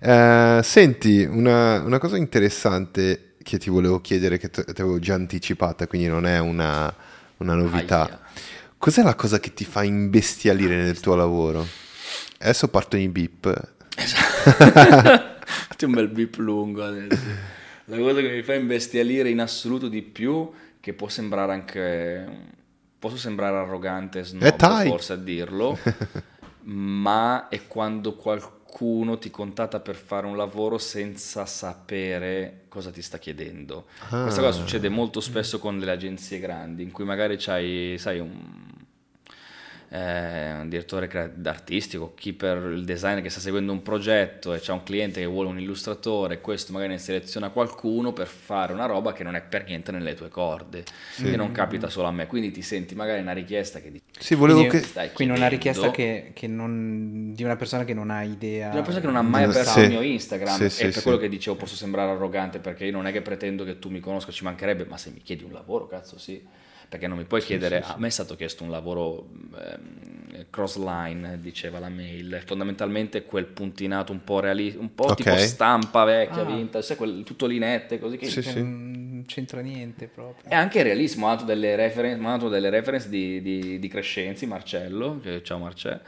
[0.00, 5.86] Eh, senti, una, una cosa interessante che ti volevo chiedere, che ti avevo già anticipata,
[5.86, 6.94] quindi non è una,
[7.38, 8.04] una novità.
[8.04, 8.20] Aia.
[8.78, 11.66] Cos'è la cosa che ti fa imbestialire nel tuo lavoro?
[12.38, 13.70] Adesso partono i beep.
[14.54, 17.20] Fatti un bel bip lungo adesso.
[17.86, 20.50] La cosa che mi fa imbestialire in assoluto di più,
[20.82, 22.50] che può sembrare anche...
[22.98, 24.88] Posso sembrare arrogante e snob Eh, dai.
[24.88, 25.78] forse a dirlo,
[26.64, 33.18] ma è quando qualcuno ti contatta per fare un lavoro senza sapere cosa ti sta
[33.18, 33.86] chiedendo.
[34.08, 34.22] Ah.
[34.22, 38.32] Questa cosa succede molto spesso con delle agenzie grandi, in cui magari c'hai, sai, un,
[39.92, 41.06] eh, un direttore
[41.44, 45.26] artistico, chi per il design che sta seguendo un progetto e c'è un cliente che
[45.26, 49.42] vuole un illustratore, questo magari ne seleziona qualcuno per fare una roba che non è
[49.42, 50.84] per niente nelle tue corde,
[51.16, 54.34] che non capita solo a me, quindi ti senti magari una richiesta che dici, Sì,
[54.34, 54.82] volevo Quindi, che...
[54.84, 58.70] stai quindi una richiesta che, che non, di una persona che non ha idea.
[58.70, 59.50] di una persona che non ha mai Sì.
[59.50, 59.80] aperto Sì.
[59.80, 61.02] il mio Instagram Sì, e sì, per sì.
[61.02, 64.00] quello che dicevo posso sembrare arrogante perché io non è che pretendo che tu mi
[64.00, 66.42] conosca, ci mancherebbe, ma se mi chiedi un lavoro, cazzo sì,
[66.92, 71.78] perché non mi puoi chiedere, a me è stato chiesto un lavoro ehm, cross-line, diceva
[71.78, 75.14] la mail, fondamentalmente quel puntinato un po' reali- un po' Ok.
[75.14, 76.44] tipo stampa vecchia, Ah.
[76.44, 78.26] vintage, sai, quel, tutto linette così che...
[78.26, 78.58] Sì, Che sì.
[78.60, 80.50] non c'entra niente proprio.
[80.50, 83.78] E anche il realismo, ha dato delle reference, mi ha dato delle reference di, di,
[83.78, 86.00] di Crescenzi, Marcello, che, ciao Marcello,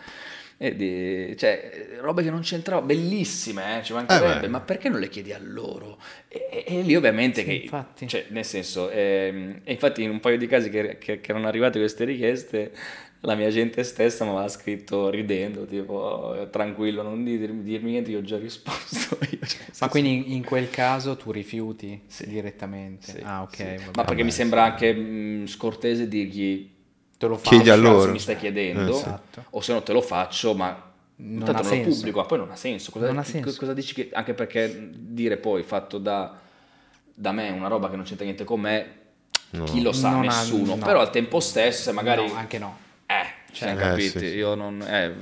[0.57, 5.01] e di, cioè, robe che non c'entravano, bellissime, eh, ci mancherebbe, Eh ma perché non
[5.01, 5.99] le chiedi a loro?
[6.29, 8.07] E, e- e lì ovviamente Sì, che, infatti.
[8.09, 11.49] cioè, nel senso, ehm, e infatti in un paio di casi che, che- che erano
[11.49, 12.73] arrivate queste richieste,
[13.21, 18.11] la mia gente stessa mi aveva scritto ridendo, tipo, "Oh, tranquillo, non dirmi, dirmi niente,
[18.11, 19.17] io ho già risposto.
[19.31, 23.13] Io, cioè, Ma quindi in quel caso tu rifiuti direttamente?
[23.13, 23.57] Sì, ah, ok.
[23.57, 23.63] sì.
[23.65, 23.91] vabbè.
[23.95, 26.73] Ma perché mi sembra anche mh, scortese dirgli
[27.25, 27.73] te lo Chiedi faccio.
[27.73, 28.13] a cazzo loro.
[28.13, 28.93] mi stai chiedendo?
[28.93, 28.97] Eh.
[28.97, 29.45] Esatto.
[29.51, 31.89] O se no te lo faccio, ma Non tanto ha non senso.
[31.89, 32.91] lo pubblico, ma poi non ha senso.
[32.91, 33.59] Cosa, Non ha senso.
[33.59, 34.11] cosa dici che...
[34.13, 36.37] Anche perché dire poi fatto da,
[37.15, 39.03] da me una roba che non c'entra niente con me,
[39.51, 39.63] No.
[39.65, 40.11] Chi lo sa?
[40.11, 40.75] Non ha- Nessuno.
[40.75, 40.85] no.
[40.85, 42.27] Però al tempo stesso, se magari...
[42.27, 42.77] No, anche no.
[43.07, 44.09] Eh, cioè, Eh, capiti?
[44.09, 44.25] sì, sì.
[44.35, 44.83] Io non...
[44.83, 45.15] eh,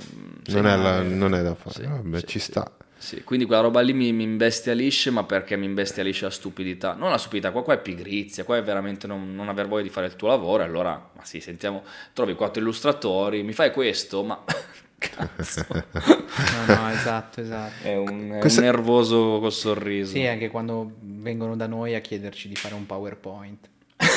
[0.46, 1.74] Non, è la- eh, non è da fare.
[1.74, 2.50] sì, Vabbè, sì, ci sì.
[2.50, 2.70] sta.
[3.02, 6.94] Sì, quindi quella roba lì mi, mi imbestialisce, ma perché mi imbestialisce la stupidità?
[6.94, 9.88] Non la stupidità, qua, qua è pigrizia, qua è veramente non, non aver voglia di
[9.88, 14.22] fare il tuo lavoro, e allora, ma sì, sentiamo, trovi quattro illustratori, mi fai questo,
[14.22, 14.40] ma
[14.98, 17.82] cazzo, No, no, esatto, esatto.
[17.86, 20.12] è un, è Questo- un nervoso col sorriso.
[20.12, 23.68] Sì, anche quando vengono da noi a chiederci di fare un PowerPoint.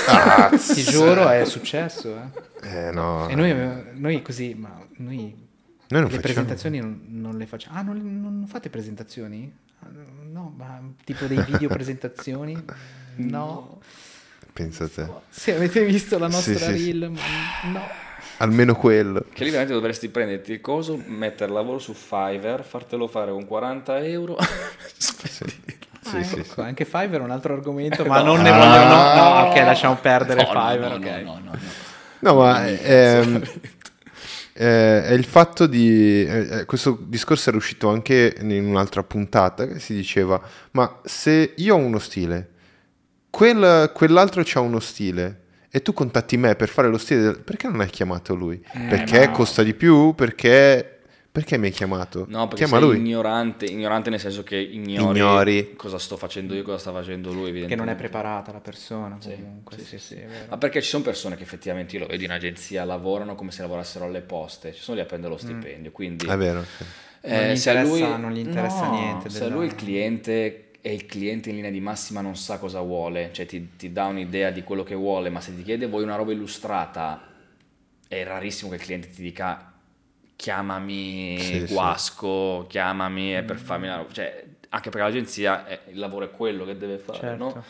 [0.07, 2.15] Ah, Ti giuro, è successo,
[2.61, 2.87] eh.
[2.87, 3.27] eh, no.
[3.29, 3.53] E noi,
[3.93, 5.44] noi così, ma noi
[5.87, 6.21] Noi non le facciamo.
[6.21, 7.77] presentazioni non, non le facciamo.
[7.77, 9.53] Ah, non, non fate presentazioni?
[9.81, 9.87] Ah,
[10.31, 12.57] No, ma tipo dei video presentazioni?
[13.17, 13.79] No.
[14.51, 15.07] Pensa a te.
[15.29, 16.91] Se avete visto la nostra Sì, sì, sì.
[16.91, 17.19] reel, ma
[17.71, 17.81] no.
[18.39, 19.23] Almeno quello.
[19.31, 23.99] Che lì veramente dovresti prenderti il coso, mettere lavoro su Fiverr, fartelo fare con 40
[24.03, 24.37] euro.
[24.97, 26.59] Sì, Ah, sì, ecco, sì.
[26.59, 28.33] Anche Fiverr è un altro argomento, ma No.
[28.35, 28.57] non ne Ah.
[28.57, 28.85] voglio.
[28.85, 29.13] No,
[29.43, 30.89] no, ok, lasciamo perdere No, no, Fiverr.
[30.89, 31.21] no, ok.
[31.23, 31.59] no, no, no, no.
[32.19, 33.41] No, ma ehm,
[34.57, 36.25] eh, è il fatto di...
[36.25, 40.41] eh, eh, questo discorso era uscito anche in un'altra puntata che si diceva,
[40.71, 42.49] ma se io ho uno stile,
[43.29, 47.67] quel- quell'altro c'ha uno stile e tu contatti me per fare lo stile, del- perché
[47.67, 48.63] non hai chiamato lui?
[48.87, 49.31] perché no.
[49.33, 50.15] costa di più?
[50.15, 50.94] Perché...
[51.35, 52.23] Perché mi hai chiamato?
[52.29, 52.97] No, perché Chiama sei lui.
[52.97, 55.73] ignorante, ignorante nel senso che ignori, Ignori.
[55.75, 59.31] cosa sto facendo io, cosa sta facendo lui, Che non è preparata la persona, Sì,
[59.35, 59.77] comunque.
[59.77, 60.17] sì, Sì.
[60.47, 63.63] Ma perché ci sono persone che effettivamente, io lo vedo in agenzia, lavorano come se
[63.63, 66.25] lavorassero alle poste, ci sono lì a prendere lo stipendio, quindi...
[66.25, 66.63] È vero.
[67.19, 69.75] eh, Non gli se a interessa- non gli interessa no, niente Se a lui il
[69.75, 73.91] cliente e il cliente in linea di massima non sa cosa vuole, cioè ti, ti
[73.91, 77.27] dà un'idea di quello che vuole, ma se ti chiede vuoi una roba illustrata,
[78.07, 79.73] è rarissimo che il cliente ti dica
[80.35, 81.73] chiamami Sì, sì.
[81.73, 86.31] Guasco, chiamami è per farmi una roba, cioè anche perché l'agenzia è- il lavoro è
[86.31, 87.43] quello che deve fare, Certo.
[87.43, 87.63] no?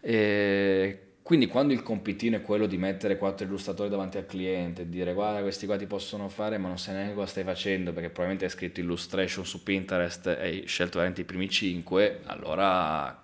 [0.00, 4.88] E quindi quando il compitino è quello di mettere quattro illustratori davanti al cliente e
[4.88, 8.08] dire guarda questi qua ti possono fare ma non sai neanche cosa stai facendo perché
[8.08, 13.19] probabilmente hai scritto illustration su Pinterest e hai scelto veramente i primi cinque, allora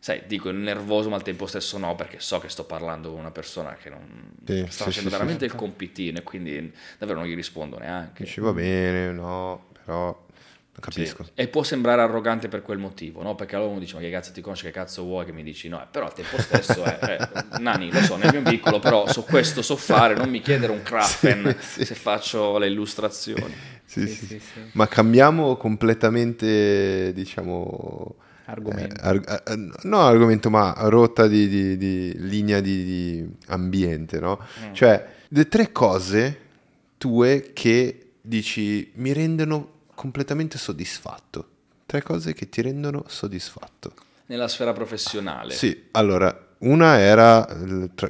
[0.00, 3.30] sai, dico nervoso ma al tempo stesso no perché so che sto parlando con una
[3.30, 5.08] persona che non Sì, sta sì, facendo sì, sì.
[5.10, 8.24] veramente il compitino e quindi davvero non gli rispondo neanche.
[8.24, 10.24] Dici va bene, no, però non
[10.72, 10.80] Sì.
[10.80, 11.28] capisco.
[11.34, 13.34] E può sembrare arrogante per quel motivo, no?
[13.34, 15.68] Perché allora uno dice: Ma che cazzo ti conosci, che cazzo vuoi che mi dici
[15.68, 15.86] no?
[15.90, 19.60] Però al tempo stesso è, eh, Nani, lo so, nel mio piccolo, però so questo
[19.60, 21.84] so fare, non mi chiedere un craffen Sì, sì.
[21.84, 23.54] se faccio le illustrazioni.
[23.84, 24.26] Sì, Sì, sì.
[24.26, 24.60] sì, sì.
[24.72, 28.14] Ma cambiamo completamente, diciamo...
[28.50, 28.94] Argomento.
[29.00, 34.38] eh, arg- eh, no, argomento, ma rotta di, di- di linea di, di ambiente, no?
[34.66, 34.72] Mm.
[34.72, 36.38] Cioè, le tre cose
[36.98, 41.48] tue che dici mi rendono completamente soddisfatto.
[41.86, 43.92] Tre cose che ti rendono soddisfatto.
[44.26, 45.52] Nella sfera professionale.
[45.54, 47.46] Sì, allora, una era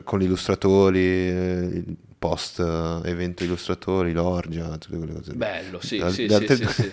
[0.05, 1.85] con gli illustratori, eh,
[2.21, 5.33] post eh, evento illustratori, l'orgia, tutte quelle cose.
[5.33, 6.91] Bello, sì, Le- sì, le sì, altre- sì, sì.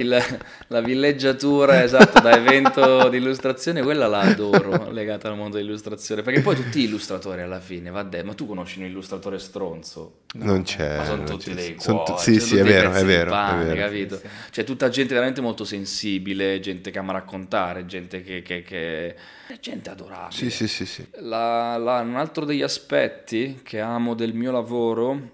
[0.00, 6.22] Il- la villeggiatura, esatto, da evento di illustrazione, quella la adoro, legata al mondo dell'illustrazione,
[6.22, 10.22] perché poi tutti illustratori alla fine, va detto, ma tu conosci un illustratore stronzo?
[10.34, 10.96] non c'è.
[10.98, 11.54] Ma sono tutti c'è.
[11.54, 13.76] dei cuori, tu- sì, sì, è vero, è vero, è pane, vero.
[13.86, 14.16] capito?
[14.18, 14.26] Sì.
[14.50, 18.42] C'è tutta gente veramente molto sensibile, gente che ama raccontare, gente che...
[18.42, 19.16] che, che...
[19.46, 20.30] è gente adorabile.
[20.32, 21.06] Sì, sì, sì, sì.
[21.20, 25.30] La- la- un altro degli aspetti che amo del mio lavoro,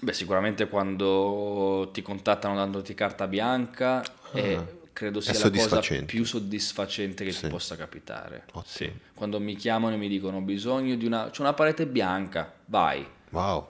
[0.00, 4.02] beh, sicuramente quando ti contattano dandoti carta bianca,
[4.32, 7.42] e credo sia la cosa più soddisfacente che Sì.
[7.44, 8.44] ti possa capitare.
[8.64, 8.90] Sì.
[9.14, 13.06] Quando mi chiamano e mi dicono ho bisogno di una, c'è una parete bianca, vai.
[13.30, 13.68] Wow.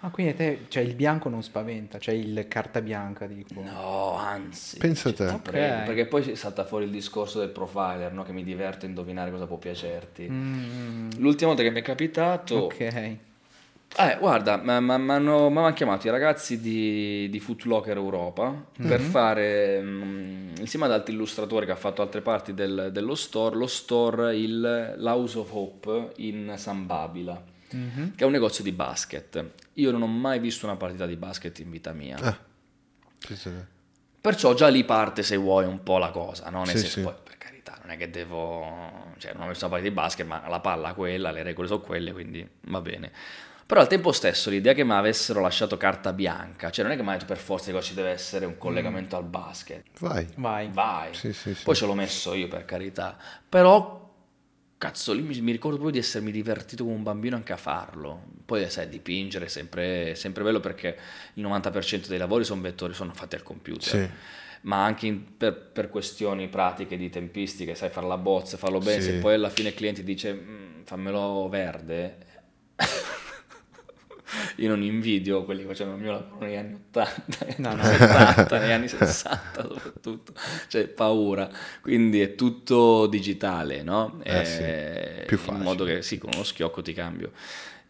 [0.00, 3.60] Ah, quindi a te, cioè, il bianco non spaventa, c'è il carta bianca, dico.
[3.60, 4.78] No, anzi.
[4.78, 5.26] Pensa a te.
[5.26, 5.40] ti Ok.
[5.42, 8.22] prego, perché poi salta fuori il discorso del profiler, no?
[8.22, 10.28] che mi diverte a indovinare cosa può piacerti.
[10.30, 13.16] Mm, L'ultima volta che mi è capitato, ok.
[14.00, 20.84] Eh, guarda, mi hanno chiamato i ragazzi di, di Footlocker Europa per fare, mm, insieme
[20.84, 25.38] ad altri illustratori che ha fatto altre parti del- dello store, lo store, il l'House
[25.38, 28.14] of Hope in San Babila, Mhm.
[28.14, 29.44] che è un negozio di basket.
[29.74, 32.16] Io non ho mai visto una partita di basket in vita mia.
[32.16, 32.28] Ah.
[32.28, 32.38] A
[33.26, 33.76] te.
[34.20, 36.58] Perciò già lì parte, se vuoi, un po' la cosa, no?
[36.64, 37.02] Nel Sì, senso, sì.
[37.02, 39.12] poi, per carità, non è che devo...
[39.18, 41.68] Cioè, non ho visto una partita di basket, ma la palla è quella, le regole
[41.68, 43.12] sono quelle, quindi va bene.
[43.64, 47.02] Però al tempo stesso l'idea che mi avessero lasciato carta bianca, cioè non è che
[47.02, 49.84] mi hanno detto per forza che ci deve essere un collegamento al basket.
[49.98, 50.26] Vai.
[50.36, 50.68] Vai.
[50.72, 51.14] Vai.
[51.14, 51.64] Sì, sì, sì.
[51.64, 53.16] Poi ce l'ho messo io, per carità.
[53.46, 53.97] Però,
[54.78, 58.22] cazzo, lì mi, mi ricordo proprio di essermi divertito come un bambino anche a farlo.
[58.46, 60.96] Poi, sai, dipingere è sempre, sempre bello perché
[61.34, 63.82] il 90% dei lavori sono vettori, sono fatti al computer.
[63.82, 64.10] Sì.
[64.62, 69.00] ma anche in- per, per questioni pratiche di tempistiche, sai fare la bozza, farlo bene,
[69.00, 69.10] Sì.
[69.12, 72.16] se poi alla fine il cliente dice "Mm, fammelo verde,
[74.56, 77.82] io non invidio quelli che facevano il mio lavoro negli anni 80, No, no.
[77.84, 80.32] 70, negli anni 60 soprattutto,
[80.68, 81.48] cioè paura,
[81.80, 84.20] quindi è tutto digitale, no?
[84.22, 85.62] Eh sì, Eh, più In facile.
[85.64, 87.32] modo che sì, con uno schiocco ti cambio.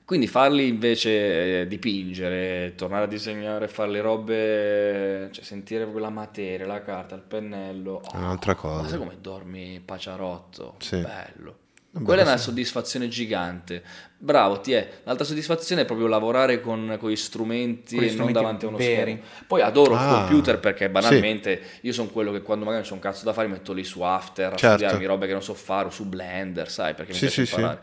[0.04, 6.66] Quindi farli invece eh, dipingere, tornare a disegnare, fare le robe, cioè sentire quella materia,
[6.66, 8.00] la carta, il pennello.
[8.10, 8.88] È un'altra Ma cosa.
[8.88, 10.76] sai come dormi paciarotto?
[10.78, 10.96] Sì.
[10.96, 11.58] Bello.
[11.90, 12.44] Quella è una sì.
[12.44, 13.82] soddisfazione gigante.
[14.18, 15.00] Bravo, ti è.
[15.04, 18.68] L'altra soddisfazione è proprio lavorare con, con gli strumenti Con e non strumenti davanti a
[18.68, 19.12] uno veri.
[19.12, 19.46] schermo.
[19.46, 22.96] Poi adoro il Ah, computer perché banalmente io sono quello che quando magari non c'è
[23.04, 24.66] un cazzo da fare mi metto lì su After a Certo.
[24.68, 27.46] studiarmi robe che non so fare o su Blender, sai, perché mi Sì, piace sì,
[27.46, 27.60] sì.
[27.60, 27.80] imparare.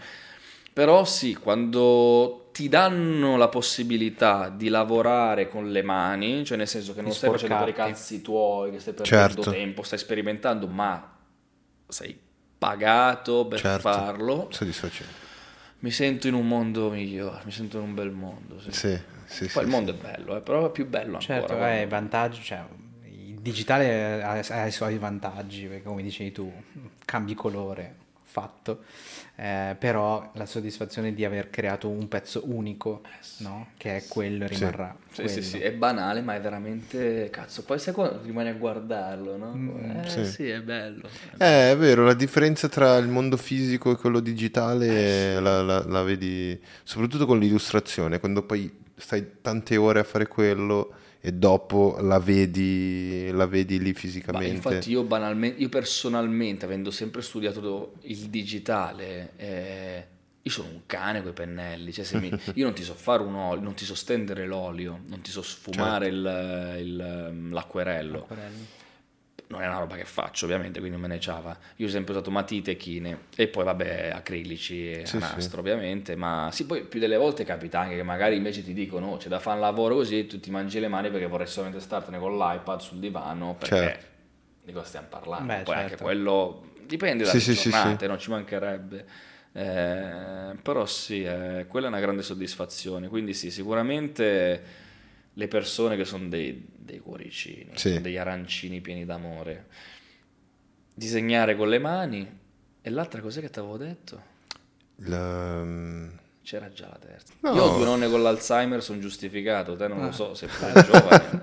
[0.73, 6.93] Però sì, quando ti danno la possibilità di lavorare con le mani, cioè nel senso
[6.93, 9.51] che non Di stai facendo per i cazzi tuoi, che stai perdendo Certo.
[9.51, 11.17] tempo, stai sperimentando, ma
[11.87, 12.17] sei
[12.69, 13.81] pagato per Certo.
[13.81, 15.13] farlo, Soddisfacente.
[15.79, 18.59] mi sento in un mondo migliore, mi sento in un bel mondo.
[18.59, 18.71] sì.
[18.71, 19.97] Sì, sì, Poi sì, il mondo sì.
[19.97, 21.39] è bello, eh, però è più bello ancora.
[21.39, 22.63] Certo, è vantaggio, cioè,
[23.03, 26.51] il digitale ha, ha i suoi vantaggi, perché come dicevi tu,
[27.05, 27.95] cambi colore,
[28.35, 28.83] fatto,
[29.37, 33.01] eh, però la soddisfazione di aver creato un pezzo unico,
[33.37, 33.67] no?
[33.77, 34.55] Che è quello e Sì.
[34.55, 34.93] rimarrà.
[35.07, 35.29] Sì, quello.
[35.29, 37.63] sì, sì, è banale, ma è veramente cazzo.
[37.63, 39.53] Poi sai quando rimani a guardarlo, no?
[39.55, 40.25] Mm, eh, sì.
[40.25, 40.49] sì.
[40.49, 41.07] è bello.
[41.37, 46.03] Eh, è vero, la differenza tra il mondo fisico e quello digitale la, la- la
[46.03, 50.93] vedi soprattutto con l'illustrazione, quando poi stai tante ore a fare quello
[51.27, 54.47] e dopo la vedi, la vedi lì Ma fisicamente.
[54.53, 60.07] infatti io banalmente, io personalmente, avendo sempre studiato il digitale, eh,
[60.39, 63.23] io sono un cane con i pennelli, cioè se mi- io non ti so fare
[63.23, 68.19] un olio, non ti so stendere l'olio, non ti so sfumare il- il- l'acquerello.
[68.19, 68.65] Acquarelli.
[69.47, 71.55] Non è una roba che faccio ovviamente, quindi non me ne ciava.
[71.77, 75.57] Io ho sempre usato matite e chine e poi vabbè acrilici e Sì, nastro sì.
[75.59, 79.17] ovviamente, ma sì, poi più delle volte capita anche che magari invece ti dicono "Oh,
[79.17, 81.79] c'è da fare un lavoro così e tu ti mangi le mani perché vorrei solamente
[81.79, 84.05] startene con l'iPad sul divano perché Certo.
[84.63, 85.53] di cosa stiamo parlando.
[85.53, 86.03] Beh, poi anche certo.
[86.03, 89.05] quello dipende dalle sì, sì, giornate, non ci mancherebbe.
[89.53, 94.83] Eh, però sì, eh, quella è una grande soddisfazione, quindi sì, sicuramente
[95.37, 98.01] le persone che sono dei, dei cuoricini, Sì.
[98.01, 99.65] degli arancini pieni d'amore.
[100.93, 102.39] Disegnare con le mani
[102.81, 104.21] e l'altra cos'è che ti avevo detto?
[104.97, 107.33] La- C'era già la terza.
[107.41, 107.53] No.
[107.55, 111.41] Io ho due nonne con l'Alzheimer, sono giustificato, te non lo so se pure giovane.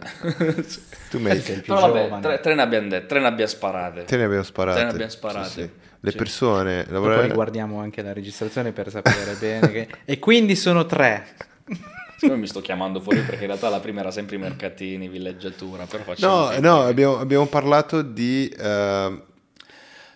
[1.10, 2.23] Tu mi il più Però vabbè, giovane.
[2.23, 4.05] tre, tre ne abbiamo dette, tre ne abbiamo sparate.
[4.05, 4.78] Te ne abbiamo sparate.
[4.78, 5.48] Te ne abbiamo sparate.
[5.48, 5.70] Sì, sì.
[6.05, 6.16] Le Sì.
[6.16, 7.27] persone lavorare...
[7.27, 9.89] riguardiamo anche la registrazione per sapere bene che...
[10.05, 11.27] E quindi sono tre.
[12.26, 15.84] Io mi sto chiamando fuori perché in realtà la prima era sempre i mercatini, villeggiatura,
[15.86, 18.48] però facciamo No, no, abbiamo, abbiamo parlato di...
[18.48, 19.22] eh,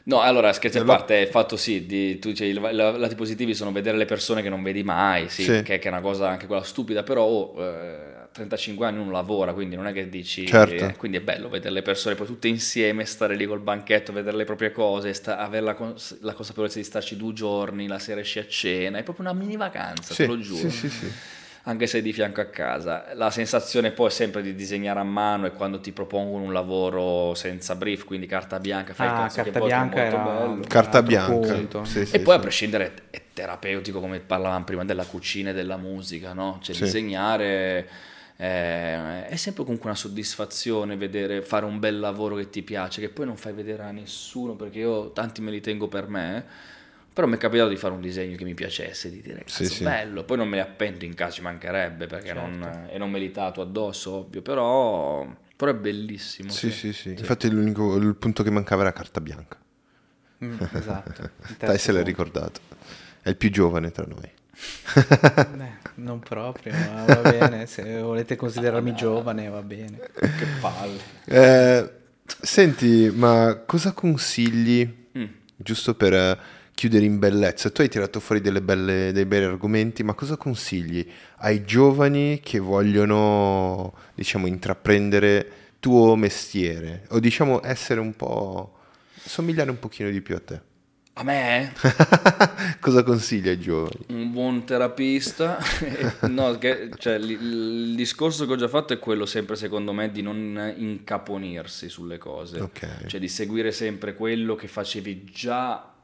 [0.04, 3.72] No, allora scherzi a parte, il fatto sì, di, tu la- la- lati positivi sono
[3.72, 5.62] vedere le persone che non vedi mai, sì, Sì.
[5.64, 9.10] Che, che è una cosa anche quella stupida, però oh, eh, a 35 anni uno
[9.10, 10.46] lavora, quindi non è che dici...
[10.46, 10.84] Certo.
[10.84, 14.36] eh, quindi è bello vedere le persone poi tutte insieme, stare lì col banchetto, vedere
[14.36, 18.20] le proprie cose, sta- avere la, cons- la consapevolezza di starci due giorni, la sera
[18.20, 20.70] esci a cena, è proprio una mini vacanza, sì, te lo giuro.
[20.70, 21.12] sì, sì, sì.
[21.68, 23.06] Anche se di fianco a casa.
[23.14, 27.34] La sensazione poi è sempre di disegnare a mano e quando ti propongono un lavoro
[27.34, 30.64] senza brief, quindi carta bianca, fai Ah, cazzo carta che è bianca molto bello.
[30.68, 31.84] Carta altro bianca.
[31.84, 32.42] Sì, sì, e poi a sì.
[32.42, 36.58] prescindere è terapeutico come parlavamo prima della cucina e della musica, no?
[36.62, 36.82] Cioè Sì.
[36.84, 37.88] disegnare
[38.36, 43.08] eh, è sempre comunque una soddisfazione vedere fare un bel lavoro che ti piace, che
[43.08, 46.44] poi non fai vedere a nessuno perché io tanti me li tengo per me.
[47.16, 49.70] Però mi è capitato di fare un disegno che mi piacesse, di dire cazzo Sì,
[49.76, 49.84] sì.
[49.84, 52.40] bello, poi non me li appendo in casa, ci mancherebbe perché Certo.
[52.42, 55.26] non, e non me li tatuo addosso, ovvio, però,
[55.56, 56.50] però è bellissimo.
[56.50, 57.14] Sì, sì, sì.
[57.16, 59.56] Infatti l'unico il punto che mancava era carta bianca.
[60.44, 61.30] Mm, esatto.
[61.58, 62.60] Dai, se l'hai ricordato.
[63.22, 64.30] È il più giovane tra noi.
[65.56, 67.64] Beh, non proprio, ma va bene.
[67.64, 69.98] Se volete considerarmi giovane, va bene.
[70.12, 71.00] Che palle.
[71.24, 71.90] Eh,
[72.26, 75.24] senti, ma cosa consigli, Mm.
[75.56, 76.38] giusto per eh,
[76.76, 77.70] chiudere in bellezza?
[77.70, 81.04] Tu hai tirato fuori delle belle- dei bei argomenti, ma cosa consigli
[81.38, 85.50] ai giovani che vogliono, diciamo, intraprendere
[85.80, 87.06] tuo mestiere?
[87.10, 88.74] O diciamo essere un po'...
[89.24, 90.60] somigliare un pochino di più a te?
[91.14, 91.72] A me?
[92.78, 94.04] cosa consigli ai giovani?
[94.08, 95.56] un buon terapista.
[96.28, 100.20] no, che- cioè, il, discorso che ho già fatto è quello sempre, secondo me, di
[100.20, 102.60] non incaponirsi sulle cose.
[102.60, 103.06] Ok.
[103.06, 105.94] Cioè di seguire sempre quello che facevi già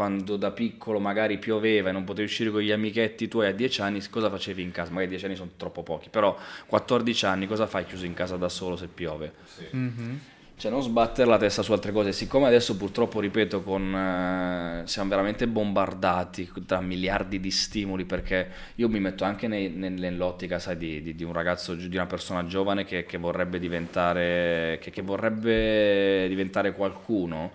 [0.00, 3.82] quando da piccolo magari pioveva e non potevi uscire con gli amichetti tuoi a 10
[3.82, 4.92] anni, cosa facevi in casa?
[4.92, 8.48] Magari 10 anni sono troppo pochi, però 14 anni cosa fai chiuso in casa da
[8.48, 9.30] solo se piove?
[9.72, 10.20] Mhm.
[10.56, 15.10] Cioè non sbattere la testa su altre cose, siccome adesso purtroppo, ripeto, con, eh, siamo
[15.10, 20.78] veramente bombardati da miliardi di stimoli, perché io mi metto anche nei- nel- nell'ottica, sai,
[20.78, 25.02] di, di- di un ragazzo, di una persona giovane che, che vorrebbe diventare, che, che
[25.02, 27.52] vorrebbe diventare qualcuno.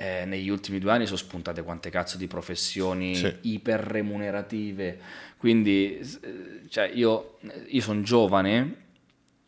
[0.00, 3.34] Eh, negli ultimi due anni sono spuntate quante cazzo di professioni Sì.
[3.42, 4.96] iper remunerative.
[5.36, 8.76] Quindi, eh, cioè, io, io sono giovane,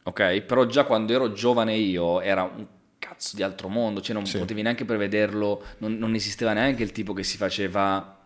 [0.02, 0.40] ok?
[0.40, 2.66] Però già quando ero giovane io era un
[2.98, 4.38] cazzo di altro mondo, cioè non Sì.
[4.38, 8.16] potevi neanche prevederlo, non, non esisteva neanche il tipo che si faceva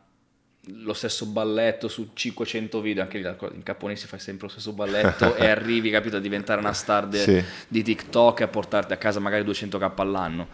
[0.68, 5.34] lo stesso balletto su 500 video, anche in Capone si fa sempre lo stesso balletto
[5.36, 7.44] e arrivi, capito, a diventare una star de- Sì.
[7.68, 10.48] di TikTok e a portarti a casa magari 200k all'anno.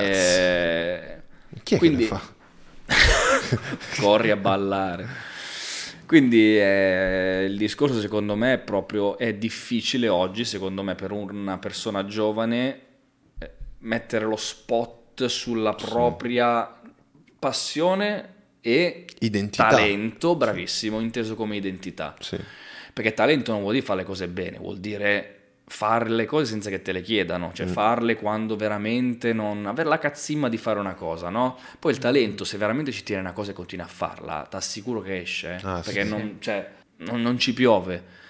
[0.00, 1.20] Eh,
[1.62, 2.18] Chi è quindi- che
[4.00, 5.30] corri a ballare.
[6.06, 11.56] Quindi eh, il discorso secondo me è proprio, è difficile oggi secondo me per una
[11.58, 12.80] persona giovane
[13.38, 16.80] eh, mettere lo spot sulla propria
[17.38, 18.28] passione
[18.60, 19.68] e Identità.
[19.68, 22.14] talento, bravissimo, inteso come identità.
[22.20, 22.38] Sì.
[22.92, 25.38] Perché talento non vuol dire fare le cose bene, vuol dire
[25.72, 27.52] fare le cose senza che te le chiedano, Mm.
[27.54, 29.64] cioè farle quando veramente non...
[29.66, 31.56] avere la cazzimma di fare una cosa, no?
[31.78, 32.00] Poi il Mm.
[32.02, 35.52] talento, se veramente ci tiene una cosa e continui a farla, ti assicuro che esce,
[35.60, 36.08] eh, Ah, sì, perché sì.
[36.10, 38.20] non, cioè, non- non ci piove.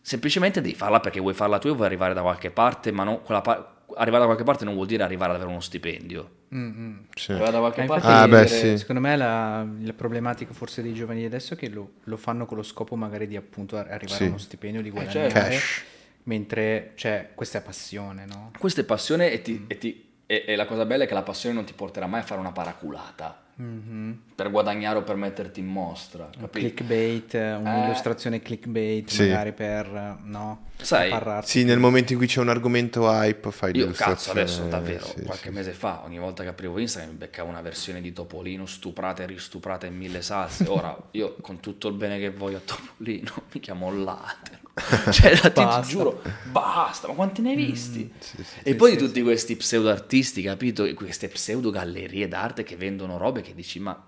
[0.00, 3.20] Semplicemente devi farla perché vuoi farla tu e vuoi arrivare da qualche parte, ma non-
[3.22, 6.30] quella pa- arrivare da qualche parte non vuol dire arrivare ad avere uno stipendio.
[6.54, 7.04] Mm-mm.
[7.14, 7.32] Sì.
[7.32, 8.78] Arrivare da qualche Ma parte Ah, beh, dire- sì.
[8.78, 12.56] Secondo me la, la problematica forse dei giovani adesso è che lo, lo fanno con
[12.56, 14.24] lo scopo magari di appunto ar- arrivare Sì.
[14.24, 15.48] a uno stipendio, di Eh, guadagnare, certo.
[15.50, 15.82] Cash.
[16.24, 18.50] Mentre cioè, questa è passione, no?
[18.58, 19.42] Questa è passione e, Mm.
[19.42, 22.06] ti- e ti- e- e la cosa bella è che la passione non ti porterà
[22.06, 24.20] mai a fare una paraculata Mhm.
[24.34, 26.50] per guadagnare o per metterti in mostra, Un capito?
[26.58, 29.22] clickbait, eh, un'illustrazione clickbait Sì.
[29.28, 30.66] magari per, eh, no?
[30.82, 31.42] Sai.
[31.44, 35.22] Sì, nel momento in cui c'è un argomento hype fai Io cazzo adesso davvero, sì,
[35.22, 35.54] qualche sì.
[35.54, 39.26] mese fa, ogni volta che aprivo Instagram mi beccavo una versione di Topolino stuprata e
[39.26, 40.64] ristuprata in mille salse.
[40.68, 44.60] Ora io con tutto il bene che voglio a Topolino mi chiamo Latero.
[45.12, 48.10] Cioè, da- ti giuro, basta, ma quanti ne hai visti?
[48.18, 48.58] Sì, sì.
[48.62, 50.84] E Sì, poi sì, di tutti questi pseudo artisti, capito?
[50.84, 54.02] E Queste pseudo gallerie d'arte che vendono robe che dici, ma...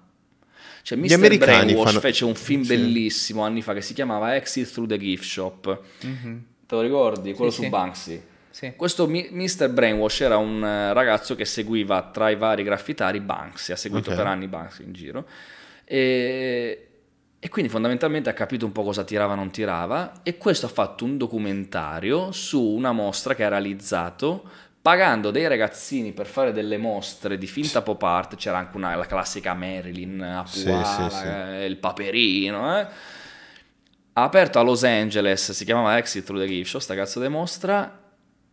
[0.82, 1.12] Cioè, Mr.
[1.12, 2.68] americani Brainwash fanno- fece un film Sì.
[2.68, 5.80] bellissimo anni fa che si chiamava Exit Through the Gift Shop.
[6.02, 6.44] Mhm.
[6.66, 7.32] Te lo ricordi?
[7.34, 7.68] Quello Sì, su sì.
[7.68, 8.22] Banksy.
[8.50, 8.72] Sì.
[8.76, 9.68] Questo mi- Mr.
[9.68, 14.16] Brainwash era un eh, ragazzo che seguiva tra i vari graffitari Banksy, ha seguito Ok.
[14.16, 15.26] per anni Banksy in giro
[15.84, 16.88] e,
[17.38, 20.68] e quindi fondamentalmente ha capito un po' cosa tirava o non tirava e questo ha
[20.68, 24.44] fatto un documentario su una mostra che ha realizzato
[24.80, 29.06] pagando dei ragazzini per fare delle mostre di finta pop art, c'era anche una, la
[29.06, 31.26] classica Marilyn a Sì, sì, sì.
[31.26, 32.86] eh, il paperino, eh.
[34.14, 37.28] Ha aperto a Los Angeles, si chiamava Exit Through the Gift Show, sta cazzo di
[37.28, 38.00] mostra,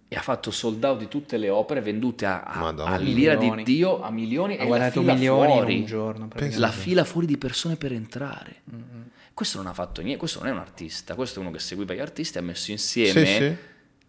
[0.07, 3.63] e ha fatto sold out di tutte le opere vendute a, a- all'ira di Milioni.
[3.63, 5.75] Dio, a milioni, Ha e la fila milioni fuori.
[5.79, 6.27] un giorno.
[6.57, 8.61] La fila fuori di persone per entrare.
[8.73, 9.03] Mm-mm.
[9.33, 11.93] Questo non ha fatto niente, questo non è un artista, questo è uno che seguiva
[11.93, 13.55] gli artisti, ha messo insieme Sì, sì.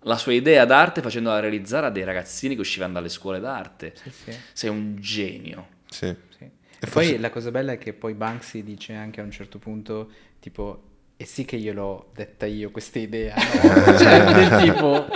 [0.01, 3.95] la sua idea d'arte facendola realizzare a dei ragazzini che uscivano dalle scuole d'arte.
[4.03, 5.69] Sì, sì, Sei un genio.
[5.89, 6.13] Sì.
[6.37, 6.43] sì.
[6.45, 6.51] E
[6.81, 9.59] E forse- poi la cosa bella è che poi Banksy dice anche a un certo
[9.59, 10.11] punto,
[10.41, 10.83] tipo,
[11.23, 13.43] e sì che io l'ho detta io questa idea, no?
[13.97, 15.07] cioè, del tipo,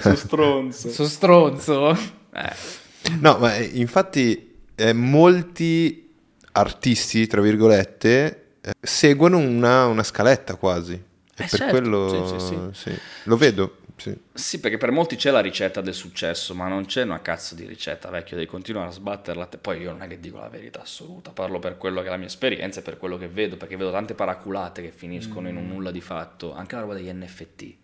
[0.00, 0.90] Su stronzo.
[0.90, 1.90] sono stronzo.
[2.32, 2.80] Eh,
[3.18, 6.14] No, ma eh, infatti eh, molti
[6.52, 10.92] artisti, tra virgolette, eh, seguono una, una scaletta quasi.
[10.92, 11.02] E Eh,
[11.34, 12.98] per certo, quello sì, sì, sì.
[13.24, 14.16] Lo vedo, sì.
[14.32, 17.66] Sì, perché per molti c'è la ricetta del successo, ma non c'è una cazzo di
[17.66, 19.46] ricetta, vecchio, devi continuare a sbatterla.
[19.46, 22.10] te- Poi io non è che dico la verità assoluta, parlo per quello che è
[22.10, 25.56] la mia esperienza e per quello che vedo, perché vedo tante paraculate che finiscono in
[25.56, 27.74] un nulla di fatto, anche la roba degli NFT.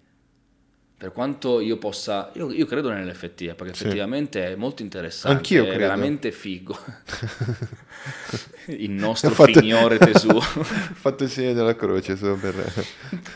[0.98, 3.84] Per quanto io possa, io, io credo nell'NFT, eh, perché Sì.
[3.84, 5.78] effettivamente è molto interessante, Anch'io è credo.
[5.78, 6.76] veramente figo.
[8.66, 10.28] Il nostro Ho fatto- signore Tesù.
[10.34, 12.72] Ho fatto il segno della croce solo per...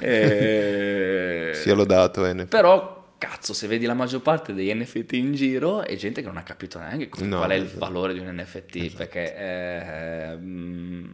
[0.01, 1.22] Eh,
[1.54, 2.24] sia lodato.
[2.26, 6.20] eh, ne- Però, cazzo, se vedi la maggior parte degli NFT in giro è gente
[6.20, 7.78] che non ha capito neanche No, qual è il esatto.
[7.78, 11.10] valore di un NFT, perché eh, mm,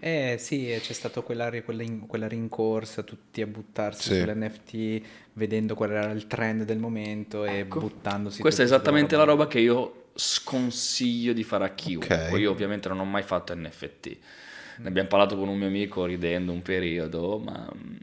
[0.00, 4.18] Eh sì, e c'è stata quella, quella quella rincorsa, tutti a buttarsi Sì.
[4.20, 5.00] sull'NFT,
[5.34, 7.78] vedendo qual era il trend del momento e Ecco.
[7.78, 8.40] buttandosi.
[8.40, 12.28] questa è esattamente la roba che io sconsiglio di fare a chiunque.
[12.32, 12.38] Ok.
[12.38, 14.16] Io ovviamente non ho mai fatto NFT.
[14.78, 17.96] Ne abbiamo parlato con un mio amico ridendo un periodo, ma mm,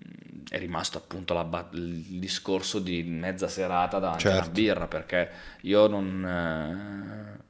[0.49, 4.49] è rimasto appunto la il discorso di mezza serata davanti Certo.
[4.51, 5.29] birra, perché
[5.61, 6.25] io non...
[6.25, 7.43] eh,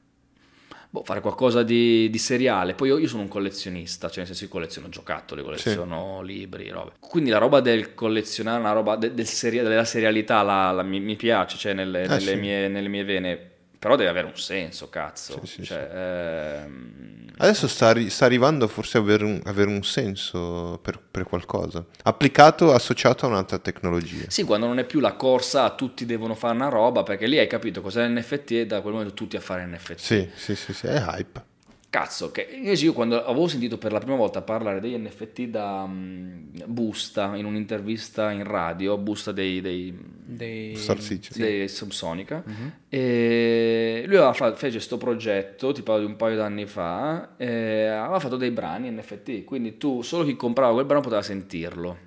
[0.89, 2.73] boh, fare qualcosa di, di seriale.
[2.73, 6.91] Poi io, io sono un collezionista, cioè nel senso io colleziono giocattoli, colleziono libri, robe.
[6.99, 10.99] Quindi la roba del collezionare, una roba de- del seria- della serialità la- la- mi,
[10.99, 12.35] mi piace, cioè nelle, Eh, nelle sì.
[12.35, 13.51] mie, nelle mie vene.
[13.79, 15.39] Però deve avere un senso, cazzo.
[15.45, 20.77] Sì, sì, Cioè, ehm, Adesso sta, sta arrivando forse a avere un, avere un senso
[20.81, 24.25] per, per qualcosa, applicato, associato a un'altra tecnologia.
[24.27, 27.37] Sì, quando non è più la corsa a tutti devono fare una roba, perché lì
[27.39, 29.95] hai capito cos'è l'NFT e da quel momento tutti a fare NFT.
[29.95, 31.48] Sì, sì, sì, sì, è hype.
[31.89, 35.87] Cazzo, che invece io quando avevo sentito per la prima volta parlare degli NFT da
[35.87, 39.97] mm, Busta in un'intervista in radio, Busta dei, dei,
[41.33, 41.47] Dei...
[41.57, 42.43] Dei Subsonica,
[42.87, 47.87] e lui aveva fatto, fece questo progetto, ti parlo di un paio d'anni fa, e
[47.87, 51.97] aveva fatto dei brani NFT, quindi tu, solo chi comprava quel brano poteva sentirlo.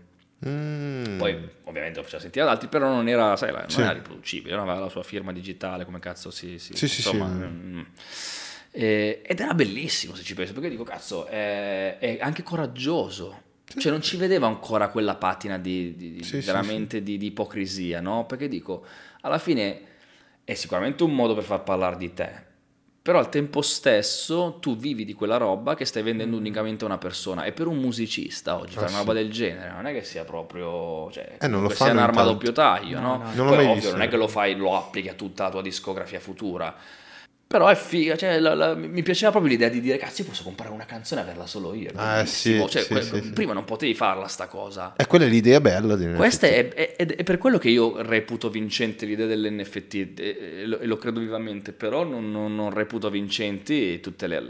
[0.47, 1.19] Mm.
[1.19, 3.81] Poi ovviamente lo faceva sentire ad altri, però non era, sai, non Sì.
[3.81, 6.59] era riproducibile, non aveva la sua firma digitale, come cazzo si...
[6.61, 7.45] si Sì, sì, insomma, sì.
[7.45, 7.81] mm.
[8.75, 13.51] Eh, ed era bellissimo se ci penso, perché dico, cazzo, è, è anche coraggioso.
[13.65, 18.01] Cioè non ci vedevo ancora quella patina di, di- Sì, sì, veramente Di, di ipocrisia,
[18.01, 18.27] no?
[18.27, 18.85] Perché dico,
[19.23, 19.81] alla fine
[20.45, 22.31] è sicuramente un modo per far parlare di te,
[23.01, 26.99] però al tempo stesso tu vivi di quella roba che stai vendendo unicamente a una
[26.99, 29.05] persona e per un musicista oggi fare Ah, una sì.
[29.07, 32.25] roba del genere non è che sia proprio cioè, Eh, non lo sia un'arma a
[32.25, 33.25] doppio taglio No, no?
[33.25, 33.33] no.
[33.35, 36.21] Non Poi, ovvio, non è che lo fai lo applichi a tutta la tua discografia
[36.21, 36.75] futura
[37.53, 40.43] però è figa cioè, la- la- mi piaceva proprio l'idea di dire cazzo io posso
[40.43, 41.91] comprare una canzone e averla solo io.
[41.95, 44.95] Ah, sì, Cioè, sì, que- sì, prima non potevi farla sta cosa.
[44.97, 48.49] E quella è l'idea bella di questa è, è- è- per quello che io reputo
[48.49, 54.27] vincente l'idea dell'NFT e, lo, lo credo vivamente, però non, non- non reputo vincenti tutte
[54.27, 54.43] le,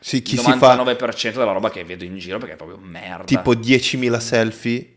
[0.00, 3.24] Sì, chi si fa 99% della roba che vedo in giro perché è proprio merda.
[3.24, 4.94] tipo 10.000 selfie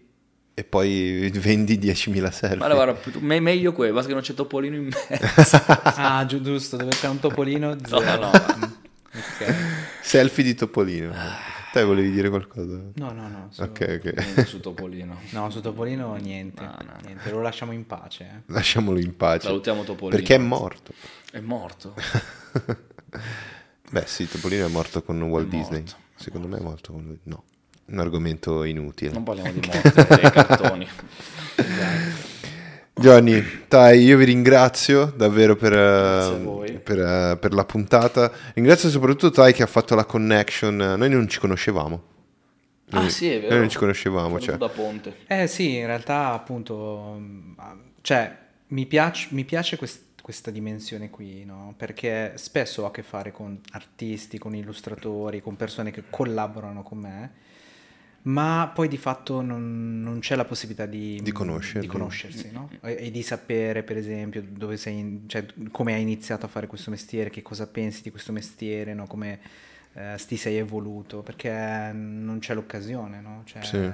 [0.56, 2.58] e poi vendi 10.000 selfie.
[2.58, 5.58] Ma guarda, me- meglio quello, basta che non c'è Topolino in mezzo.
[5.66, 8.22] Ah, giu- giusto, dove c'è un topolino No, zero.
[8.22, 8.30] no.
[9.16, 9.56] Ok.
[10.02, 11.14] selfie di Topolino.
[11.72, 12.80] Te volevi dire qualcosa?
[12.96, 13.48] No, no, no.
[13.50, 14.14] solo- Ok, ok.
[14.20, 15.20] Niente su Topolino.
[15.32, 16.62] No, su Topolino niente.
[16.64, 16.98] No, no, no.
[17.04, 18.24] niente, lo lasciamo in pace.
[18.24, 18.42] eh.
[18.54, 19.48] Lasciamolo in pace.
[19.48, 20.16] Salutiamo Topolino.
[20.18, 20.94] Perché è morto.
[21.32, 21.96] È morto.
[23.90, 25.80] Beh, sì, Topolino è morto con Walt È Disney.
[25.82, 25.96] morto.
[26.16, 27.20] Secondo me è morto con lui.
[27.24, 27.44] No,
[27.86, 29.12] un argomento inutile.
[29.12, 30.88] Non parliamo di morte, dei cartoni.
[32.96, 36.74] Johnny, dai, io vi ringrazio davvero per, eh, voi.
[36.80, 38.32] per, eh, per la puntata.
[38.54, 40.76] Ringrazio soprattutto Tai che ha fatto la connection.
[40.76, 42.04] Noi non ci conoscevamo.
[42.92, 43.50] Ah Noi- sì, è vero.
[43.50, 44.40] Noi non ci conoscevamo.
[44.40, 44.58] Cioè.
[44.58, 45.16] da Ponte.
[45.28, 47.20] Eh sì, in realtà appunto,
[48.02, 48.38] cioè
[48.68, 51.74] mi piace, mi piace quest- questa dimensione qui, no?
[51.76, 57.00] Perché spesso ho a che fare con artisti, con illustratori, con persone che collaborano con
[57.00, 57.32] me,
[58.24, 61.82] ma poi di fatto non, non c'è la possibilità di, Di conoscerli.
[61.82, 62.70] di conoscersi, no?
[62.82, 66.68] E, e di sapere, per esempio, dove sei, in- cioè, come hai iniziato a fare
[66.68, 69.08] questo mestiere, che cosa pensi di questo mestiere, no?
[69.08, 69.40] Come
[69.94, 73.42] eh, ti sei evoluto, perché non c'è l'occasione, no?
[73.46, 73.92] Cioè, Sì.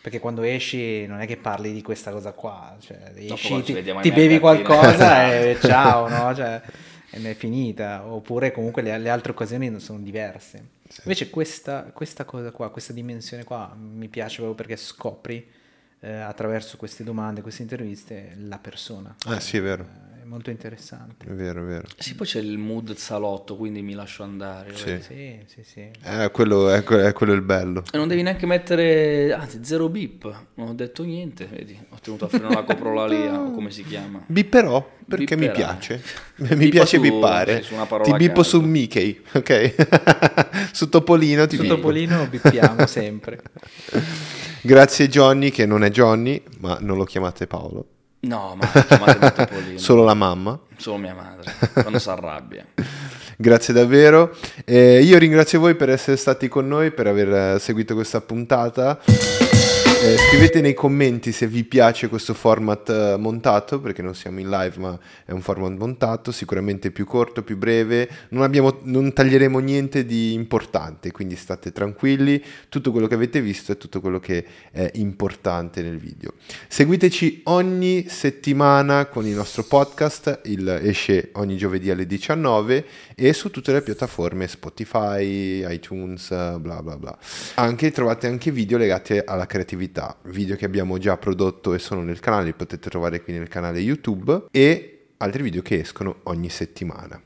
[0.00, 4.12] perché quando esci non è che parli di questa cosa qua, cioè esci, ti, ti
[4.12, 6.32] bevi qualcosa e ciao, no?
[6.36, 6.60] Cioè,
[7.18, 8.06] ne è finita.
[8.06, 10.72] Oppure comunque le, le altre occasioni sono diverse.
[11.02, 15.46] Invece questa, questa cosa qua, questa dimensione qua mi piace proprio perché scopri
[16.00, 19.14] eh, attraverso queste domande, queste interviste la persona.
[19.26, 20.13] Ah, sì, è vero.
[20.24, 21.26] Eh, È molto interessante.
[21.26, 21.86] È vero, è vero.
[21.98, 24.74] Sì, poi c'è il mood salotto, quindi mi lascio andare.
[24.74, 24.84] Sì.
[24.86, 25.02] vedi.
[25.02, 25.90] Sì, sì, sì.
[26.02, 27.82] Eh, quello, è, è quello il bello.
[27.92, 30.46] E non devi neanche mettere, anzi, zero beep.
[30.54, 31.78] Non ho detto niente, vedi.
[31.90, 34.22] Ho tenuto a freno la coprolalia, o come si chiama.
[34.26, 35.54] Bipperò perché mi Bipperai.
[35.76, 36.02] piace.
[36.36, 37.56] mi Bippa piace su- bippare.
[37.58, 40.70] sì, su una parola ti bippo su Mickey, ok?
[40.72, 41.74] su Topolino ti Su bippo.
[41.76, 43.42] Topolino bippiamo sempre.
[44.62, 47.88] Grazie Johnny, che non è Johnny, ma non lo chiamate Paolo.
[48.24, 49.78] No, ma Topolino.
[49.78, 50.58] Solo la mamma.
[50.76, 52.66] Solo mia madre, quando si arrabbia.
[53.36, 54.34] Grazie davvero.
[54.64, 59.00] Eh, io ringrazio voi per essere stati con noi, per aver seguito questa puntata.
[60.04, 64.50] Eh, scrivete nei commenti se vi piace questo format eh, montato, perché non siamo in
[64.50, 68.06] live, ma è un format montato, sicuramente più corto, più breve.
[68.28, 72.44] Non, abbiamo- non taglieremo niente di importante, quindi state tranquilli.
[72.68, 76.34] Tutto quello che avete visto è tutto quello che è importante nel video.
[76.68, 83.50] Seguiteci ogni settimana con il nostro podcast, il esce ogni giovedì alle 19 e su
[83.50, 86.28] tutte le piattaforme Spotify, iTunes,
[86.58, 87.18] bla bla bla.
[87.54, 89.92] Anche trovate anche video legati alla creatività,
[90.24, 93.78] video che abbiamo già prodotto e sono nel canale, li potete trovare qui nel canale
[93.80, 97.20] YouTube e altri video che escono ogni settimana.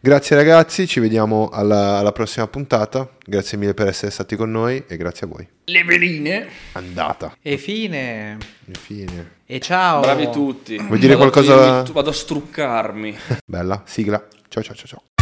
[0.00, 3.08] Grazie ragazzi, ci vediamo alla, alla prossima puntata.
[3.24, 5.46] Grazie mille per essere stati con noi e grazie a voi.
[5.64, 6.46] Le veline.
[6.72, 7.36] Andata.
[7.40, 8.36] E fine.
[8.66, 9.42] Infine.
[9.46, 10.00] E ciao.
[10.00, 10.76] Bravi tutti.
[10.76, 13.16] Vuoi dire Vado- qualcosa- Vado a struccarmi.
[13.46, 14.26] Bella, sigla.
[14.48, 15.13] Ciao ciao ciao ciao.